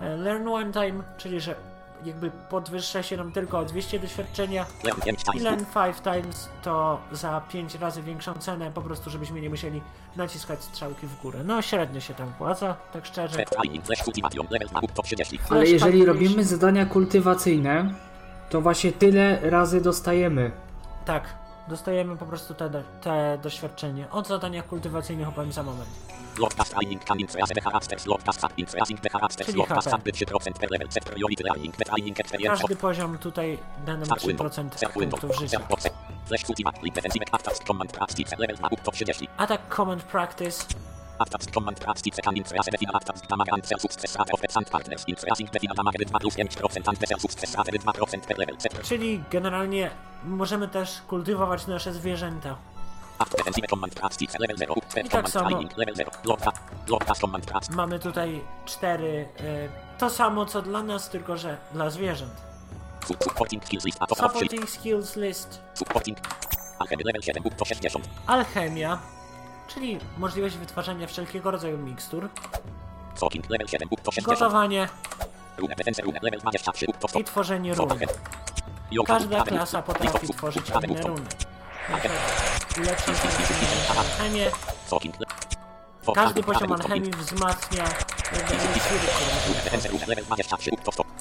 [0.01, 1.55] E, Learn one time, czyli że
[2.05, 4.65] jakby podwyższa się nam tylko o 200 doświadczenia.
[4.83, 9.09] learn 5 I times Learn 5 times to za 5 razy większą cenę, po prostu
[9.09, 9.81] żebyśmy nie musieli
[10.15, 11.39] naciskać strzałki w górę.
[11.45, 13.35] No średnio się tam opłaca, tak szczerze.
[13.35, 15.39] Set training, flash cultivation, level ma up to 30.
[15.49, 17.93] Ale jeżeli robimy zadania kultywacyjne,
[18.49, 20.51] to właśnie tyle razy dostajemy.
[21.05, 21.23] Tak,
[21.67, 24.09] dostajemy po prostu te, te doświadczenie.
[24.11, 25.89] O zadaniach kultywacyjnych opowiem za moment.
[26.39, 29.95] Logcast training coming freas the characters, logcast up in the characters, Czyli logcast HP.
[29.95, 34.05] up 3% per level, set priority learning, the training experience Każdy poziom tutaj da nam
[34.05, 35.59] Start window, 3% start window, punktów życia.
[36.27, 39.27] flash cultivate, link defensive, attack command practice, level ma up to 30.
[39.37, 40.65] Attack Command Practice,
[41.19, 45.03] Attack command practice coming freas defina attack damage and self success rate of and partners
[45.07, 48.81] in freasing defina damage 2 plus 5% and self success rate 2% per level, set
[48.81, 49.89] czyli generalnie
[50.23, 52.55] możemy też kultywować nasze zwierzęta.
[53.19, 55.49] I tak command samo.
[55.49, 60.83] training, level 0, logcast, logcast command practice, Mamy tutaj cztery, y, to samo co dla
[60.83, 62.33] nas, tylko że dla zwierząt.
[63.23, 66.17] supporting skills list, Supporting Skills List, supporting,
[66.79, 67.03] alchemy.
[67.05, 68.99] Level 7, up to 60, Alchemia,
[69.67, 72.29] czyli możliwość wytwarzania wszelkiego rodzaju mikstur,
[73.19, 74.87] talking level 7, up to 60, gotowanie.
[75.57, 75.75] Rune.
[75.75, 76.19] Defense, rune.
[76.21, 77.89] Level 23, up to 100, i tworzenie run.
[79.07, 81.21] Każda klasa potrafi tworzyć inne runy.
[82.77, 83.11] Lepszą
[83.97, 84.51] alchemię.
[86.15, 87.83] Każdy poziom alchemii wzmacnia
[88.33, 90.01] jakby eliksiry, które Rune możemy defense, tworzyć.
[90.01, 91.19] rune level 23, up to 100.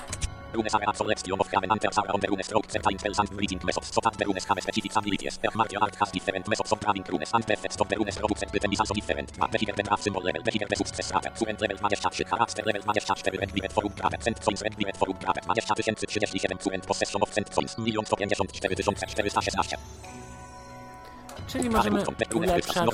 [0.52, 3.60] Runes are absolution of common answers are on the rune stroke certain spells and breathing
[3.64, 5.38] methods so that the runes have specific abilities.
[5.38, 8.42] Their martial art has different methods of drawing runes and methods of the runes products
[8.42, 9.28] and written is also different.
[9.38, 11.36] But the higher the draft symbol level, the higher the success rate.
[11.38, 13.16] Fluent level 23, charakter level 24,
[13.62, 17.50] Red Forum Prawe, Cent Coins, Red Bilet Forum Prawe, 20 037, Fluent Possession of Cent
[17.50, 20.27] Coins, 1 154 416.
[21.48, 22.04] Czyli możemy
[22.34, 22.88] ulepszać,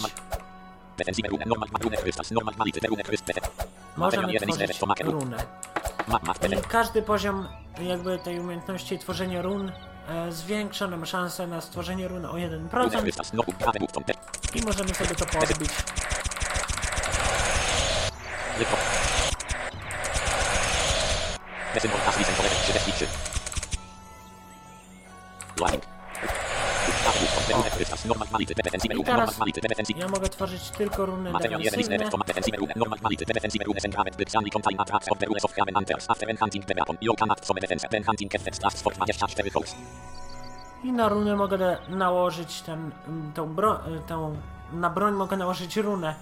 [3.96, 5.36] możemy tworzyć runę.
[6.58, 7.48] I każdy poziom
[7.80, 9.72] jakby tej umiejętności tworzenia run
[10.08, 14.12] e, zwiększa nam szansę na stworzenie run o Rune 1% crystals, no, prawe button, te,
[14.54, 15.70] i możemy sobie to podbić.
[18.58, 18.76] Tylko.
[21.80, 23.06] Symbol has listen to level 33.
[25.60, 25.93] Loading.
[28.96, 29.38] I teraz
[29.96, 31.98] ja mogę tworzyć tylko runy Material 1 is defensywne.
[31.98, 35.18] left from defensive rune, normal mality, defensive rune, and gravity, which only contain attacks of
[35.18, 36.06] the runes of Common Hunters.
[36.10, 39.50] After enhancing the weapon, you can act some defense, then hunting effects lasts for 24
[39.56, 39.74] hours.
[40.84, 42.90] I na runę mogę nałożyć ten,
[43.34, 44.36] tą, bro- tą,
[44.72, 46.14] na broń mogę nałożyć runę,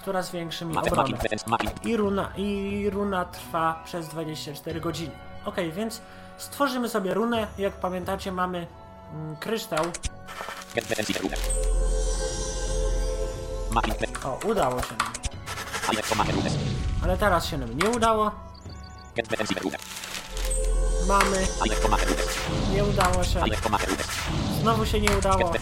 [0.00, 1.18] która zwiększy mi obronę.
[1.84, 5.12] I runa, I runa trwa przez 24 godziny.
[5.44, 6.00] Ok, więc
[6.36, 7.46] stworzymy sobie runę.
[7.58, 8.66] Jak pamiętacie, mamy
[9.14, 9.84] mm, kryształ.
[14.24, 15.12] O, udało się nam.
[17.04, 18.30] Ale teraz się nam nie udało.
[21.08, 21.46] Mamy,
[22.74, 23.40] nie udało się.
[24.60, 25.52] Znowu się nie udało.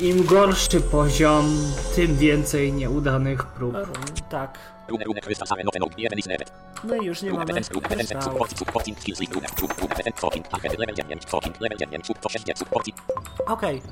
[0.00, 1.56] Im gorszy poziom,
[1.96, 3.74] tym więcej nieudanych prób.
[3.74, 3.92] Run,
[4.30, 4.58] tak.
[6.84, 8.32] No i już nie mamy defense, rune defense, kryształu.
[8.32, 12.06] supporting, supporting skills lead rune, rune, rune defense, talking, alchemy, level 9, talking, level 9,
[12.06, 12.96] sub to 60, supporting,
[13.46, 13.82] Okej.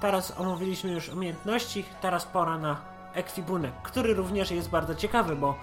[0.00, 2.80] Teraz omówiliśmy już umiejętności, teraz pora na
[3.14, 5.54] ekwipunek, który również jest bardzo ciekawy, bo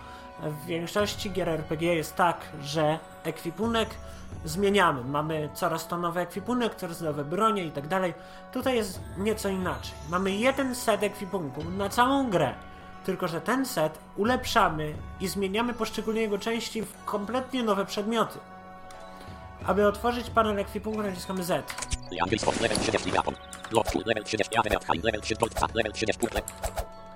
[0.43, 3.89] w większości gier RPG jest tak, że ekwipunek
[4.45, 5.03] zmieniamy.
[5.03, 8.14] Mamy coraz to nowy ekwipunek, coraz nowe bronie i tak dalej.
[8.51, 9.93] Tutaj jest nieco inaczej.
[10.09, 12.53] Mamy jeden set ekwipunku na całą grę.
[13.05, 18.39] Tylko, że ten set ulepszamy i zmieniamy poszczególne jego części w kompletnie nowe przedmioty.
[19.65, 21.73] Aby otworzyć panel ekwipunku naciskamy Z.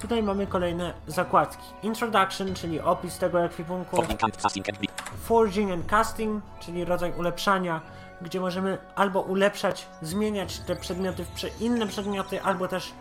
[0.00, 1.64] Tutaj mamy kolejne zakładki.
[1.82, 3.96] Introduction, czyli opis tego ekwipunku.
[3.96, 4.90] Forging and Casting and Big,
[5.24, 7.80] Forging and Casting, czyli rodzaj ulepszania,
[8.22, 12.92] gdzie możemy albo ulepszać, zmieniać te przedmioty w inne przedmioty, albo też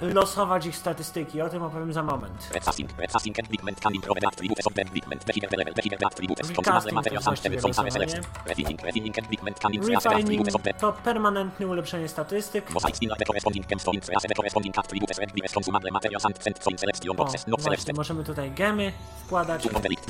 [0.00, 1.42] losować ich statystyki.
[1.42, 2.50] O tym opowiem za moment.
[2.54, 4.84] Recasting, recasting can improve the attributes of the.
[5.26, 6.52] Behavior level, the attributes.
[6.52, 8.20] Consumable materials and some selection.
[8.46, 12.70] Refining, refining can improve the attributes of the to permanentne ulepszenie statystyk.
[12.70, 16.78] Mosaic in the corresponding the corresponding attributes and best consumable materials and sent so in
[16.78, 17.46] selection boxes.
[17.46, 17.60] Not
[17.96, 18.92] możemy tutaj gemy
[19.24, 20.06] wkładać Turn on delict,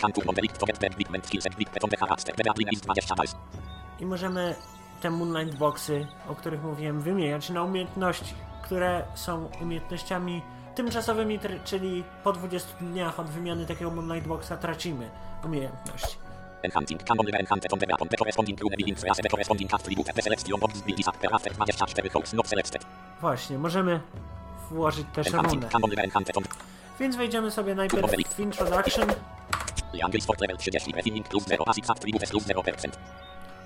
[0.00, 2.34] can the skills and pigment on the character.
[2.36, 3.36] The line is 20 dice.
[4.00, 4.54] i możemy
[5.00, 8.34] te Moonlight Boxy, o których mówiłem, wymieniać na umiejętności,
[8.70, 10.42] które są umiejętnościami
[10.74, 15.10] tymczasowymi, czyli po 20 dniach od wymiany takiego Moonlight Boxa tracimy
[15.44, 16.18] umiejętność.
[16.62, 18.08] Enhancing can only enhance on the weapon.
[18.08, 20.12] The corresponding rune will influence the corresponding attribute.
[20.14, 22.86] The selection of build is after after 24 hours not selected.
[23.20, 24.00] Właśnie, możemy
[24.70, 25.68] włożyć też runę.
[27.00, 29.08] Więc wejdziemy sobie najpierw w Introduction,
[30.20, 30.92] sport level 30.
[30.92, 31.64] Refining plus 0.
[31.64, 32.90] Basic attributes plus 0%.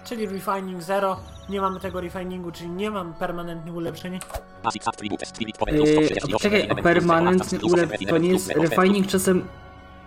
[0.05, 1.17] Czyli Refining 0.
[1.49, 4.19] Nie mamy tego refiningu, czyli nie mam permanentnych ulepszeń.
[4.65, 5.29] Basic attributes.
[5.29, 6.31] Spirit power plus 138.
[6.31, 6.83] Yy, czekaj, a 0.
[6.83, 7.93] permanentny Plus ulep...
[7.93, 8.09] 8.
[8.09, 8.53] To nie jest...
[8.53, 8.77] Plus 0.
[8.77, 9.49] Refining czasem...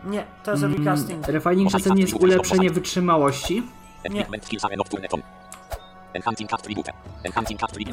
[0.03, 1.27] Nie, to jest Mm, recasting.
[1.27, 3.63] refining czasem nie jest ulepszenie wytrzymałości.
[4.09, 4.25] Nie.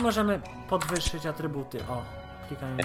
[0.03, 1.79] Możemy podwyższyć atrybuty.
[1.89, 2.03] O,
[2.49, 2.81] klikając.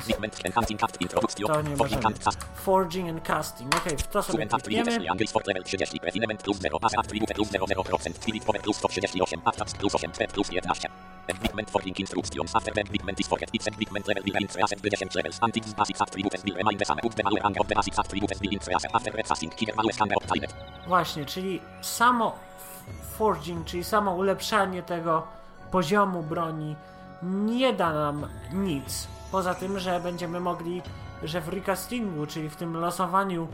[0.45, 1.01] Enhancing attribute.
[1.13, 1.47] Introduction.
[1.47, 2.19] To nie Forging możemy.
[2.25, 2.39] cast.
[2.55, 3.75] Forging and casting.
[3.75, 5.27] Okej, w to sobie klikniemy.
[5.27, 5.99] Sport level 30.
[6.03, 6.79] Refinement plus 0.
[6.79, 8.13] Base attribute plus 0,0%.
[8.15, 9.39] Spirit power plus 138.
[9.45, 10.15] Attacks plus 8.
[10.15, 10.91] Speed plus 11.
[11.41, 12.55] Pigment forging instructions.
[12.55, 13.49] After pigment is forget.
[13.53, 15.39] It's pigment level influence the 10 levels.
[15.41, 16.99] Antics basic attributes will remain the same.
[17.03, 19.51] But the value rank of the basic attributes will influence after recasting.
[19.55, 20.53] Killer values can be obtained.
[20.87, 22.35] Właśnie, czyli samo
[23.17, 25.27] forging, czyli samo ulepszanie tego
[25.71, 26.75] poziomu broni
[27.23, 29.07] nie da nam nic.
[29.31, 30.81] Poza tym, że będziemy mogli,
[31.23, 33.47] że w recastingu, czyli w tym losowaniu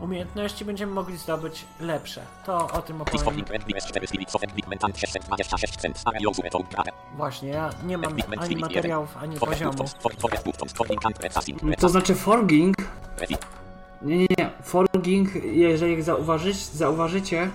[0.00, 2.22] umiejętności będziemy mogli zdobyć lepsze.
[2.46, 3.24] To o tym opowiem.
[3.24, 6.02] forging red BS 4 spirits of pigment and 626 cents.
[6.06, 6.92] Are used to upgrade.
[7.16, 9.84] Właśnie, ja nie mam ani materiałów, ani poziomu.
[11.78, 12.76] To znaczy forging...
[14.02, 14.50] Nie, nie, nie.
[14.62, 17.50] Forging, jeżeli zauważyć, zauważycie...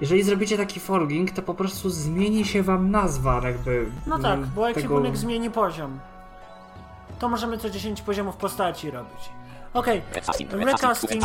[0.00, 3.86] Jeżeli zrobicie taki forging, to po prostu zmieni się wam nazwa jakby...
[4.06, 5.98] No tak, mm, bo tego- ekwipunek zmieni poziom.
[7.24, 9.28] To możemy co 10 poziomów postaci robić.
[9.74, 10.52] Okej, Recasting.
[10.52, 11.24] Recasting.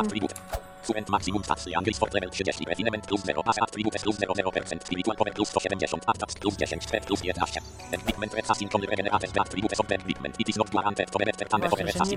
[0.83, 1.65] Fluent maximum stats.
[1.67, 2.65] Young sport level 30.
[2.65, 3.43] Refinement plus 0.
[3.43, 4.79] Base attributes plus 0,0%.
[4.83, 6.03] Spiritual power plus 170.
[6.07, 6.81] Attacks plus 10.
[6.83, 7.63] Speed plus 11.
[7.91, 10.35] Then pigment recasting only regenerates the attributes of the pigment.
[10.39, 12.15] It is not guaranteed for the better time for Właśnie, że nie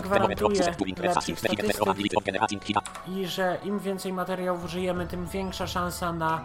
[1.03, 1.41] recasting.
[1.41, 2.63] The moment of probability generating
[3.09, 6.45] i że im więcej materiałów użyjemy, tym większa szansa na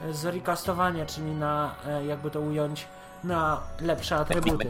[0.00, 2.86] e, zrecastowanie, czyli na, e, jakby to ująć,
[3.24, 4.68] na lepsze atrybuty.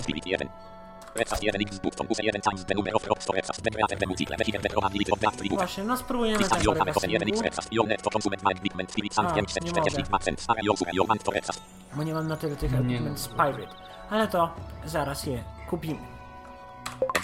[1.15, 1.45] Pigment spirit 1.
[1.45, 2.07] Recast 1 x button.
[2.11, 3.63] Use 1 times the number of drops to recast.
[3.63, 4.37] The greater the multiple.
[4.37, 5.59] The higher the probability of the attribute.
[5.59, 7.73] Właśnie, no spróbujemy This time tego your time of 1 x recastingu, recast.
[7.73, 10.45] Your net to consumed by pigment spirit and A, 542%.
[10.49, 11.63] Are used your hand to recast.
[11.95, 13.69] bo nie mam na tyle tych equipment Spirit.
[14.11, 14.51] Ale to
[14.85, 15.99] zaraz je kupimy.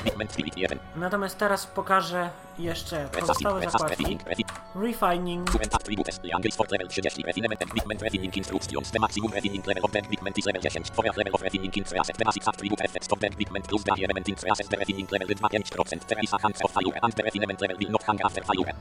[0.05, 0.79] Pigment spirit 1.
[0.97, 2.31] Natomiast teraz pokażę
[2.63, 3.97] jeszcze pozostałe zakładki.
[3.97, 4.23] refining.
[4.27, 4.45] Refi.
[4.75, 6.21] Refining, Fluent attributes.
[6.25, 7.23] Young sport level 30.
[7.23, 8.91] Refinement and pigment refining instructions.
[8.91, 10.85] The maximum refining level of the pigment is level 10.
[10.95, 14.29] For level of refining influences the basic attribute effects of the pigment plus the element
[14.29, 15.99] influences the refining level 25%.
[16.07, 18.73] There is a chance of failure and the refinement level will not hang after failure.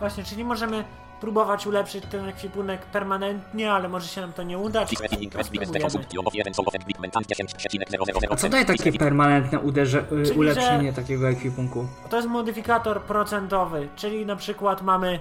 [0.00, 0.84] właśnie, czyli możemy
[1.20, 4.88] próbować ulepszyć ten ekwipunek permanentnie, ale może się nam to nie udać.
[4.90, 5.80] This refining red BS the Spróbujemy.
[5.80, 8.26] consumption of 1 soul of pigment and 10,000%.
[8.30, 11.86] A co daje takie permanentne y, ulepszenie że- takiego ekwipunku?
[12.10, 15.20] To jest modyfikator procentowy, czyli na przykład mamy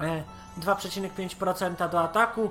[0.00, 0.22] e,
[0.60, 2.50] 2,5% do ataku,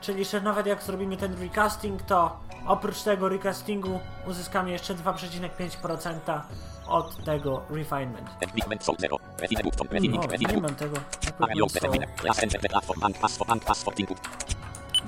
[0.00, 2.36] czyli że nawet jak zrobimy ten recasting, to
[2.66, 6.40] oprócz tego recastingu uzyskamy jeszcze 2,5%
[6.86, 8.28] od tego refinement.
[8.42, 9.16] And pigment soul 0.
[9.38, 9.86] Refine button.
[10.18, 10.96] O, nie mam tego.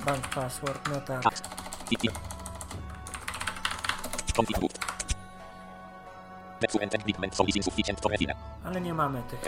[0.05, 1.23] Bank password, no tak.
[8.65, 9.39] Ale nie mamy tych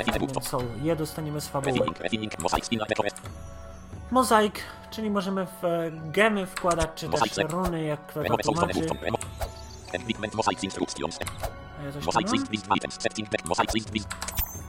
[0.45, 0.65] soul.
[0.81, 1.79] Je dostaniemy z fabuły.
[4.11, 4.59] Mozaik,
[4.91, 8.79] czyli możemy w e, gemy wkładać, czy też runy, jak kto to tłumaczy.
[8.79, 8.97] button.
[9.01, 9.25] Remove.
[9.95, 11.19] And pigment mosaic instructions.
[11.79, 12.35] A ja coś tu Mosaic mam?
[12.35, 13.01] list list items.
[13.01, 13.45] Setting back.
[13.45, 14.07] Mosaic list list.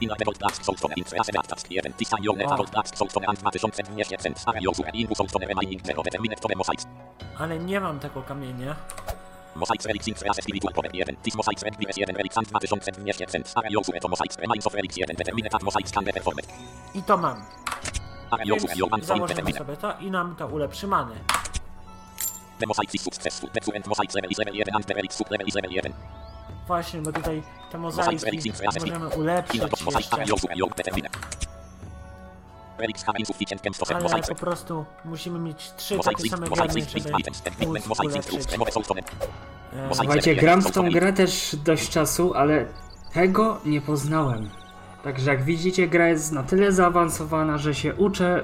[0.01, 0.93] Inner the gold task soul stone.
[0.97, 1.71] Influence the task.
[1.71, 1.93] Jeden.
[1.93, 2.57] This time your net O.
[2.57, 4.95] gold task soul stone and 2200 Are used.
[4.95, 6.03] Input soul stone remaining zero.
[6.03, 6.85] Determinate to the mosaics.
[7.39, 8.75] Ale nie mam tego kamienia.
[9.55, 11.17] Mosaics relics influence spiritual power 1.
[11.23, 14.97] This mosaics red BS 1 relics and 2200 Are used to mosaics remains of relics
[14.97, 15.15] 1.
[15.15, 16.45] Determinate at mosaics can performed.
[16.93, 17.41] I to mam.
[18.43, 21.15] Your hand soul założymy sobie to i nam to ulepszy many.
[22.59, 23.49] The mosaics is successful.
[23.49, 25.93] The fluent mosaics level is level 1 and the relics sub level is level 1.
[26.67, 30.35] Właśnie, bo tutaj te Mosaics mozaiki możemy ulepszyć mosaics jeszcze.
[34.11, 36.81] Ale po prostu musimy mieć trzy takie same żeby
[39.93, 42.65] Słuchajcie, gram w tą grę też dość czasu, ale
[43.13, 44.49] tego nie poznałem.
[45.03, 48.41] Także jak widzicie, gra jest na tyle zaawansowana, że się uczę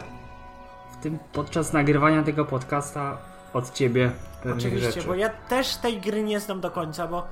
[0.92, 3.18] w tym podczas nagrywania tego podcasta
[3.54, 4.12] od ciebie
[4.44, 5.08] pewnych Oczywiście, rzeczy.
[5.08, 7.28] bo ja też tej gry nie znam do końca, bo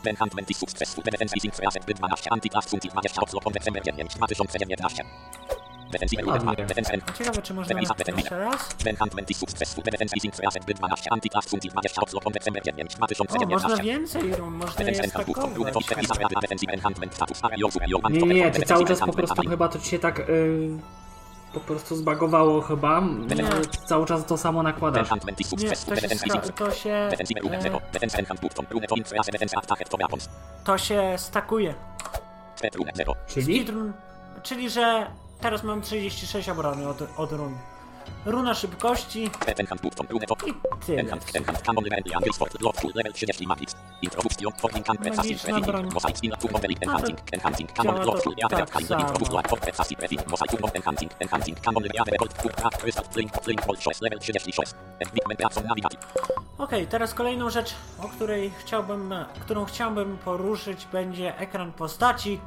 [0.05, 1.05] Enhancement is successful.
[1.05, 2.31] Defense is increased by 12.
[2.31, 5.05] Anti-blast funkcji 20 od slot December 9 2019.
[5.93, 6.51] Defensive rune 2.
[6.51, 6.67] Ładnie.
[6.67, 7.05] Defense end.
[7.19, 8.69] Ciekawe, czy można jeszcze raz?
[8.87, 9.85] Enhancement is successful.
[9.85, 11.11] Defense is increased by 12.
[11.11, 13.83] Anti-blast funkcji 20 od slot December 9 O, można 2019.
[13.83, 15.47] więcej run, można je stakować.
[18.11, 20.79] Nie, nie, ty cały czas po prostu chyba to ci się tak y,
[21.55, 23.01] po prostu zbagowało chyba.
[23.01, 23.43] Nie.
[23.43, 23.49] No,
[23.87, 25.11] cały czas to samo nakładasz.
[25.11, 27.77] Nie, to się, to się, Defensive rune 0.
[27.77, 28.87] e, Defense enhance button rune
[30.65, 31.75] to się stakuje.
[32.57, 33.15] Threat rune 0.
[33.27, 33.67] Czyli?
[34.43, 35.07] Czyli że
[35.41, 37.55] teraz mam 36 obrony od, od run.
[38.27, 39.31] Runa szybkości i
[40.87, 41.01] tyle.
[41.01, 43.75] Enhanced, enhanced, common level, angle sport, lot full level 30 magix.
[44.03, 45.73] Introduction, forming can press assist, Magiczna broń.
[45.83, 48.89] reading, mosaic skill, turn on delete, enhancing, enhancing, common działa lot to full, other kind,
[48.89, 49.01] samo.
[49.01, 52.53] introduction, for press assist, reading, mosaic, turn on enhancing, enhancing, common level, other gold, full
[52.53, 54.75] craft, crystal, flame, flame, gold, choice, level 36.
[55.01, 56.01] Equipment, reaction, navigative.
[56.59, 62.41] Okej, teraz kolejną rzecz, o której chciałbym, którą chciałbym poruszyć będzie ekran postaci,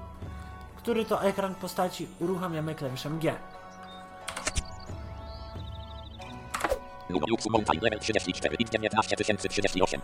[0.81, 3.35] który to ekran postaci uruchamiamy klawiszem G.
[7.09, 10.01] Numer Luxu Mountain, level 34, id 19038.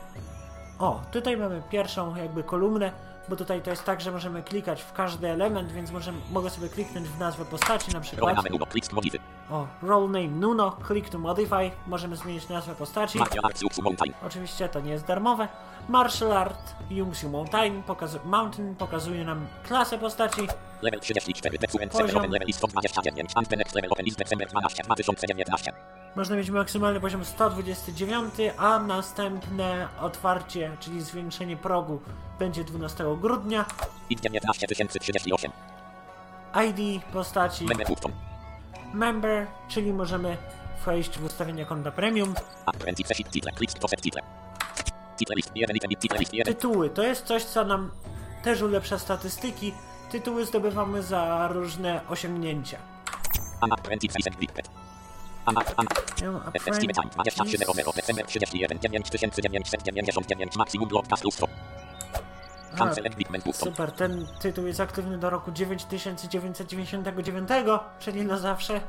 [0.80, 2.92] O, tutaj mamy pierwszą jakby kolumnę,
[3.30, 6.70] bo tutaj to jest tak, że możemy klikać w każdy element, więc możemy, mogę sobie
[6.70, 8.22] kliknąć w nazwę postaci na przykład.
[8.22, 9.20] Roll name Nuno, click to modify.
[9.52, 13.20] O, role name Nuno, click to modify, możemy zmienić nazwę postaci.
[14.28, 15.48] Oczywiście to nie jest darmowe.
[15.90, 20.42] Martial Art Yungsu Mountain, pokazu Mountain pokazuje nam klasę postaci.
[20.82, 22.18] Level 34, Decurrent, Poziom.
[22.18, 25.72] Open Level is 129, and the next level open is December 12, 2019.
[26.16, 32.02] Można mieć maksymalny poziom 129, a następne otwarcie, czyli zwiększenie progu
[32.40, 33.66] będzie 12 grudnia.
[34.10, 35.52] id 19038.
[36.68, 37.88] ID postaci Member.
[38.94, 40.38] Member, czyli możemy
[40.86, 42.34] wejść w ustawienia konta premium.
[42.66, 44.22] Apprentice title, click title.
[45.18, 46.56] Title list 1, item, title list 1.
[46.56, 47.92] Tytuły to jest coś, co nam
[48.44, 49.74] też ulepsza statystyki.
[50.12, 52.78] Tytuły zdobywamy za różne osiągnięcia.
[53.62, 54.70] Apprentice is equipped.
[55.46, 55.88] An app, an
[56.22, 57.96] Ja mam Estimate time, 23 0 apprentice.
[57.96, 61.48] December 31, 9999, maximum broadcast lustro.
[63.44, 63.72] Button.
[63.72, 67.50] Super, ten tytuł jest aktywny do roku 9999,
[68.00, 68.82] czyli na zawsze.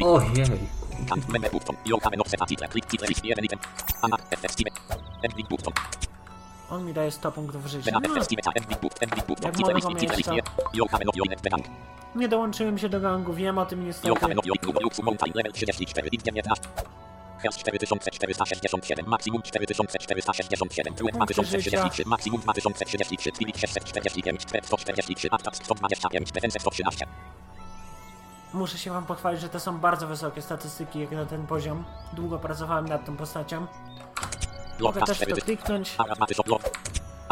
[0.00, 0.28] Ojej.
[1.08, 1.76] Cancel member button.
[1.86, 2.68] Your have offset a title.
[2.68, 3.58] Click title list 1 item.
[4.02, 4.76] An app, estimate.
[5.22, 5.72] Ending button.
[6.70, 7.90] On mi daje 100 punktów życia.
[7.90, 8.00] No.
[9.42, 10.44] Jak mogę list, title list mieć 1.
[10.74, 11.66] Your have your net bank.
[12.14, 14.08] nie dołączyłem się do gangu, wiem o tym niestety.
[17.42, 18.52] Have your numer lub mountain level 34.
[18.52, 19.02] Id 19.
[19.02, 26.58] Health 4467, maksimum 4467, Truet 2033, maksimum 2033, Spirit 645, Threat 143, Attack 125, Defense
[26.60, 27.06] 113.
[28.54, 31.84] Muszę się wam pochwalić, że to są bardzo wysokie statystyki jak na ten poziom.
[32.12, 33.66] Długo pracowałem nad tą postacią.
[34.80, 35.96] Mogę też to kliknąć.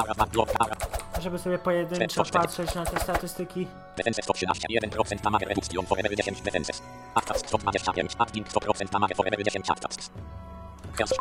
[0.01, 0.51] Ara 2 block.
[0.61, 1.01] Ara 2 block.
[1.15, 1.21] Ara.
[1.21, 3.67] żeby sobie pojedynczo patrzeć na te statystyki.
[3.97, 6.83] Defense 113, 1% damage reduction forever 10 defenses.
[7.15, 10.11] Attacks 125, acting 100% damage forever 10 attacks.
[10.99, 11.13] Health.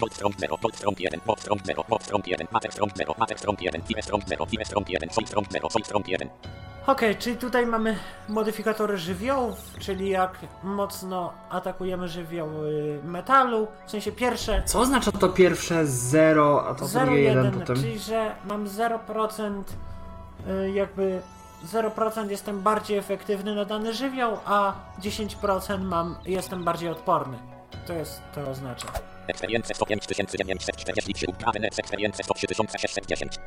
[0.00, 3.14] Gold front 0, gold front 1, bot front 0, bot front 1, matter front 0,
[3.18, 6.30] matter front 1, fire front 0, fire front 1, soul front 0, soul front 1.
[6.86, 7.96] Okej, czyli tutaj mamy
[8.28, 13.68] modyfikatory żywiołów, czyli jak mocno atakujemy żywioły metalu.
[13.86, 17.76] W sensie pierwsze Co oznacza to pierwsze 0, a to drugie 1 0,1, potem?
[17.76, 19.62] czyli że mam 0%
[20.48, 21.20] y, jakby
[21.72, 27.38] 0% jestem bardziej efektywny na dany żywioł, a 10% mam jestem bardziej odporny.
[27.86, 28.88] To jest to oznacza.
[29.26, 33.38] Experience 15940, uprawione experience 13610.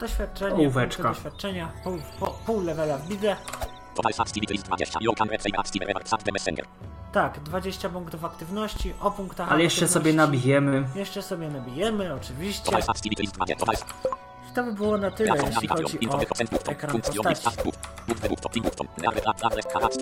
[0.00, 1.02] Doświadczenie, Ołóweczka.
[1.02, 3.08] punkty doświadczenia, pół, po, pół levela w
[4.20, 6.66] activity list 20, you can receive active rewards the messenger.
[7.12, 10.88] Tak, 20 punktów aktywności, o punktach Ale jeszcze sobie aktywności nabijemy.
[10.94, 12.64] Jeszcze sobie nabijemy, oczywiście.
[12.64, 13.74] Total activity list 20, total
[14.50, 18.60] I to by było na tyle, Platform jeśli navigator, chodzi info o button, ekran postaci.
[18.60, 18.88] button, button,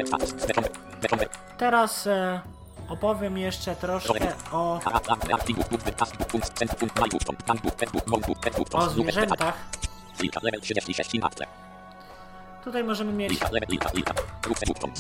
[0.07, 0.35] status,
[1.59, 2.41] Teraz e,
[2.89, 4.81] opowiem jeszcze troszkę o,
[5.97, 7.63] task, my button, tank,
[8.57, 9.55] button, o zwierzętach.
[10.21, 11.47] Lilka, level 36, inakle.
[12.65, 13.79] Tutaj możemy mieć level,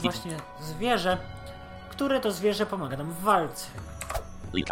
[0.03, 1.19] właśnie zwierzę,
[1.91, 3.67] które to zwierzę pomaga nam w walce.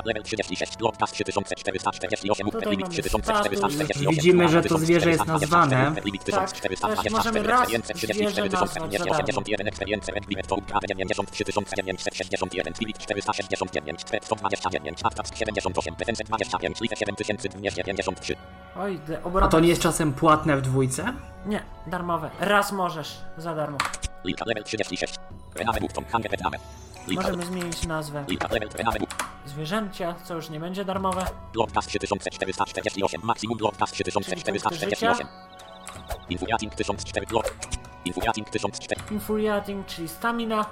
[0.05, 4.11] Level 36, log, 3448, Tutaj limit mamy 3448.
[4.11, 5.93] Widzimy, że to zwierzę jest nazwane.
[6.05, 9.13] Limit Tak, 1420, też możemy raz experience zwierzę 34 nazwać za darmo.
[9.13, 16.81] 81, experience red limit for upgrade 93 961, limit 469, 129, attacks 78, defense 25,
[16.81, 18.37] life 7293.
[18.77, 19.49] Oj, de, A obrona.
[19.49, 21.13] to nie jest czasem płatne w dwójce?
[21.47, 22.31] Nie, darmowe.
[22.41, 23.79] Raz możesz, za darmo.
[24.25, 25.15] Lilka, level 36,
[25.55, 26.59] rename button, hanger rename.
[27.09, 28.25] Możemy zmienić nazwę
[29.47, 31.27] zwierzęcia, co już nie będzie darmowe.
[31.55, 35.27] log 3448, maximum log 3448.
[36.29, 37.55] Infuriating 1004 blok.
[38.05, 39.01] Infuriating 1004.
[39.11, 40.67] Infuriating, czyli stamina.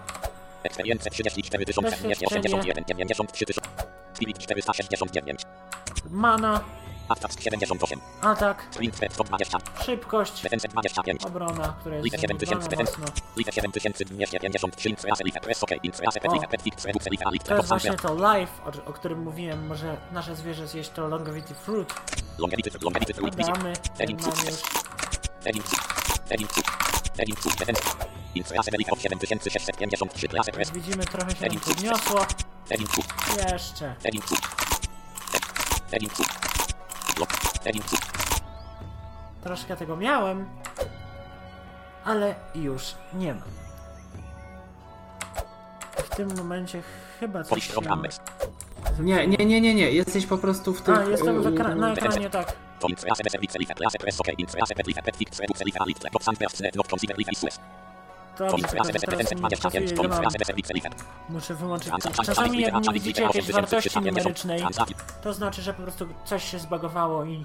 [0.62, 3.44] Experience 34 281 93
[4.14, 5.42] Spirit 469.
[6.10, 6.60] Mana,
[7.12, 8.00] Attacks 78.
[8.22, 9.58] atak, Sprint speed 120.
[9.86, 11.24] szybkość, Defense 25.
[11.24, 13.00] obrona, która jest Life 7000 zabudowana defense.
[13.00, 13.22] mocno.
[13.36, 14.88] Life 7253.
[14.88, 15.40] Infrease life.
[15.40, 15.70] Press OK.
[15.82, 16.30] Infrease pet
[17.24, 17.44] O.
[17.44, 19.66] To jest właśnie to life, o, o którym mówiłem.
[19.66, 21.94] Może nasze zwierzę zjeść to longevity fruit.
[22.38, 22.70] Longevity.
[22.82, 23.34] Longevity fruit.
[23.36, 24.44] Damy, Feeding mam food.
[24.50, 24.60] już.
[25.44, 25.80] Feeding food.
[26.28, 26.66] Feeding food.
[27.16, 27.54] Feeding food.
[27.56, 27.82] Defense.
[28.34, 30.28] Infrease life 7653.
[30.28, 30.70] Class press.
[30.70, 32.26] Widzimy, trochę się nam podniosło.
[33.52, 33.94] Jeszcze.
[39.42, 40.48] Troszkę tego miałem,
[42.04, 43.42] ale już nie ma.
[45.96, 46.82] W tym momencie
[47.20, 47.74] chyba coś się...
[49.00, 49.90] Nie, nie, nie, nie, nie.
[49.90, 50.94] Jesteś po prostu w tym.
[50.94, 52.52] A, jestem w ekra- na y, ekranie, tak.
[58.50, 59.62] Dobrze, infrease tylko defense teraz mi 25.
[59.62, 60.24] pasuje, To ile mam.
[60.24, 60.88] infrease service life.
[61.28, 61.92] Muszę wyłączyć.
[62.26, 64.44] Czasami jak nie widzicie jakiejś wartości 8350.
[64.44, 64.62] numerycznej,
[65.22, 67.44] to znaczy, że po prostu coś się zbagowało i,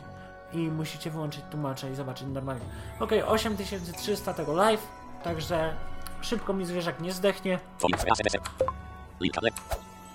[0.54, 2.66] i musicie wyłączyć tłumacza i zobaczyć normalnie.
[3.00, 4.88] Okej, 8300 tego live,
[5.24, 5.74] także
[6.22, 7.60] szybko mi zwierzak nie zdechnie.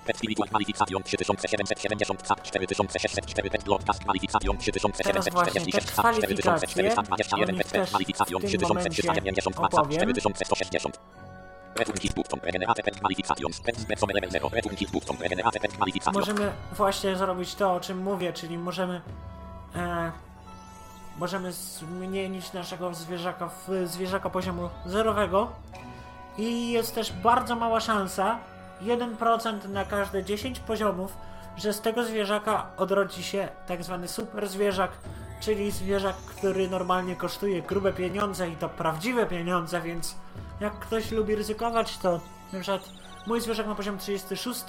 [0.03, 0.43] To infrease defense.
[0.43, 0.43] Lilka lep.
[0.43, 4.57] Pet spiritual qualification 3770 cap 4604 pet broadcast qualification
[5.03, 8.61] Teraz właśnie te 3046 cap kwalifikacje, 4421 o nich pet też pet qualification w tym
[8.61, 9.99] momencie 3392 cap opowiem.
[9.99, 10.99] 4160
[11.75, 15.77] Return hit button regenerate pet qualifications pet zbecome level 0 return hit button regenerate pet
[15.77, 19.01] qualification Możemy właśnie zrobić to, o czym mówię, czyli możemy
[19.75, 20.11] e,
[21.19, 25.51] możemy zmienić naszego zwierzaka w zwierzaka poziomu zerowego
[26.37, 28.39] i jest też bardzo mała szansa
[28.85, 31.17] 1% na każde 10 poziomów,
[31.57, 34.91] że z tego zwierzaka odrodzi się tak zwany super zwierzak,
[35.39, 40.15] czyli zwierzak, który normalnie kosztuje grube pieniądze i to prawdziwe pieniądze, więc
[40.59, 42.19] jak ktoś lubi ryzykować, to
[42.53, 42.89] na przykład
[43.27, 44.63] mój zwierzak ma poziom 36,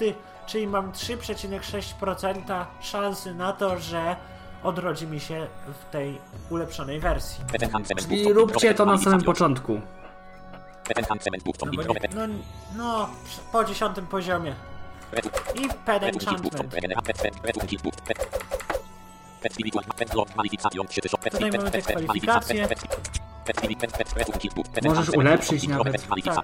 [0.47, 4.17] czyli mam 3,6% szansy na to, że
[4.63, 6.19] odrodzi mi się w tej
[6.51, 7.45] ulepszonej wersji.
[8.11, 9.81] I róbcie to na samym początku.
[11.67, 11.83] No, bo
[12.15, 12.27] no,
[12.77, 13.09] no,
[13.53, 14.55] po dziesiątym poziomie.
[15.55, 15.69] I
[16.03, 16.75] enchantment.
[17.03, 18.19] pet pet return hit button pet
[19.43, 22.69] pet spiritual pet block qualification 3000 pet Tutaj mamy te kwalifikacje.
[24.85, 26.07] Możesz ulepszyć nawet.
[26.17, 26.41] I pet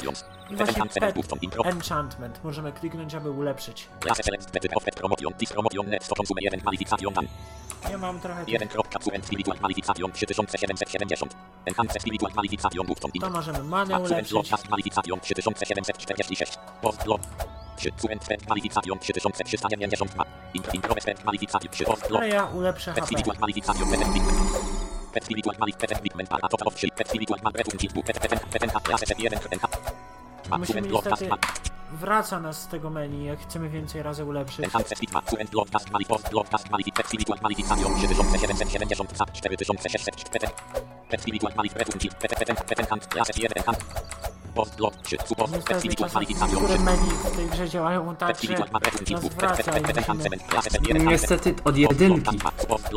[0.57, 2.45] właśnie pet enchantment.
[2.45, 3.89] Możemy kliknąć, aby ulepszyć.
[4.01, 7.29] Class select better of pet promotion this promotion net to consume 1 qualification dan
[7.91, 8.45] Ja mam trochę...
[8.47, 11.37] 1 krop capsule spiritual qualification 3770
[11.67, 14.51] enhance spiritual qualification button To możemy manę ulepszyć.
[14.51, 17.23] cast qualification 3746 post block
[17.77, 20.25] 3 current pet qualification 3392
[20.55, 23.07] intro pet qualification 3 post block Ale ja ulepszę HP.
[23.07, 23.37] spiritual
[25.11, 27.79] qualification pet Pet Spiritual Malik Pet Equipment Bar Total of 3 Pet Spiritual Bar Betun
[27.79, 30.20] Kit Pet Pet Pet Pet Class SF1 Pet
[30.59, 31.29] Musimy niestety...
[31.93, 34.65] Wraca nas z tego menu, jak chcemy więcej razy ulepszyć.
[34.65, 39.33] Enhance Speed Map Current Broadcast Malik Post Broadcast Malik Pet Spiritual Malik Savion 3770 Zap
[39.33, 40.55] 4600 Pet
[41.09, 43.85] Pet Spiritual Malik Betun Kit Pet Pet Pet Enhance Class SF1 Enhance
[44.55, 47.69] Post Block 3 Support Pet Niestety Spiritual czasem Malik Savion niektóre menu w tej grze
[47.69, 49.99] działają Pet tak, że Spiritual Bar Betun Kit nas Pet Pet wraca Pet i Pet
[49.99, 50.49] Enhance musimy...
[50.51, 52.39] Class SF1 Niestety od jedynki.
[52.69, 52.91] Post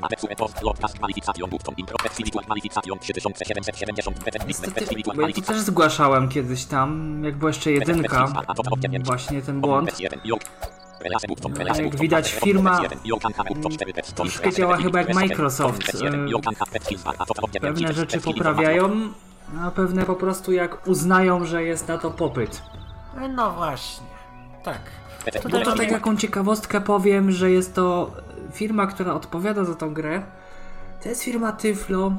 [0.00, 3.54] Block Pet Spiritual Malik Savion Pet Equipment Bar Pet Spirit Betun Kit Pet Pet Pet
[3.54, 4.34] Enhance Class SF1 Enhance Mabecue Post Broadcast Qualification Button Impro Pet Spiritual Qualification 3770 Pet
[4.36, 8.32] Equipment Pet Niestety, Spiritual bo ja to też zgłaszałem kiedyś tam, jak była jeszcze jedynka,
[9.04, 10.00] właśnie ten błąd.
[11.78, 12.80] Jak widać firma
[14.14, 16.02] troszkę działa chyba jak Microsoft.
[16.04, 18.90] e, Pewne rzeczy poprawiają,
[19.60, 22.62] a pewne po prostu jak uznają, że jest na to popyt.
[23.36, 24.06] No właśnie.
[24.62, 24.80] Tak.
[25.52, 28.10] No to tak jaką ciekawostkę powiem, że jest to
[28.52, 30.22] firma, która odpowiada za tą grę.
[31.02, 32.12] To jest firma Tyflo,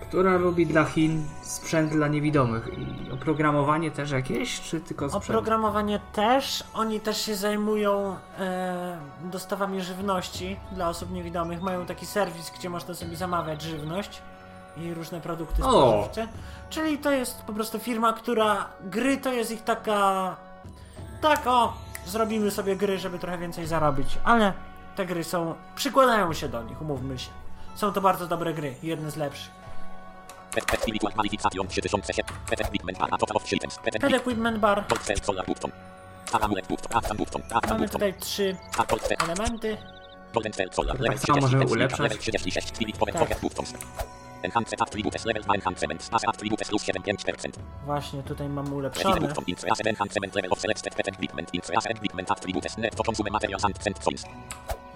[0.00, 2.68] która robi dla Chin sprzęt dla niewidomych.
[2.78, 5.24] I oprogramowanie też jakieś, czy tylko sprzęt?
[5.24, 6.64] Oprogramowanie też.
[6.74, 11.62] Oni też się zajmują e, dostawami żywności dla osób niewidomych.
[11.62, 14.22] Mają taki serwis, gdzie można sobie zamawiać żywność
[14.76, 16.28] i różne produkty spożywcze.
[16.70, 20.36] Czyli to jest po prostu firma, która gry to jest ich taka.
[21.20, 21.72] Tak, o,
[22.06, 24.18] zrobimy sobie gry, żeby trochę więcej zarobić.
[24.24, 24.52] Ale
[24.96, 25.54] te gry są.
[25.76, 27.30] przykładają się do nich, umówmy się.
[27.74, 29.50] Są to bardzo dobre gry, jedne z lepszych.
[30.54, 34.84] Pet Pet Spiritual Qualification 3007 Pet Equipment Bar Total of 3 Pet Pet Equipment Bar.
[35.02, 35.70] Cell Solar Button
[36.32, 38.56] Paramulet Button Aftan Button Aftan Mamy tutaj trzy
[39.18, 39.76] elementy.
[40.34, 42.00] Tak Level samo 30 możemy ulepszać.
[42.00, 43.38] Level 36 Spirit Power Tak.
[44.44, 47.50] Enhanced Attributes Level 2 Enhancement Stase Attributes plus 75%
[47.86, 49.28] Właśnie tutaj mamy ulepszone.
[49.46, 53.78] Infrared Enhancement Level of Selected Pet Equipment Infrared Equipment Attributes Net to Consume Materials and
[53.78, 54.24] Cent Coins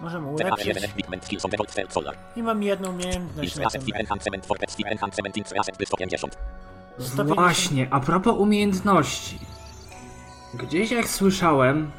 [0.01, 0.75] Możemy ulepszyć.
[2.37, 3.83] I mam jedną umiejętność na Infrared tym.
[3.83, 6.39] Fever Enhancement for Pet Fever Enhancement Infrared 150
[6.99, 7.35] 150.
[7.35, 9.39] Właśnie, a propos umiejętności.
[10.55, 11.91] Gdzieś jak słyszałem,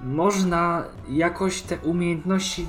[0.00, 2.66] można jakoś te umiejętności.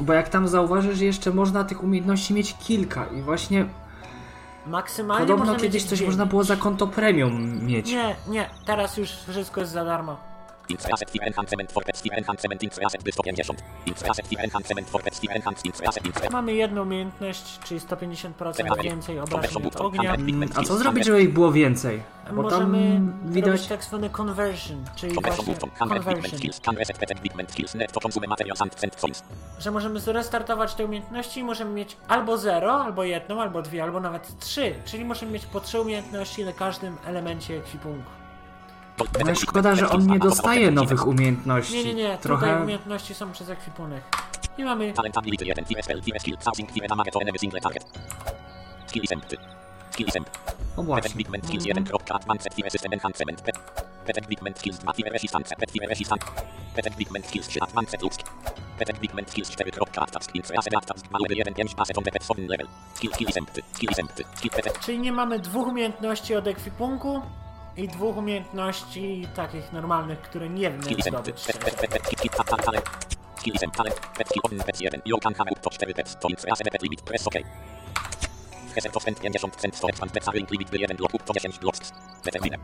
[0.00, 3.06] Bo jak tam zauważysz, jeszcze można tych umiejętności mieć kilka.
[3.06, 3.66] I właśnie
[4.66, 6.06] Maksymalnie podobno kiedyś coś dziewięć.
[6.06, 7.86] można było za konto premium mieć.
[7.86, 10.33] Nie, nie, teraz już wszystko jest za darmo.
[10.68, 15.36] Infrared Fever Enhancement for Pet Fever Enhancement Infrared 150 Infrared Fever Enhancement for Pet Fever
[15.36, 20.14] Enhanced Infrared Infrared Mamy jedną umiejętność, czyli 150% więcej obrażeń od ognia.
[20.14, 22.02] Mm, A co zrobić, żeby ich było więcej?
[22.32, 23.66] Bo Możemy tam widać.
[23.66, 26.14] tak zwany conversion, czyli Conversion właśnie conversion,
[29.58, 34.00] że możemy zrestartować te umiejętności i możemy mieć albo 0, albo jedną, albo dwie, albo
[34.00, 38.10] nawet trzy, czyli możemy mieć po trzy umiejętności na każdym elemencie ekwipunku.
[39.24, 41.74] No i szkoda, że on nie dostaje nowych umiejętności.
[41.74, 42.62] Nie, nie, nie, tutaj Trochę.
[42.62, 44.02] umiejętności są przez ekwipunek.
[44.58, 47.60] I mamy Talent Ability 1 Fever Spell Fever Skill Thousand Fever Damage to Enemy Single
[47.60, 47.84] Target.
[48.86, 49.36] Skill is empty
[49.90, 50.38] Skill is empty
[50.76, 51.10] O Pet właśnie.
[51.10, 53.58] Equipment Skills 1 kropka Advanced Fever System Enhancement Pet
[54.06, 55.56] Pet Equipment Skills 2 Fever Resistance.
[55.56, 56.26] Pet Resistance.
[56.74, 58.24] Pet Equipment Skills 3 Advanced Ludzki
[58.78, 60.06] Pet Equipment Skills 4 kropka
[61.10, 62.66] Value 1 5 Base on the Pet Level.
[62.94, 63.28] Skill Skill
[63.72, 63.90] Skill
[64.34, 67.22] Skill Pet Czyli nie mamy dwóch umiejętności od ekwipunku
[67.76, 71.44] i dwóch umiejętności takich normalnych, które nie wiem jak zdobyć.
[71.46, 72.90] Pet Pet Pet Pet Skill Skill Talent Talent
[73.36, 75.94] Skill is empty Talent Pet Skill on Pet 1 You can have up to 4
[75.94, 77.34] pets to Infrared Pet Limit Press OK
[78.76, 81.92] Reset to spend 50% to expand Pet Link Limit 1 blok up to 10 blocks
[82.24, 82.58] Determine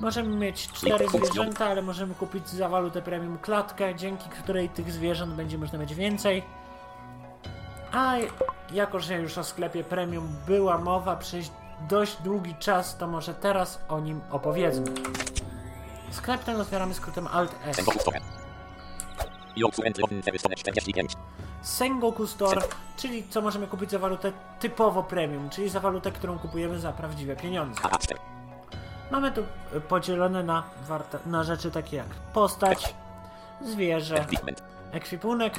[0.00, 5.34] Możemy mieć cztery zwierzęta, ale możemy kupić za walutę premium klatkę, dzięki której tych zwierząt
[5.34, 6.42] będzie można mieć więcej.
[7.92, 8.14] A
[8.72, 11.50] jako, że już o sklepie premium była mowa przez
[11.80, 14.84] dość długi czas, to może teraz o nim opowiedzmy.
[16.10, 17.76] Sklep ten otwieramy skrótem Alt-S.
[17.76, 18.20] Sengoku Store
[19.56, 21.12] You currently own Service 45
[21.62, 22.62] Sengoku Store,
[22.96, 27.36] czyli co możemy kupić za walutę typowo premium, czyli za walutę, którą kupujemy za prawdziwe
[27.36, 27.80] pieniądze.
[29.10, 29.40] Mamy tu
[29.76, 30.62] y, podzielone na,
[31.26, 32.94] na rzeczy takie jak postać,
[33.64, 34.26] zwierzę,
[34.92, 35.54] ekwipunek,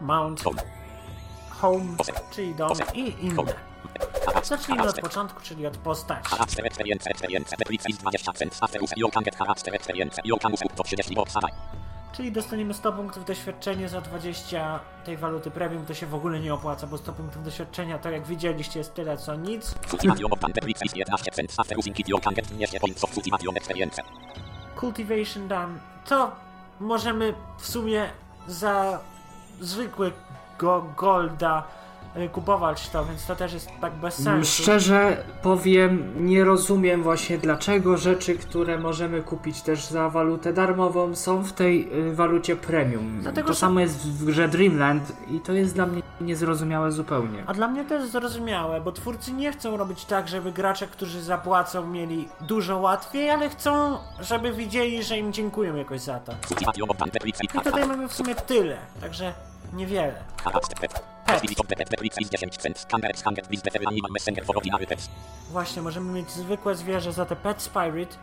[0.00, 0.42] mount,
[1.50, 1.84] Home.
[2.30, 3.34] czyli dom i inne.
[4.42, 6.30] Zacznijmy od początku, czyli od postaci.
[6.30, 10.36] Charakter Experience Experience Deplic is 20 cent After use You can get Charakter Experience You
[10.36, 11.50] can use up to 30 box Hadaj
[12.12, 16.54] Czyli dostaniemy 100 punktów doświadczenia za 20 tej waluty premium, to się w ogóle nie
[16.54, 19.74] opłaca, bo 100 punktów doświadczenia, to jak widzieliście, jest tyle co nic.
[19.88, 23.10] Cultivation of Deplic is 11 cent After using it You can get 20 points of
[23.10, 24.02] Cultivation Experience
[24.80, 26.32] Cultivation Done, to
[26.80, 28.10] możemy w sumie
[28.46, 29.00] za
[29.60, 31.87] zwykłego golda y,
[32.32, 34.62] kupować to, więc to też jest tak bez sensu.
[34.62, 41.42] Szczerze powiem, nie rozumiem właśnie dlaczego rzeczy, które możemy kupić też za walutę darmową, są
[41.44, 43.20] w tej y, walucie premium.
[43.22, 47.42] Dlatego, to że- samo jest w grze Dreamland i to jest dla mnie niezrozumiałe zupełnie.
[47.46, 51.22] A dla mnie to jest zrozumiałe, bo twórcy nie chcą robić tak, żeby gracze, którzy
[51.22, 56.32] zapłacą, mieli dużo łatwiej, ale chcą, żeby widzieli, że im dziękują jakoś za to.
[57.42, 59.32] I tutaj mamy w sumie tyle, także
[59.72, 60.14] niewiele.
[61.28, 61.36] Pet.
[61.36, 62.86] Activity of the pet Debricks is 10 cents.
[62.90, 65.08] Camera Scanger with the Animal Messenger for ordinary pets.
[65.50, 68.18] Właśnie, możemy mieć zwykłe zwierzę za te Pet Spirit,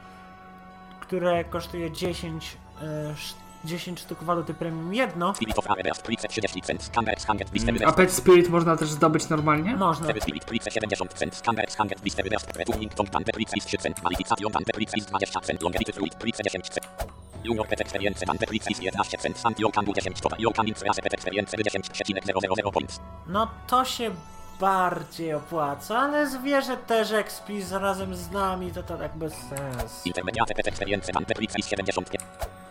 [0.99, 5.33] które kosztuje 10, e, sz- 10 sztuk waluty premium jedno.
[5.35, 6.89] Spirit of Rare Bricks 30 cents.
[6.89, 9.75] Camera Scanger with the A Pet Spirit można też zdobyć normalnie?
[9.75, 10.07] Można.
[10.07, 11.41] Terry Spirit Bricks 70 cents.
[11.41, 12.23] Camera Scanger with the
[12.59, 13.99] Returning Tom Bandebricks is 3 cents.
[14.01, 15.61] Kwalifikacja Bandebricks is 20 cents.
[15.61, 16.79] Longevity Fluid Bricks 10 cents.
[17.43, 19.45] Junior Pet Experience Bandebricks is 11 cents.
[19.45, 20.39] Anti-Okan 10 total.
[20.47, 22.99] Okan Infraze Pet Experience 10,000 points.
[23.27, 24.11] No to się
[24.60, 30.02] bardziej opłaca, ale zwierzę też expi razem z nami, to to tak bez sensu.
[30.06, 32.10] Intermediate Pet Experience Bandebricks is 70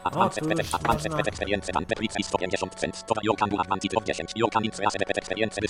[0.04, 1.16] O, Advanced tu Pet już Advanced można.
[1.16, 3.04] Pet Experience Bandebricks is 150 cents.
[3.04, 4.34] Total Okan Advantage of 10.
[4.44, 5.60] Okan Infraze Pet Experience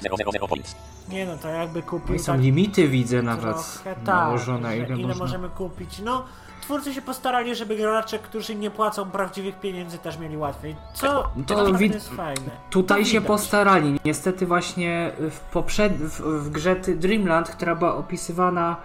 [0.00, 0.74] 100,000 points.
[1.08, 4.70] Nie no, to jakby No kupił i są tak limity widzę nawet trochę tak, nałożone,
[4.70, 5.24] że ile, ile można.
[5.24, 5.98] możemy kupić.
[5.98, 6.24] No,
[6.70, 10.76] twórcy się postarali, żeby gracze, którzy nie płacą prawdziwych pieniędzy też mieli łatwiej.
[10.94, 12.50] Co To naprawdę wid- jest fajne.
[12.70, 13.26] Tutaj To się widać.
[13.26, 14.00] postarali.
[14.04, 15.92] Niestety właśnie w, poprzed...
[15.96, 18.76] w, w grze Dreamland, która była opisywana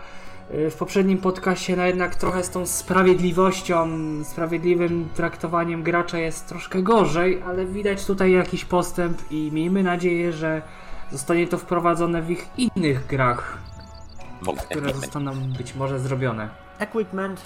[0.54, 3.88] y, w poprzednim podcaście, no jednak trochę z tą sprawiedliwością,
[4.24, 10.62] sprawiedliwym traktowaniem gracza jest troszkę gorzej, ale widać tutaj jakiś postęp i miejmy nadzieję, że
[11.12, 13.58] zostanie to wprowadzone w ich innych grach,
[14.70, 16.50] które zostaną być może zrobione.
[16.80, 17.42] Equipment.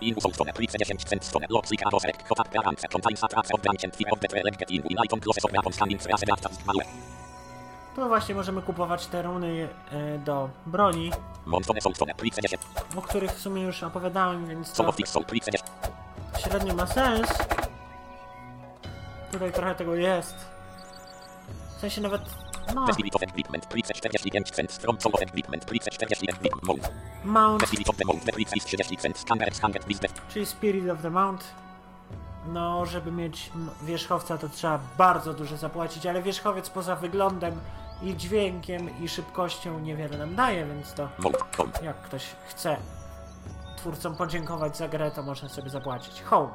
[0.00, 3.62] In Soulstone, Bricks 10 cents stone, Lord Seeker of Select, Kotak Garance, Contains Attracts of
[3.62, 6.22] Branch and Fear of the Trelec Get In, Win Item Closes of Weapons Scanning Phrase
[6.22, 6.88] Adapters Malware.
[7.94, 11.10] Tu właśnie możemy kupować te runy e, do broni,
[11.46, 12.62] Monstone Soulstone, Bricks 10,
[12.96, 15.62] o których w sumie już opowiadałem, więc Soul to of This Soul, Bricks 10,
[16.38, 17.28] średnio ma sens.
[19.32, 20.34] Tutaj trochę tego jest.
[21.76, 22.22] W sensie nawet...
[22.74, 26.62] No, The Spirit of Equipment, Bricks 45 cents, From Soul of Equipment, Bricks 40 Equipment
[26.62, 26.88] Mode.
[27.24, 30.08] Mount, The Spirit of the Mode, the Bricks is 30 cents, Scanner Scanger with the
[30.28, 31.44] czyli Spirit of the Mount.
[32.46, 33.50] No, żeby mieć
[33.82, 37.60] wierzchowca, to trzeba bardzo dużo zapłacić, ale wierzchowiec poza wyglądem
[38.02, 41.08] i dźwiękiem i szybkością niewiele nam daje, więc to
[41.82, 42.76] jak ktoś chce
[43.76, 46.22] twórcom podziękować za grę, to można sobie zapłacić.
[46.22, 46.50] Home,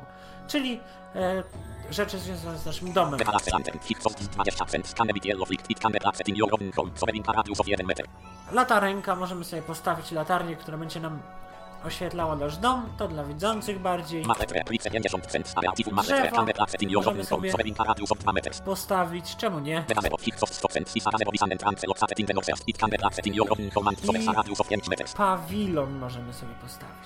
[0.52, 0.80] czyli
[1.16, 1.44] e,
[1.92, 3.20] rzeczy związane z naszym domem.
[3.20, 6.30] The Palace Lantern, Hit Cost 20 cents, Scanner with Yellow Flick, It Can Be Set
[6.30, 8.06] in Your Own Home, Sovereign Radius of 1 meter.
[8.52, 11.20] Latarenka, możemy sobie postawić latarnię, która będzie nam
[11.86, 14.24] oświetlała nasz dom, to dla widzących bardziej.
[14.26, 16.46] Matre, Bricks 50 cents, Areative Matre, Drzewo.
[16.94, 18.62] Możemy sobie- Sovereign Radius of 2 meters.
[18.62, 19.84] Postawić, czemu nie?
[19.88, 22.64] The Gazebo, Hit Cost 100 cents, Is Gazebo Visan Entrance, Lot Set in the Northwest,
[22.68, 25.14] It Can Be Set in Your Own Home and Sovereign Radius of 5 meters.
[25.14, 27.02] Pawilon możemy sobie postawić.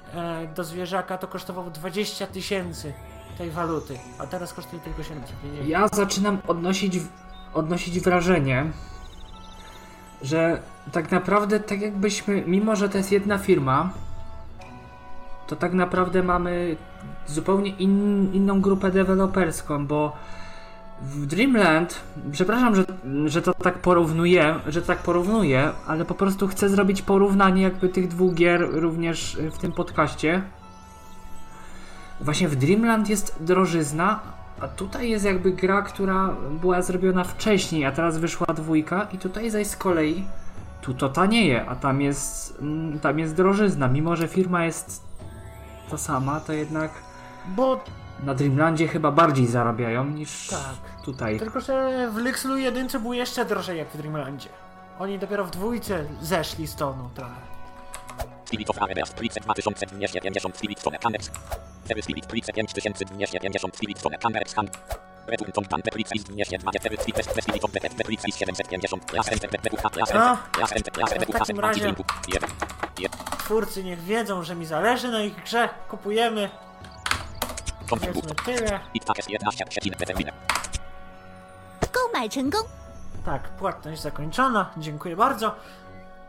[0.54, 2.92] do zwierzaka to kosztowało 20 tysięcy
[3.38, 5.68] tej waluty, a teraz kosztuje tylko 750.
[5.68, 6.98] Ja zaczynam odnosić,
[7.54, 8.66] odnosić wrażenie,
[10.22, 10.62] że
[10.92, 13.90] tak naprawdę tak jakbyśmy, mimo że to jest jedna firma,
[15.46, 16.76] to tak naprawdę mamy
[17.26, 20.12] zupełnie in, inną grupę deweloperską, bo
[21.02, 22.00] w Dreamland,
[22.32, 22.84] przepraszam, że,
[23.26, 28.08] że to tak porównuję, że tak porównuję, ale po prostu chcę zrobić porównanie jakby tych
[28.08, 30.42] dwóch gier również w tym podcaście.
[32.24, 34.20] Właśnie w Dreamland jest drożyzna,
[34.60, 39.50] a tutaj jest jakby gra, która była zrobiona wcześniej, a teraz wyszła dwójka i tutaj
[39.50, 40.24] zaś z kolei
[40.84, 43.88] tu to tanieje, a tam jest mm, tam jest drożyzna.
[43.88, 45.02] Mimo, że firma jest
[45.90, 46.90] ta sama, to jednak
[47.56, 47.84] Bo
[48.22, 51.04] na Dreamlandzie chyba bardziej zarabiają niż Tak.
[51.04, 51.38] tutaj.
[51.38, 54.48] tylko, że w Lyxlu jedynce było jeszcze drożej jak w Dreamlandzie.
[54.98, 57.53] Oni dopiero w dwójce zeszli z tonu trochę.
[58.44, 61.30] Spirit of Areas 3270 Spirit from Cameras.
[61.86, 64.54] Very Spirit 3270 Spirit from Cameras.
[65.26, 69.72] Return to Pan Petricis 224 Spirit Spirit of Pet Petricis 750 Class Enter Pet Pet
[69.92, 72.48] Class Enter Class Enter Class Enter Class Enter Class Enter
[73.38, 75.68] Twórcy niech wiedzą, że mi zależy na ich grze.
[75.88, 76.50] Kupujemy.
[77.88, 78.80] Powiedzmy tyle.
[83.24, 84.70] Tak, płatność zakończona.
[84.76, 85.54] Dziękuję bardzo.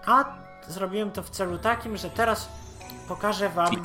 [0.05, 0.25] A
[0.67, 2.49] zrobiłem to w celu takim, że teraz
[3.07, 3.81] pokażę wam,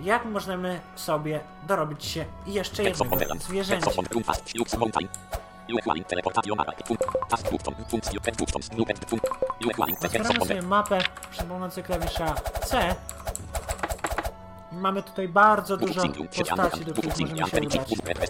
[0.00, 3.86] jak możemy sobie dorobić się jeszcze jednego zwierzęcia.
[10.06, 10.98] Otwieramy sobie mapę
[11.30, 12.34] przy pomocy klawisza
[12.66, 12.94] C.
[14.72, 16.02] Mamy tutaj bardzo dużo
[16.36, 18.20] postaci, do których możemy się udać.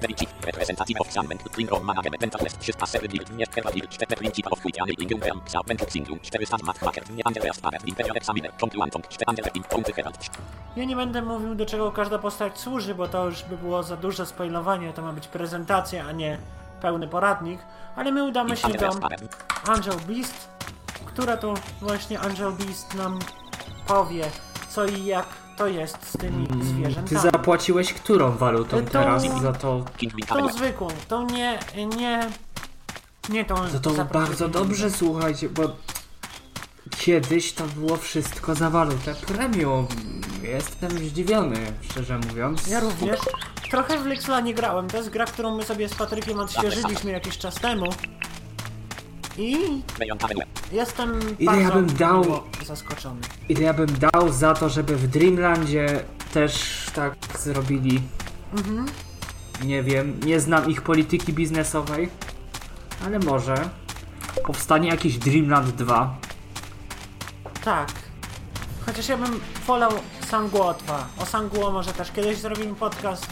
[0.46, 4.92] Representative of Sandbank, Klingon Management, Mental West, 300 Serbil, nie Kerwabil, 4 Principal of Quitiany,
[4.92, 9.08] Ingum Realm, Xiao, Ventuk Singlum, 400 Mac Hacker, nie Andreas Paret, Imperial Examiner, Kontu Antong,
[9.08, 10.30] 4 Anderlein, Punkty Herald.
[10.76, 13.96] Ja nie będę mówił, do czego każda postać służy, bo to już by było za
[13.96, 14.92] duże spoilowanie.
[14.92, 16.38] To ma być prezentacja, a nie
[16.82, 17.60] pełny poradnik.
[17.96, 18.90] Ale my udamy się do.
[19.66, 20.48] Angel Beast,
[21.06, 23.18] która to właśnie Angel Beast nam
[23.86, 24.24] powie,
[24.68, 27.20] co i jak to jest z tymi Ty zwierzętami.
[27.20, 29.84] zapłaciłeś którą walutą teraz za to?
[30.28, 31.58] Tą zwykłą, tą nie,
[31.96, 32.28] nie,
[33.28, 35.62] nie tą To to za bardzo dobrze, słuchajcie, bo
[36.98, 39.86] kiedyś to było wszystko za walutę premium.
[40.42, 41.56] Jestem zdziwiony,
[41.90, 42.66] szczerze mówiąc.
[42.66, 43.20] Ja również.
[43.70, 44.88] Trochę w Lexla nie grałem.
[44.88, 47.86] To jest gra, którą my sobie z Patrykiem odświeżyliśmy jakiś czas temu.
[49.40, 49.82] I
[50.72, 52.24] jestem Ile bardzo ja bym dał-
[52.66, 53.20] zaskoczony.
[53.48, 56.04] Ile ja bym dał za to, żeby w Dreamlandzie
[56.34, 58.02] też tak zrobili.
[59.64, 62.08] Nie wiem, nie znam ich polityki biznesowej,
[63.06, 63.70] ale może
[64.46, 66.16] powstanie jakiś Dreamland 2.
[67.64, 67.88] Tak.
[68.86, 69.90] Chociaż ja bym wolał
[70.30, 71.06] Sanguo 2.
[71.18, 73.26] O Sanguo może też kiedyś zrobimy podcast.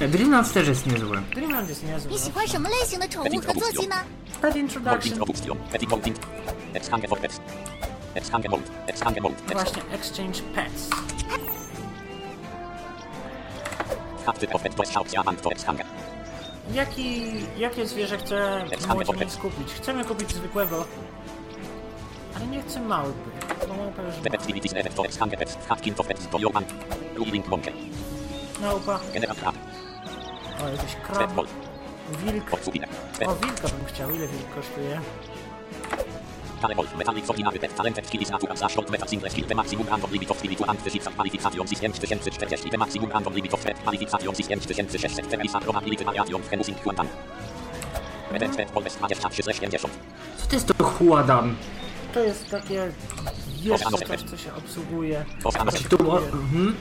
[0.00, 1.22] Nie, Dreamland też jest niezły.
[1.34, 2.10] Dreamland jest niezły.
[2.12, 3.96] 你喜欢什么类型的宠物和坐骑呢？
[4.42, 5.18] Pet Mold Introduction.
[5.18, 5.56] Introduction.
[5.72, 6.16] Petit Molding.
[6.74, 7.40] Exhange for Pets.
[8.14, 8.62] Exhange Mold.
[8.86, 9.34] Exhange Mold.
[9.46, 9.54] Exo.
[9.54, 10.88] Właśnie Exchange Pets.
[14.26, 14.74] Captive of Pet.
[14.74, 15.84] Dość Hauptjahrmann for Exhange.
[16.72, 19.72] Jaki, jakie zwierzę chce młodzi skupić?
[19.72, 20.84] Chcemy kupić zwykłego,
[22.36, 23.30] ale nie chcę małpy.
[23.68, 24.30] Bo małpa już The ma.
[24.30, 25.58] Pet Civility Level for Exhange Pets.
[25.68, 26.26] Hatkin of Pets.
[26.26, 26.64] Dojoman.
[27.16, 27.72] Ruling Monkey.
[28.60, 29.00] Małpa.
[29.14, 29.54] General Crab.
[30.63, 31.31] O, jakiś krab.
[32.25, 32.53] Wilk.
[33.27, 34.09] O, wilka bym chciał.
[34.09, 35.01] Ile wilk kosztuje?
[36.61, 36.95] Kale Wolf.
[36.97, 37.75] Metallic Ordinary Pet.
[37.75, 39.45] Talented Skills Natural Zaszczot Metal Single Skill.
[39.45, 42.69] The Maximum Random Limit of Spiritu and Physics Qualification System 3040.
[42.69, 45.29] The Maximum Random Limit of Pet Qualification System 3600.
[45.29, 47.07] Teresa Probability Variation w Henusing Quantum.
[48.31, 49.93] Redent Pet Polves 2370.
[50.37, 51.55] Co to jest to Huadan?
[52.13, 52.91] To jest takie
[53.63, 55.25] jeszcze coś, co się obsługuje.
[56.03, 56.75] Mo- mhm.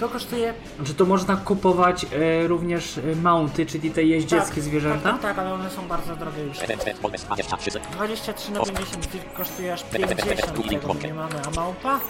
[0.00, 0.54] To kosztuje
[0.84, 5.12] Czy to można kupować e, również e, mounty, czyli te jeździeckie tak, zwierzęta?
[5.12, 6.60] Tak, tak, ale one są bardzo drogie już.
[6.60, 7.80] Redent Pet Polves 2300.
[7.90, 10.20] 23 na 50 wilk kosztuje aż 50,
[10.80, 12.00] tego nie mamy, a małpa?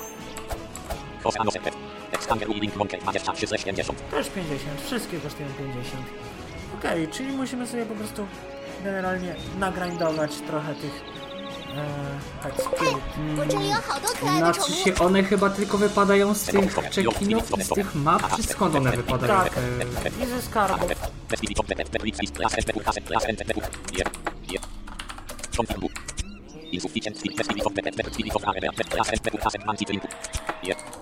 [1.23, 1.75] Kosano Sepet.
[2.13, 4.11] Exhange Ruling Monkey 2370.
[4.11, 5.85] Też 50, wszystkie kosztują 50.
[6.79, 8.27] Okej, czyli musimy sobie po prostu
[8.85, 11.03] generalnie nagrindować trochę tych
[11.77, 13.01] Eee, tak, spół.
[14.39, 18.91] Znaczy się one chyba tylko wypadają z tych czekinów, z tych map, czy skąd one
[18.91, 19.35] wypadają?
[19.35, 19.53] Tak,
[20.23, 20.91] i ze skarbów.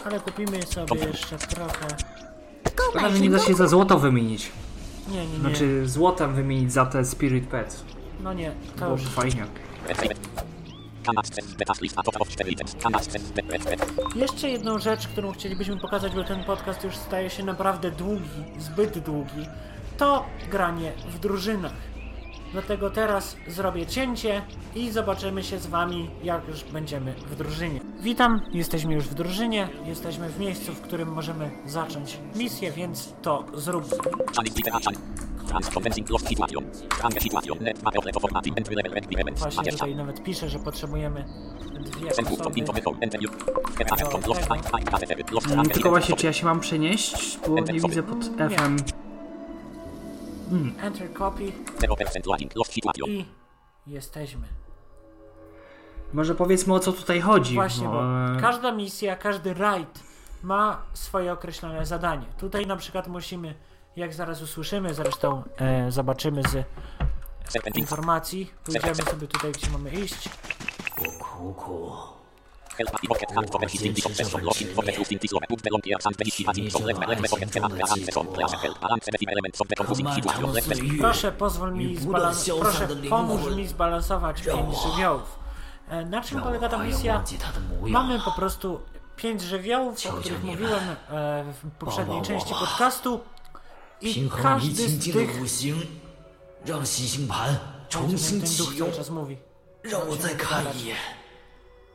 [0.04, 1.86] Ale kupimy sobie jeszcze trochę.
[2.68, 4.50] Szkoda, że nie da się za złoto wymienić.
[5.08, 5.38] Nie, nie, nie.
[5.38, 7.84] Znaczy złotem wymienić za te Spirit Pets.
[8.20, 9.02] No nie, to Bo już...
[9.02, 9.46] fajnie.
[14.14, 18.98] Jeszcze jedną rzecz, którą chcielibyśmy pokazać, bo ten podcast już staje się naprawdę długi, zbyt
[18.98, 19.46] długi,
[19.98, 21.91] to granie w drużynach.
[22.52, 24.42] Dlatego teraz zrobię cięcie
[24.74, 27.80] i zobaczymy się z wami, jak już będziemy w drużynie.
[28.00, 33.44] Witam, jesteśmy już w drużynie, jesteśmy w miejscu, w którym możemy zacząć misję, więc to
[33.54, 33.96] zróbmy.
[39.38, 41.24] Właśnie tutaj nawet pisze, że potrzebujemy
[41.80, 42.30] dwie osoby.
[45.52, 45.68] Mm.
[45.70, 47.38] Tylko właśnie, czy ja się mam przenieść?
[47.48, 48.30] Bo nie widzę pod
[50.46, 50.74] F-em.
[50.80, 52.56] Enter copy 0% loading.
[52.56, 53.10] Lost Situation.
[53.10, 53.26] i
[53.86, 54.48] jesteśmy.
[56.12, 57.54] Może powiedzmy o co tutaj chodzi.
[57.54, 58.02] Właśnie, bo
[58.36, 60.00] e, każda misja, każdy raid
[60.42, 62.26] ma swoje określone zadanie.
[62.38, 63.54] Tutaj na przykład musimy,
[63.96, 66.64] jak zaraz usłyszymy, zresztą e, zobaczymy z
[67.74, 68.52] informacji.
[68.64, 70.28] Pójdziemy sobie tutaj, gdzie mamy iść.
[71.54, 72.11] 苦
[80.99, 82.61] Proszę, pozwól mi zbalansować.
[82.61, 85.39] Proszę, pomóż mi zbalansować pięć żywiołów.
[85.89, 87.13] E, Na czym 让我 polega ta 还要 misja?
[87.13, 87.91] 忘记他的模样。
[87.93, 88.79] Mamy po prostu
[89.15, 91.15] pięć żywiołów, o Ciao, których ciao, nie mówiłem ma.
[91.17, 92.59] e, w poprzedniej Wow, wow, części wow.
[92.59, 93.19] podcastu.
[94.01, 95.41] I 平衡你 każdy 静 z 静的 tych...
[95.41, 95.75] 五行，
[96.65, 97.57] 让行星盘
[97.89, 99.37] 重 Ten 新 duch 启用 cały。czas mówi.
[99.83, 100.97] 让我再看一眼，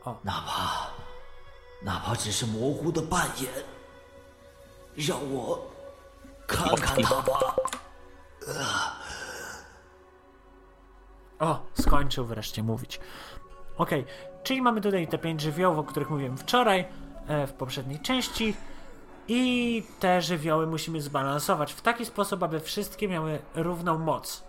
[0.03, 0.89] 哦哪怕
[1.81, 3.49] 哪怕只是模糊的半眼，
[4.95, 5.59] 让我
[6.47, 7.55] 看看他吧。
[11.39, 12.99] O, skończył wreszcie mówić.
[13.77, 14.05] Okej,
[14.43, 16.85] czyli mamy tutaj te pięć żywiołów, o których mówiłem wczoraj,
[17.27, 18.55] e, w poprzedniej części.
[19.27, 24.43] I te żywioły musimy zbalansować w taki sposób, aby wszystkie miały równą moc.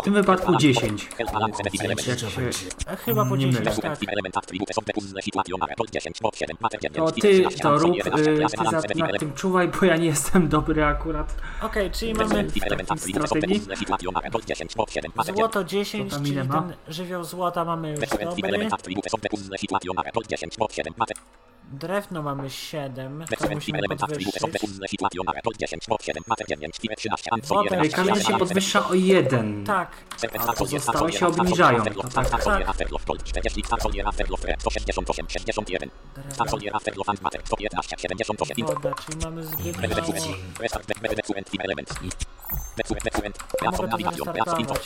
[0.00, 1.08] W tym wypadku 10.
[2.86, 3.98] A chyba po 10, tak.
[7.06, 8.62] To ty to rób, y, ty za,
[9.02, 11.34] nad tym czuwaj, bo ja nie jestem dobry akurat.
[11.62, 12.44] Okej, czyli mamy.
[15.36, 16.36] Złoto 10, czyli
[16.68, 18.36] ten żywioł złota mamy już dobry
[21.66, 23.24] element attributes of the puzzle situation are pod 10 pod 7 mater Drewno mamy 7,
[23.38, 24.60] to musimy podwyższyć.
[24.60, 27.64] puzzle situation are pod 10 pod 7 mater 9 13 and Wodę.
[27.64, 29.64] 11 Ej, Kamień się podwyższa o 1.
[29.64, 29.90] Tak,
[30.48, 31.84] A pozostałe się obniżają.
[31.84, 32.28] To tak.
[38.64, 39.76] woda, czyli mamy zbyt
[44.46, 44.76] mało.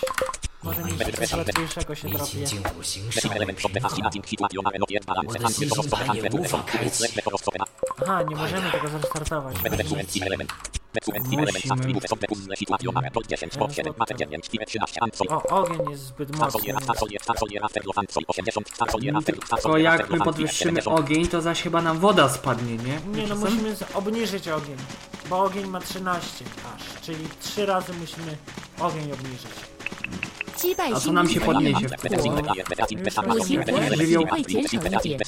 [0.62, 2.08] Może mi się coś łatwiejszego się
[6.60, 6.69] 你
[8.02, 9.56] Aha, nie możemy tego zrestartować.
[15.30, 16.60] O, ogień jest zbyt mocny.
[19.62, 23.00] Tylko jak my podwyższymy ogień, to zaś chyba nam woda spadnie, nie?
[23.22, 24.76] Nie, no musimy obniżyć ogień,
[25.30, 26.44] bo ogień ma 13
[26.76, 28.36] aż, czyli 3 razy musimy
[28.80, 29.50] ogień obniżyć.
[30.59, 32.19] 击败 A co 星 nam 际 się 火 podniesie 焰， w 五 tym?
[32.21, 32.75] 行火焰只
[34.25, 35.19] 会减少一点，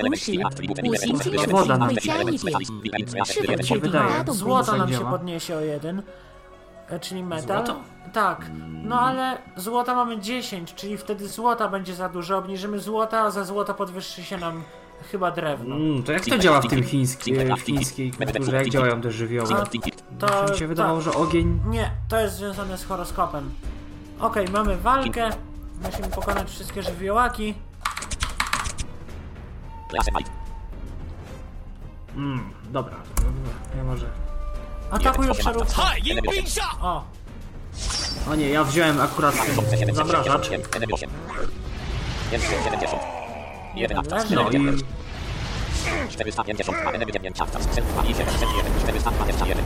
[0.00, 2.38] 同时五行之水会加一
[2.82, 5.10] 点，是否确定发动 Złoto nam się działa.
[5.10, 6.02] podniesie o 1,
[6.88, 7.66] e, czyli metal.
[7.66, 7.80] Złoto?
[8.12, 8.50] Tak,
[8.84, 12.38] no ale złota mamy 10, czyli wtedy złota będzie za dużo.
[12.38, 14.62] Obniżymy złota, a za złoto podwyższy się nam
[15.12, 15.76] chyba drewno.
[15.76, 18.56] Mm, to jak to działa w tym chińskiej, w chińskiej kulturze?
[18.56, 19.48] Jak działają te żywioły?
[19.54, 19.66] A
[20.26, 21.04] to Mi się wydawało, tak.
[21.12, 21.60] że ogień...
[21.68, 23.50] Nie, to jest związane z horoskopem.
[24.19, 25.29] Okej, mamy walkę.
[25.83, 27.53] Musimy pokonać wszystkie żywiołaki.
[32.15, 32.95] Mm, dobra.
[33.77, 34.05] Ja może...
[34.91, 35.73] Atakują przeróbkę.
[36.81, 37.03] O,
[38.31, 39.35] O nie, ja wziąłem akurat
[39.79, 40.49] ten zamrażacz.
[44.31, 44.67] No i
[46.09, 48.27] 452 NB9 Actas 427
[48.81, 49.57] 421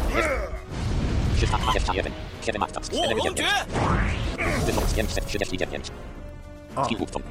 [1.47, 2.11] 321
[2.41, 3.43] 7 Actas NB9
[4.65, 5.91] 1539
[6.85, 7.21] Skillbufton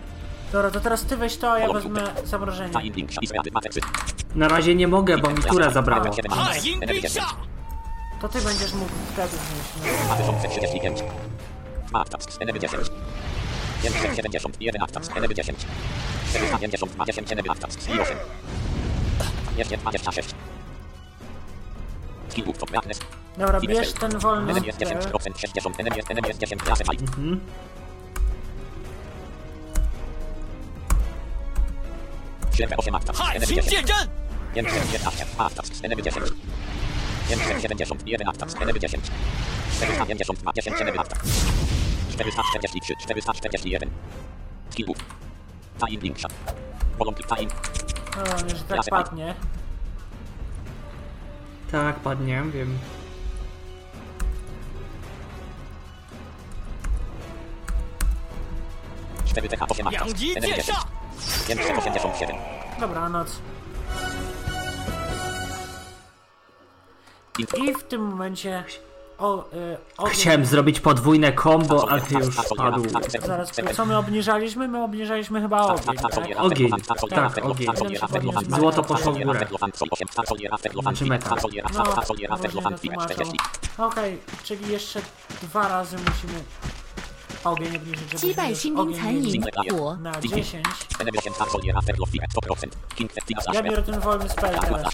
[0.52, 2.72] Dobra, to teraz ty weź to, a ja wezmę zamrożenie.
[4.34, 6.04] Na razie nie mogę, bo mi turę zabrało.
[8.20, 10.18] To ty będziesz mógł wtedy wziąć.
[10.18, 11.04] 1035
[11.92, 12.90] Actas NB10
[13.82, 15.54] 571 Actas NB10
[16.32, 18.16] 452 10 NB Actas i 8
[19.56, 20.34] Jest 26
[22.28, 23.00] Skillbufton Darkness
[23.36, 25.12] Dobra, bierz ten wolny NB jest 10 spell.
[25.38, 27.00] 60 NB jest NB jest 10 klasy 5
[59.34, 60.00] 4TH 18.
[60.36, 60.74] Energia
[61.46, 62.36] 587.
[62.80, 63.38] Dobranoc.
[67.38, 68.64] I w tym momencie...
[69.18, 72.82] O, y, ogień- Chciałem zrobić podwójne combo, ale ty już spadł.
[73.26, 74.68] Zaraz, co my obniżaliśmy?
[74.68, 76.38] My obniżaliśmy chyba ogień, tak?
[76.38, 77.68] Ogień, tak, ogień.
[78.48, 79.46] Złoto poszło w górę.
[80.82, 81.38] Znaczy metal.
[81.74, 83.32] No, właśnie to tłumaczą.
[83.78, 85.00] Okej, czyli jeszcze
[85.42, 86.42] dwa razy musimy
[87.43, 90.55] ogień obniżyć, żeby 击败 już 新兵 ogień 残 mieli 影火， na 10.
[90.99, 92.69] Enemy 8 Tarsolia Ferlo Fiat 100%.
[92.95, 94.93] King Festina Ja Slash biorę ten wolny spell teraz.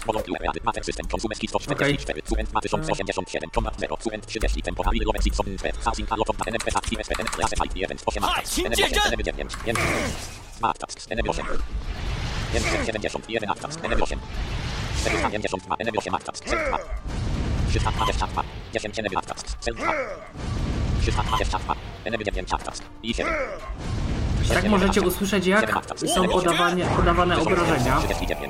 [24.53, 25.73] Tak możecie usłyszeć, jak
[26.15, 28.01] są podawane, podawane obrażenia.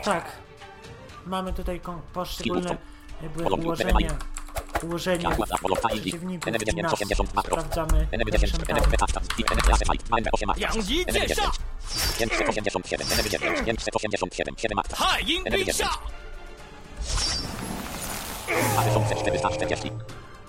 [0.03, 0.25] Tak.
[1.25, 1.81] Mamy tutaj
[2.13, 2.77] poszczególne
[3.21, 4.09] jakby ułożenie
[4.83, 5.29] ułożenie
[5.89, 6.91] przeciwników i nas
[7.43, 8.49] sprawdzamy naszym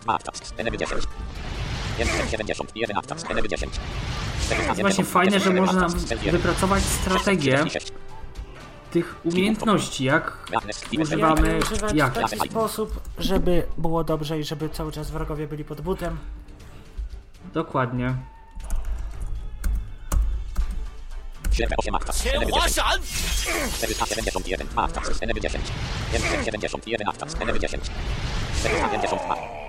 [0.06, 0.96] Marta, NM10.
[1.98, 2.12] Jest
[4.80, 5.88] właśnie fajne, że można
[6.30, 7.64] wypracować strategię
[8.90, 10.50] tych umiejętności, jak
[11.00, 11.60] używamy,
[11.94, 12.12] jak.
[12.12, 16.18] w taki sposób, żeby było dobrze i żeby cały czas wrogowie byli pod butem.
[17.54, 18.14] Dokładnie.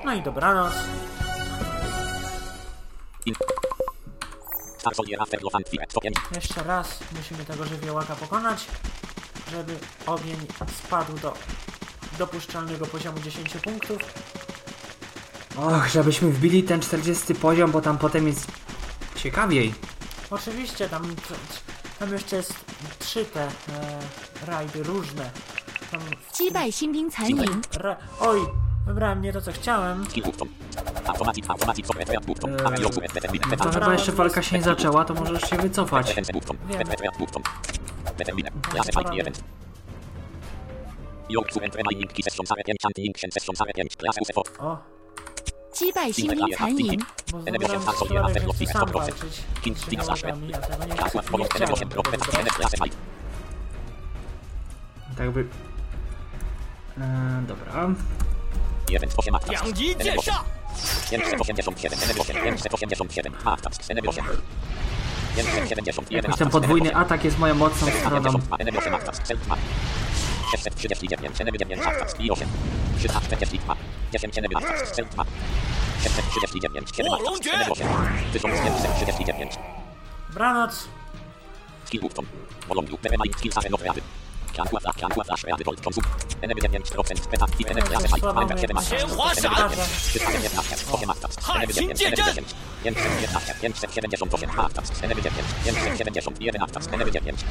[0.05, 0.73] No i dobranoc.
[6.34, 8.66] Jeszcze raz musimy tego żywiołaka pokonać,
[9.50, 10.36] żeby ogień
[10.84, 11.34] spadł do
[12.18, 13.98] dopuszczalnego poziomu 10 punktów.
[15.56, 18.46] Och, żebyśmy wbili ten 40 poziom, bo tam potem jest
[19.16, 19.74] ciekawiej.
[20.30, 21.14] Oczywiście tam,
[21.98, 22.54] tam jeszcze jest
[22.98, 23.50] trzy te e,
[24.46, 25.30] rajdy różne.
[25.90, 28.40] Tam w 击败新兵残影， Ra Oj,
[28.86, 30.04] wybrałem nie to co chciałem.
[30.04, 30.48] Skill Button
[31.06, 35.14] Automatic Automatic Software Button Avion Suet Determine To chyba jeszcze walka się nie zaczęła, to
[35.14, 36.06] możesz się wycofać.
[36.06, 36.86] Defense Button Wiem.
[36.86, 37.42] Software Button
[38.18, 39.44] Determine Class Fight Event
[41.28, 44.78] Yoke Suet Remaining Key Session Sare 5 Chanting Session Sare 5 Class USFO O,
[45.72, 49.78] 击败新兵残影， bo Enemy wybrałem 8 Tarsolia stronę, After że chcę Lofan sam 100% walczyć King
[49.78, 51.88] z Stina Slash żywiołakami, a tego nie, Class chcę- One nie Follow Enemy 8 chciałem
[51.88, 52.56] Drop tego Enemy wybrać.
[52.56, 52.96] Class Fight
[55.16, 55.40] Tak jakby...
[57.00, 57.88] Eee, dobra.
[58.91, 60.31] 8 Enemy 8
[61.09, 64.23] 587 Enemy 8 587 Smart Tasks Enemy 8
[65.35, 68.39] 571 Jakoś ten podwójny atak jest moją mocną stroną.
[68.59, 69.59] Enemy 8 Tasks Self Map
[70.51, 72.47] 639 Enemy 9 Tasks i 8
[72.97, 73.75] 342
[74.11, 75.27] 10 Enemy Tasks Self Map
[76.03, 77.85] 639 7 Tasks Enemy 8
[78.33, 79.59] 1539
[80.29, 80.87] Dobranoc.
[81.85, 82.25] Skill Button
[82.67, 84.01] Volum Lub Remaining Skill Sare Not Ready
[84.55, 86.03] Can Quadra Can Quadra Ready Volt Konsum
[86.41, 91.49] Enemy 9% Beta Active Enemy Class Fight Enemy 7 Tasks Enemy 9 319 8 Tasks
[91.55, 92.45] Enemy 9 Enemy 10
[92.83, 97.45] 519 578 Tasks Enemy 9 571 Tasks Enemy 9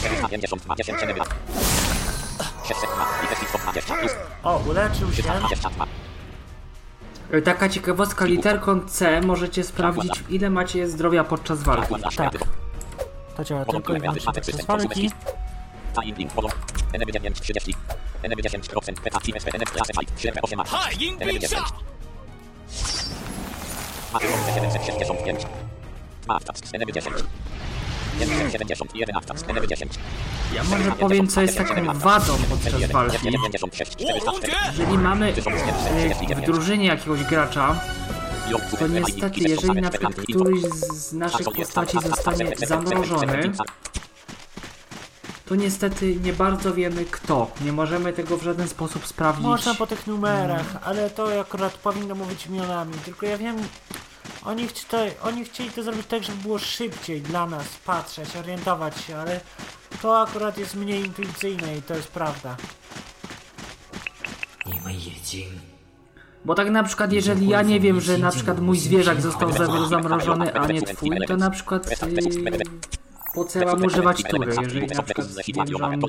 [0.00, 1.20] 452 10 Enemy
[2.68, 4.12] 602 Defensive 120 plus
[4.42, 5.22] O, uleczył się.
[5.22, 5.86] 322
[7.32, 11.94] E, Taka ciekawostka, literką C możecie sprawdzić ile macie zdrowia podczas walki.
[12.16, 12.32] Tak.
[13.36, 15.10] To działa tylko i wyłącznie podczas walki.
[15.94, 16.50] Time link Volum
[16.92, 17.74] Enemy 9 30
[18.22, 20.60] Enemy 10% Beta Active SP Enemy Class Fight 7 8
[21.20, 21.62] Enemy 9
[24.12, 25.46] Maty 775
[26.24, 27.16] Smart Tasks Enemy 10
[28.18, 29.92] 571 Tasks Enemy 10
[30.54, 33.18] Ja może powiem co jest taką wadą podczas walki.
[33.22, 35.34] 96 404 Jeżeli mamy
[36.30, 37.80] e, w drużynie jakiegoś gracza,
[38.78, 43.52] to niestety jeżeli na przykład któryś z naszych postaci zostanie zamrożony,
[45.48, 47.50] to niestety nie bardzo wiemy kto.
[47.64, 49.44] Nie możemy tego w żaden sposób sprawdzić.
[49.44, 52.92] Można po tych numerach, ale to akurat powinno mówić imionami.
[53.04, 53.56] Tylko ja wiem,
[54.44, 59.00] oni, chci to, oni chcieli to zrobić tak, żeby było szybciej dla nas patrzeć, orientować
[59.04, 59.40] się, ale
[60.02, 62.56] to akurat jest mniej intuicyjne i to jest prawda.
[66.44, 69.88] Bo tak na przykład jeżeli ja nie wiem, że na przykład mój zwierzak został za-
[69.88, 72.50] zamrożony, a nie twój, to na przykład yy,
[73.34, 76.00] po co ja mam używać tury, jeżeli na przykład wiem, że on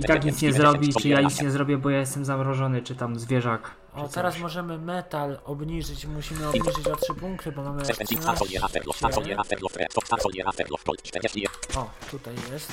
[0.00, 2.96] i tak nic nie zrobi, czy ja nic nie zrobię, bo ja jestem zamrożony, czy
[2.96, 3.70] tam zwierzak.
[3.94, 8.16] O, teraz możemy metal obniżyć, musimy obniżyć o 3 punkty, bo mamy 13.
[11.76, 12.72] O, tutaj jest.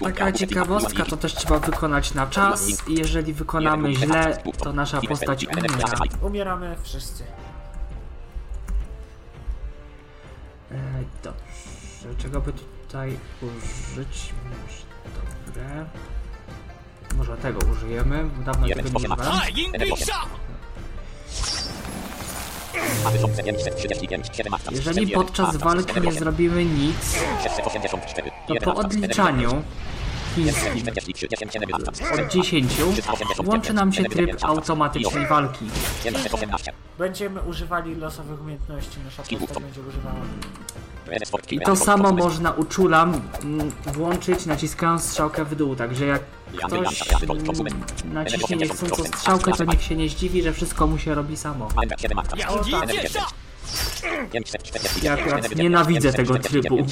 [0.00, 5.46] Taka ciekawostka, to też trzeba wykonać na czas i jeżeli wykonamy źle, to nasza postać
[5.46, 5.98] umiera.
[6.20, 7.24] Umieramy wszyscy.
[10.70, 14.32] Ej, dobrze, czego by tutaj użyć?
[14.44, 14.92] Może
[15.46, 15.86] Dobre.
[17.16, 19.42] Może tego użyjemy, bo dawno tego nie używałem.
[24.72, 27.16] Jeżeli podczas walki nie zrobimy nic,
[28.48, 29.62] to po odliczaniu
[32.12, 32.72] od 10
[33.44, 35.64] włączy nam się tryb automatycznej walki.
[36.98, 40.20] Będziemy używali losowych umiejętności, nasza postać będzie używała.
[41.50, 46.22] I to samo można uczulam mm, włączyć naciskając strzałkę w dół, także jak
[46.58, 47.04] ktoś
[48.04, 51.68] naciśnie niechcącą strzałkę, to niech się nie zdziwi, że wszystko mu się robi samo.
[52.48, 52.62] O.
[55.02, 56.86] Ja akurat nienawidzę tego trybu.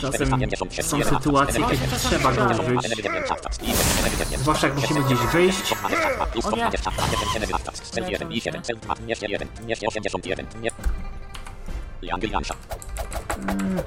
[0.00, 0.28] Czasem
[0.82, 2.92] są sytuacje, kiedy trzeba go użyć.
[4.38, 5.74] Zwłaszcza jak musimy gdzieś wyjść.
[6.44, 6.70] O nie.
[13.46, 13.78] Hmm.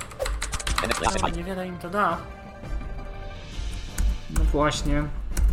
[1.21, 2.17] Ale niewiele im to da.
[4.33, 5.03] No właśnie.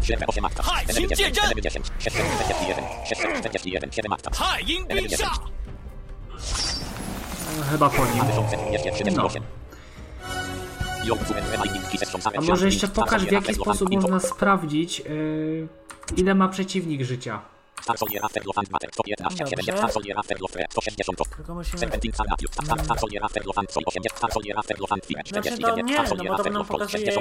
[0.02, 0.44] 7, 8
[7.70, 8.24] Chyba po nim.
[9.16, 9.28] No.
[12.36, 15.68] A może jeszcze pokaż w jaki sposób można sprawdzić, yy,
[16.16, 17.40] ile ma przeciwnik życia.
[25.28, 25.48] Znaczy
[25.84, 27.12] nie, no bo to pokazuje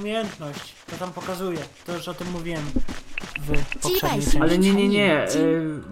[0.00, 0.74] umiejętność.
[0.90, 1.58] To tam pokazuje.
[1.86, 2.62] To już o tym mówiłem.
[3.40, 4.42] W poprzedniej.
[4.42, 5.26] Ale nie, nie, nie.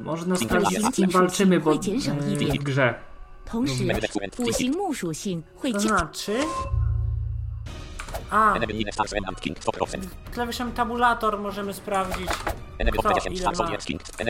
[0.03, 2.95] Można sprawdzić z kim walczymy, bo w grze.
[5.89, 6.39] Znaczy...
[8.31, 8.53] A.
[10.35, 12.29] Klawiszem tabulator możemy sprawdzić
[12.79, 13.77] kto ile ma,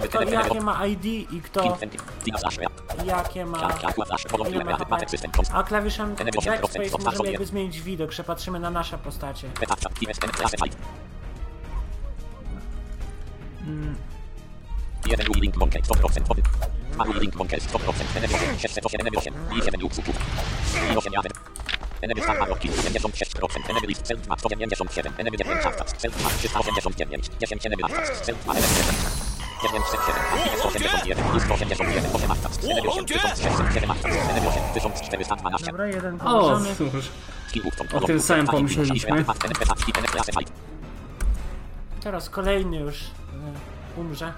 [0.08, 1.78] kto jakie ma ID i kto
[3.06, 3.58] jakie ma
[4.50, 4.96] ile ma HP.
[5.52, 9.50] A klawiszem backspace możemy jakby zmienić widok, że patrzymy na nasze postacie.
[15.06, 16.22] Jeden Link Monkey 100%
[16.96, 20.02] Mały Link Monkey 100% Enemy 678 i 7 Luxu
[20.92, 21.32] I 8 Jaden
[22.00, 26.28] Enemy stan ma roki 76%, enemy list celt ma 197, enemy 9 avtas, celt ma
[26.28, 28.94] 389, 10 enemy avtas, celt ma enemy 7.
[29.62, 30.26] 981,
[35.66, 36.76] Dobra, jeden O, położony.
[36.76, 37.08] cóż.
[37.92, 39.24] O tym samym pomyśleliśmy.
[42.00, 43.06] Teraz kolejny już y,
[43.96, 44.32] umrze.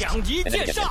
[0.00, 0.90] 양기 제사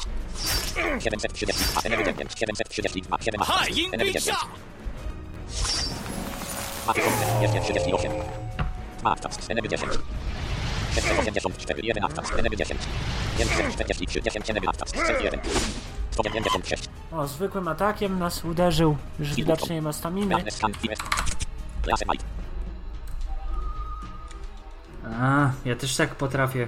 [17.12, 20.36] o, zwykłym atakiem nas uderzył, że widocznie nie ma staminy.
[25.06, 26.68] A, ja też tak potrafię.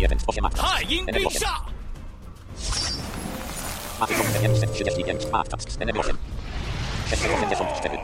[0.00, 0.62] 1 z 8 akta.
[1.06, 1.44] NM8.
[4.00, 5.56] Mapy komputer 35 akta.
[5.56, 6.16] NM8.
[7.10, 7.98] 684.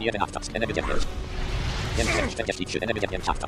[0.00, 0.40] 1 akta.
[0.40, 1.06] NM9.
[1.96, 3.46] 543 NM9 akta.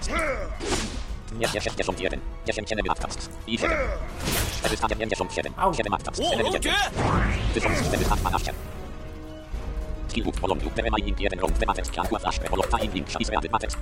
[1.39, 2.21] Nie, nie, 61.
[2.47, 3.09] 10 NM akta.
[3.47, 3.77] I 7.
[4.63, 5.55] 497.
[5.77, 6.11] 7 akta.
[6.11, 6.71] NM9.
[7.55, 8.53] 1412.
[10.13, 10.71] Kilku w porządku.
[10.71, 11.59] Terema i Impierem Rąk.
[11.59, 11.91] Tematet.
[11.91, 12.17] Kianku.
[12.25, 12.39] Aż.
[12.39, 12.79] Polota.
[12.79, 12.93] Im.
[12.93, 13.11] Link.
[13.11, 13.41] Szalisra.
[13.41, 13.77] Tematet.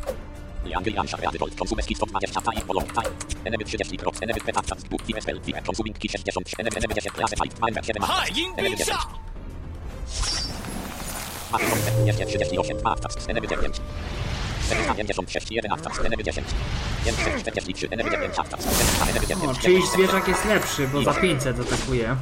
[19.42, 22.16] O, no, czyjś zwierzak jest lepszy, bo za 500 atakuje.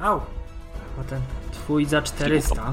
[0.00, 0.20] Au!
[1.00, 1.20] A ten
[1.52, 2.72] twój za 400.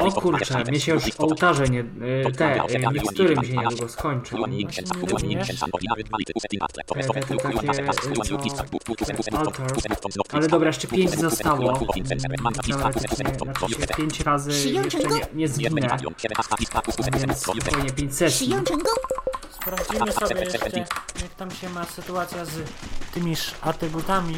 [0.00, 1.84] O kurczę, mnie się już ołtarze nie...
[2.36, 2.60] te,
[2.92, 4.36] mikstury mi się niedługo skończy.
[10.32, 11.86] Ale dobra, jeszcze 5 zostało.
[13.76, 15.98] Znaczy 5 razy jeszcze nie, nie zginę.
[17.26, 18.54] Więc spokojnie 5 sesji.
[19.50, 20.78] Sprawdzimy sobie jeszcze,
[21.22, 22.50] jak tam się ma sytuacja z
[23.14, 24.34] tymiż atrybutami.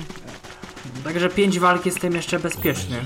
[1.05, 3.03] Także 5 walk jestem jeszcze bezpieczny.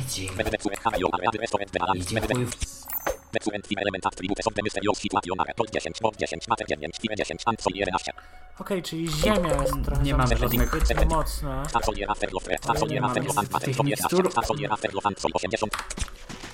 [8.58, 10.14] Ok, czyli ziemia jest trochę nie.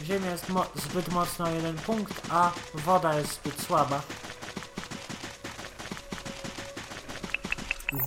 [0.04, 4.02] Ziemia jest mo zbyt mocna o jeden punkt, a woda jest zbyt słaba.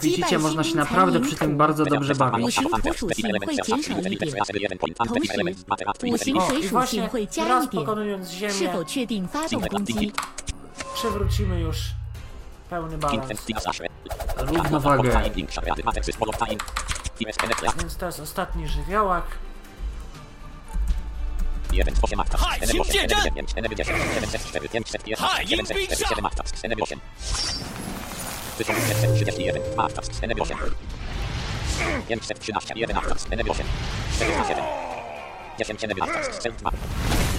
[0.01, 2.57] Widzicie, można się naprawdę przy tym bardzo dobrze bawić.
[6.39, 7.09] O, właśnie
[7.47, 8.53] raz pokonując ziemię,
[10.95, 11.77] przewrócimy już
[12.69, 13.21] pełny balans.
[14.37, 15.03] Równowagę.
[17.79, 19.23] Więc to jest ostatni żywiołak.
[28.57, 30.55] 1531, Martas, NB8.
[32.07, 33.63] 513, 11, NB8.
[34.15, 34.63] 47.
[35.57, 36.71] 10, NB, Martas, Cent, 2.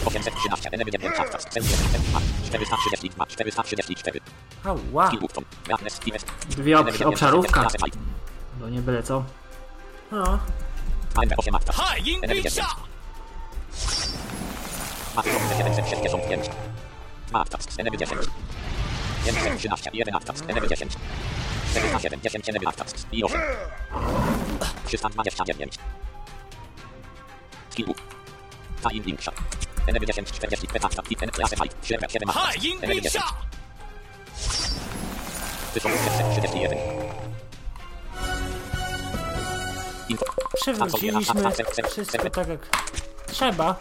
[0.04, 2.20] 813, NB9, Martas, Cent, 1, Cent, 2.
[2.46, 4.20] 432, 434.
[4.64, 5.10] Ała.
[6.48, 7.68] Dwie ob obszarówka.
[8.60, 9.24] No nie byle co.
[10.12, 10.38] No.
[11.14, 11.76] NB8, Martas,
[12.22, 12.64] NB9.
[15.16, 16.50] Martas, 765.
[17.32, 18.28] Martas, NB10.
[19.24, 20.96] 1, 13, 11, 4, 10,
[21.72, 23.40] 47, 10, 11 i 8.
[24.86, 25.78] 329.
[27.70, 27.96] Skillbook.
[28.82, 29.32] Time Linksha.
[29.86, 32.40] Energy 10, 40, 15, Titan, Classe Fight, 7, 17,
[32.82, 33.24] Energy 10.
[35.74, 36.78] 1631.
[40.08, 40.24] Info.
[40.54, 41.42] Przywróciliśmy
[41.90, 42.60] wszystko tak jak
[43.26, 43.76] trzeba.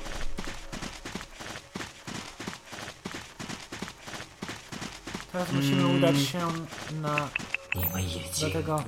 [5.34, 6.26] Teraz musimy udać mm.
[6.26, 6.40] się
[7.02, 7.16] na...
[8.42, 8.84] do tego...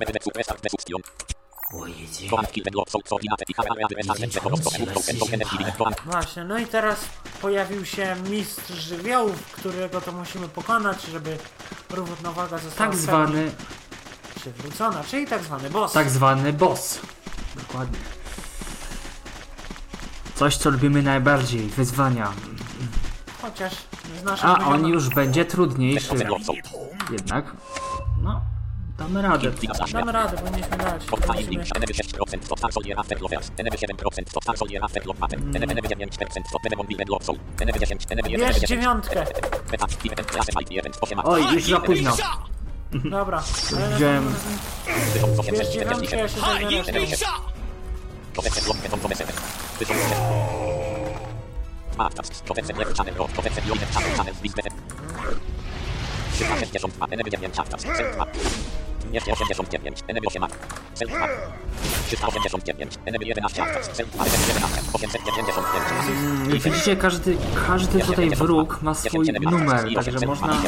[6.04, 7.04] Właśnie, no i teraz
[7.42, 11.38] pojawił się mistrz żywiołów, którego to musimy pokonać, żeby
[11.90, 13.50] równowaga została tak zwany
[14.40, 15.92] przywrócona, czyli tak zwany boss.
[15.92, 16.98] Tak zwany boss.
[17.56, 17.98] Dokładnie.
[20.34, 22.32] Coś, co lubimy najbardziej, wyzwania.
[23.46, 23.72] Chociaż
[24.20, 26.14] z naszym A on już będzie trudniejszy.
[27.12, 27.44] Jednak.
[28.22, 28.40] No,
[28.98, 29.52] damy radę.
[29.92, 31.02] Damy radę, powinniśmy dać.
[31.28, 31.64] Musimy...
[38.38, 39.26] Bierz dziewiątkę.
[41.24, 42.16] Oj, już za późno.
[42.92, 43.42] Dobra.
[43.96, 44.34] Wziąłem.
[45.52, 46.40] Bierz dziewiątkę, ja się
[63.76, 64.46] 362
[66.70, 67.36] widzicie każdy,
[67.66, 70.62] każdy tutaj wróg ma swój numer, także można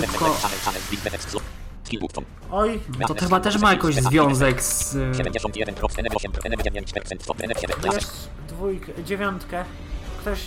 [0.00, 0.36] szybko...
[2.50, 4.96] Oj, to chyba też ma jakoś związek z...
[7.94, 9.64] Jest dwójkę, dziewiątkę.
[10.26, 10.40] Ktoś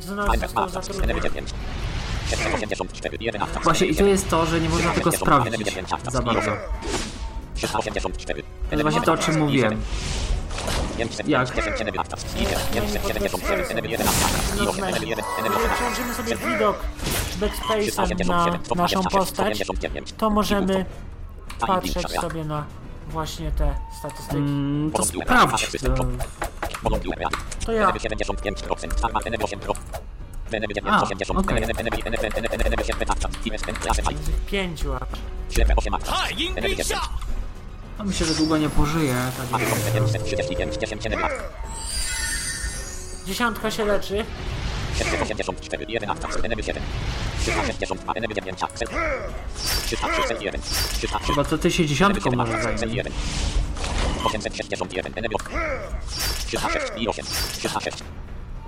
[0.00, 1.14] z nas został zatrudniony.
[3.62, 5.74] Właśnie i to jest to, że nie można tego sprawdzić
[6.10, 6.50] za bardzo.
[7.60, 7.60] To
[8.72, 9.80] jest właśnie to, o czym mówiłem.
[11.26, 11.52] Jak?
[15.74, 16.84] Przełączymy sobie widok
[17.40, 19.62] backspace'em na naszą postać,
[20.16, 20.84] to możemy
[21.58, 22.64] patrzeć sobie na
[23.12, 24.36] właśnie te statystyki.
[24.36, 25.70] Mm, to sprawdź.
[25.80, 25.88] To,
[27.66, 27.86] to ja.
[30.92, 31.02] A,
[31.40, 31.54] okay.
[38.04, 39.14] Myślę, że długo nie pożyje.
[39.50, 39.60] Tak
[43.26, 44.24] Dziesiątka się leczy.
[44.98, 46.80] 774, 11, NB7.
[47.40, 48.88] 372, NB9, Axel.
[49.86, 50.60] 331,
[50.92, 51.26] 33.
[51.26, 52.82] Chyba to ty się dziesiątką możesz zająć.
[54.24, 55.58] 871, NB8.
[56.46, 57.98] 36 i 8, 36.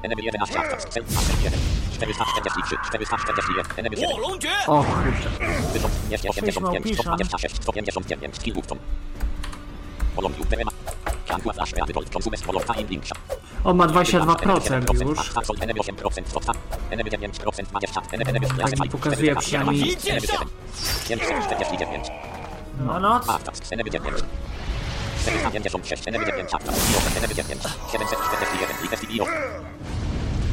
[0.03, 1.05] NB11, Axel, Axel
[1.45, 1.61] 1.
[1.93, 4.05] 443, 441, NB7.
[4.67, 5.29] O kurczę.
[5.73, 8.79] Wyząt, nie, 85, 126, 159, Kilbuchton.
[13.65, 15.19] On ma 22% już.
[15.61, 16.57] NB 8%, stop,
[16.91, 19.97] NB 9%, 20, NB Tak mi pokazuje przynajmniej.
[21.09, 22.07] 549.
[22.86, 23.28] No noc.
[23.28, 24.15] Aktas, NB 9.
[25.24, 27.62] 456, NB 9, aktas, IOS, NB 9,
[27.93, 29.27] 741, ITS, IO.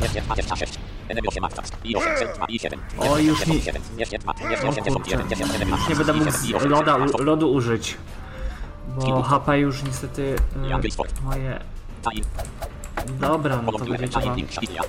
[0.01, 0.79] Jest 26,
[1.09, 2.79] NB 8, aktas, IOS, cel 2 i 7.
[2.99, 5.35] O, już nie- Jest 2, jest O 81, kurczę.
[5.35, 7.97] 10, NB Już nie będę mógł loda, lodu użyć.
[8.95, 11.59] Bo HP już niestety e, moje...
[13.19, 14.35] Dobra, no to będzie trzeba...
[14.35, 14.81] linksza, Ilia.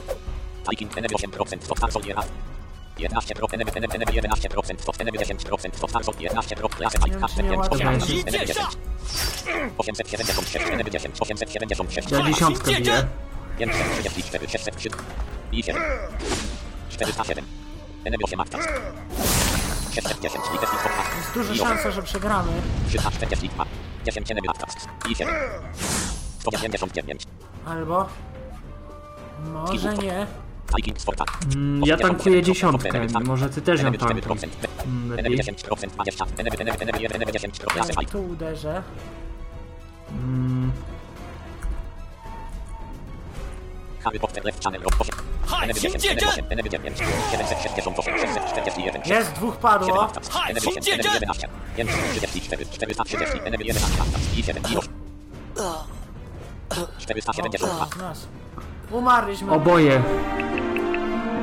[0.64, 2.26] Taking, NB 8%, stop, tarzol, nie raz.
[2.98, 7.04] 11 pro, NB, NB, NB 11%, stop, NB 10%, stop, tarzol, 11 pro, klasy, Nie
[7.04, 7.74] Mike, wiem, Cash, czy nie 5, łatwo.
[7.74, 8.58] 8, NB 10.
[9.78, 13.06] 876, NB 10, 876, Ja dziesiątkę biję.
[13.58, 14.88] 534, 603
[15.52, 15.82] i 7.
[16.90, 17.44] 407.
[18.04, 18.60] NB 8 aktas.
[19.94, 21.02] 610, liters i stopka.
[21.16, 22.52] Jest duża szansa, że przegramy.
[22.88, 23.91] 342, 10
[24.34, 24.88] NB aktas.
[25.10, 25.34] I 7.
[26.38, 27.26] 199.
[27.66, 28.08] Albo...
[29.52, 30.26] Może nie.
[31.54, 34.22] Mm, Ja tankuję dziesiątkę, może ty też ją tankuj.
[34.22, 34.48] 4%.
[34.86, 35.38] Mm, Lepiej.
[35.38, 36.24] 10%, 20.
[36.24, 38.12] NB, NB, NB 1, NB 10, klasy Jak Mike.
[38.12, 38.82] tu uderzę.
[40.10, 40.72] Mm,
[56.98, 57.68] 472.
[57.68, 58.26] O, nas.
[58.90, 59.52] Umarliśmy.
[59.52, 60.02] Oboje.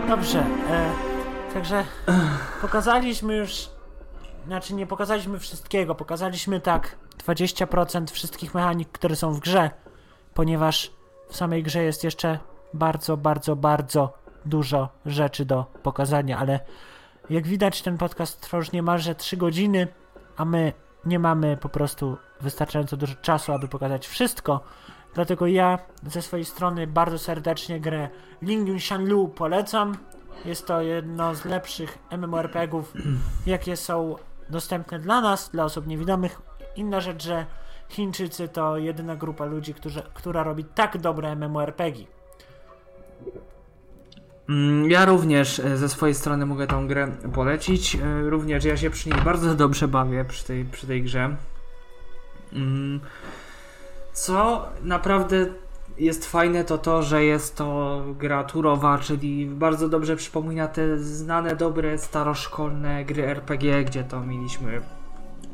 [0.07, 0.93] Dobrze, e,
[1.53, 1.85] także
[2.61, 3.69] pokazaliśmy już,
[4.45, 6.95] znaczy nie pokazaliśmy wszystkiego, pokazaliśmy tak
[7.27, 9.69] 20% wszystkich mechanik, które są w grze,
[10.33, 10.91] ponieważ
[11.29, 12.39] w samej grze jest jeszcze
[12.73, 14.13] bardzo, bardzo, bardzo
[14.45, 16.59] dużo rzeczy do pokazania, ale
[17.29, 19.87] jak widać ten podcast trwa już niemalże 3 godziny,
[20.37, 20.73] a my
[21.05, 24.63] nie mamy po prostu wystarczająco dużo czasu, aby pokazać wszystko.
[25.13, 28.09] Dlatego ja ze swojej strony bardzo serdecznie grę
[28.41, 29.97] Lingyun Shanlu polecam.
[30.45, 32.93] Jest to jedno z lepszych MMORPGów,
[33.45, 34.15] jakie są
[34.49, 36.41] dostępne dla nas, dla osób niewidomych.
[36.75, 37.45] Inna rzecz, że
[37.89, 41.95] Chińczycy to jedyna grupa ludzi, którzy, która robi tak dobre MMORPG.
[44.49, 47.95] Mm, Ja również e, ze swojej strony mogę tą grę polecić.
[47.95, 51.35] E, Również ja się przy niej bardzo dobrze bawię przy tej, przy tej grze.
[52.53, 52.99] Mm,
[54.13, 55.45] Co naprawdę
[55.97, 61.55] jest fajne, to to, że jest to gra turowa, czyli bardzo dobrze przypomina te znane,
[61.55, 64.81] dobre, staroszkolne gry RPG, gdzie to mieliśmy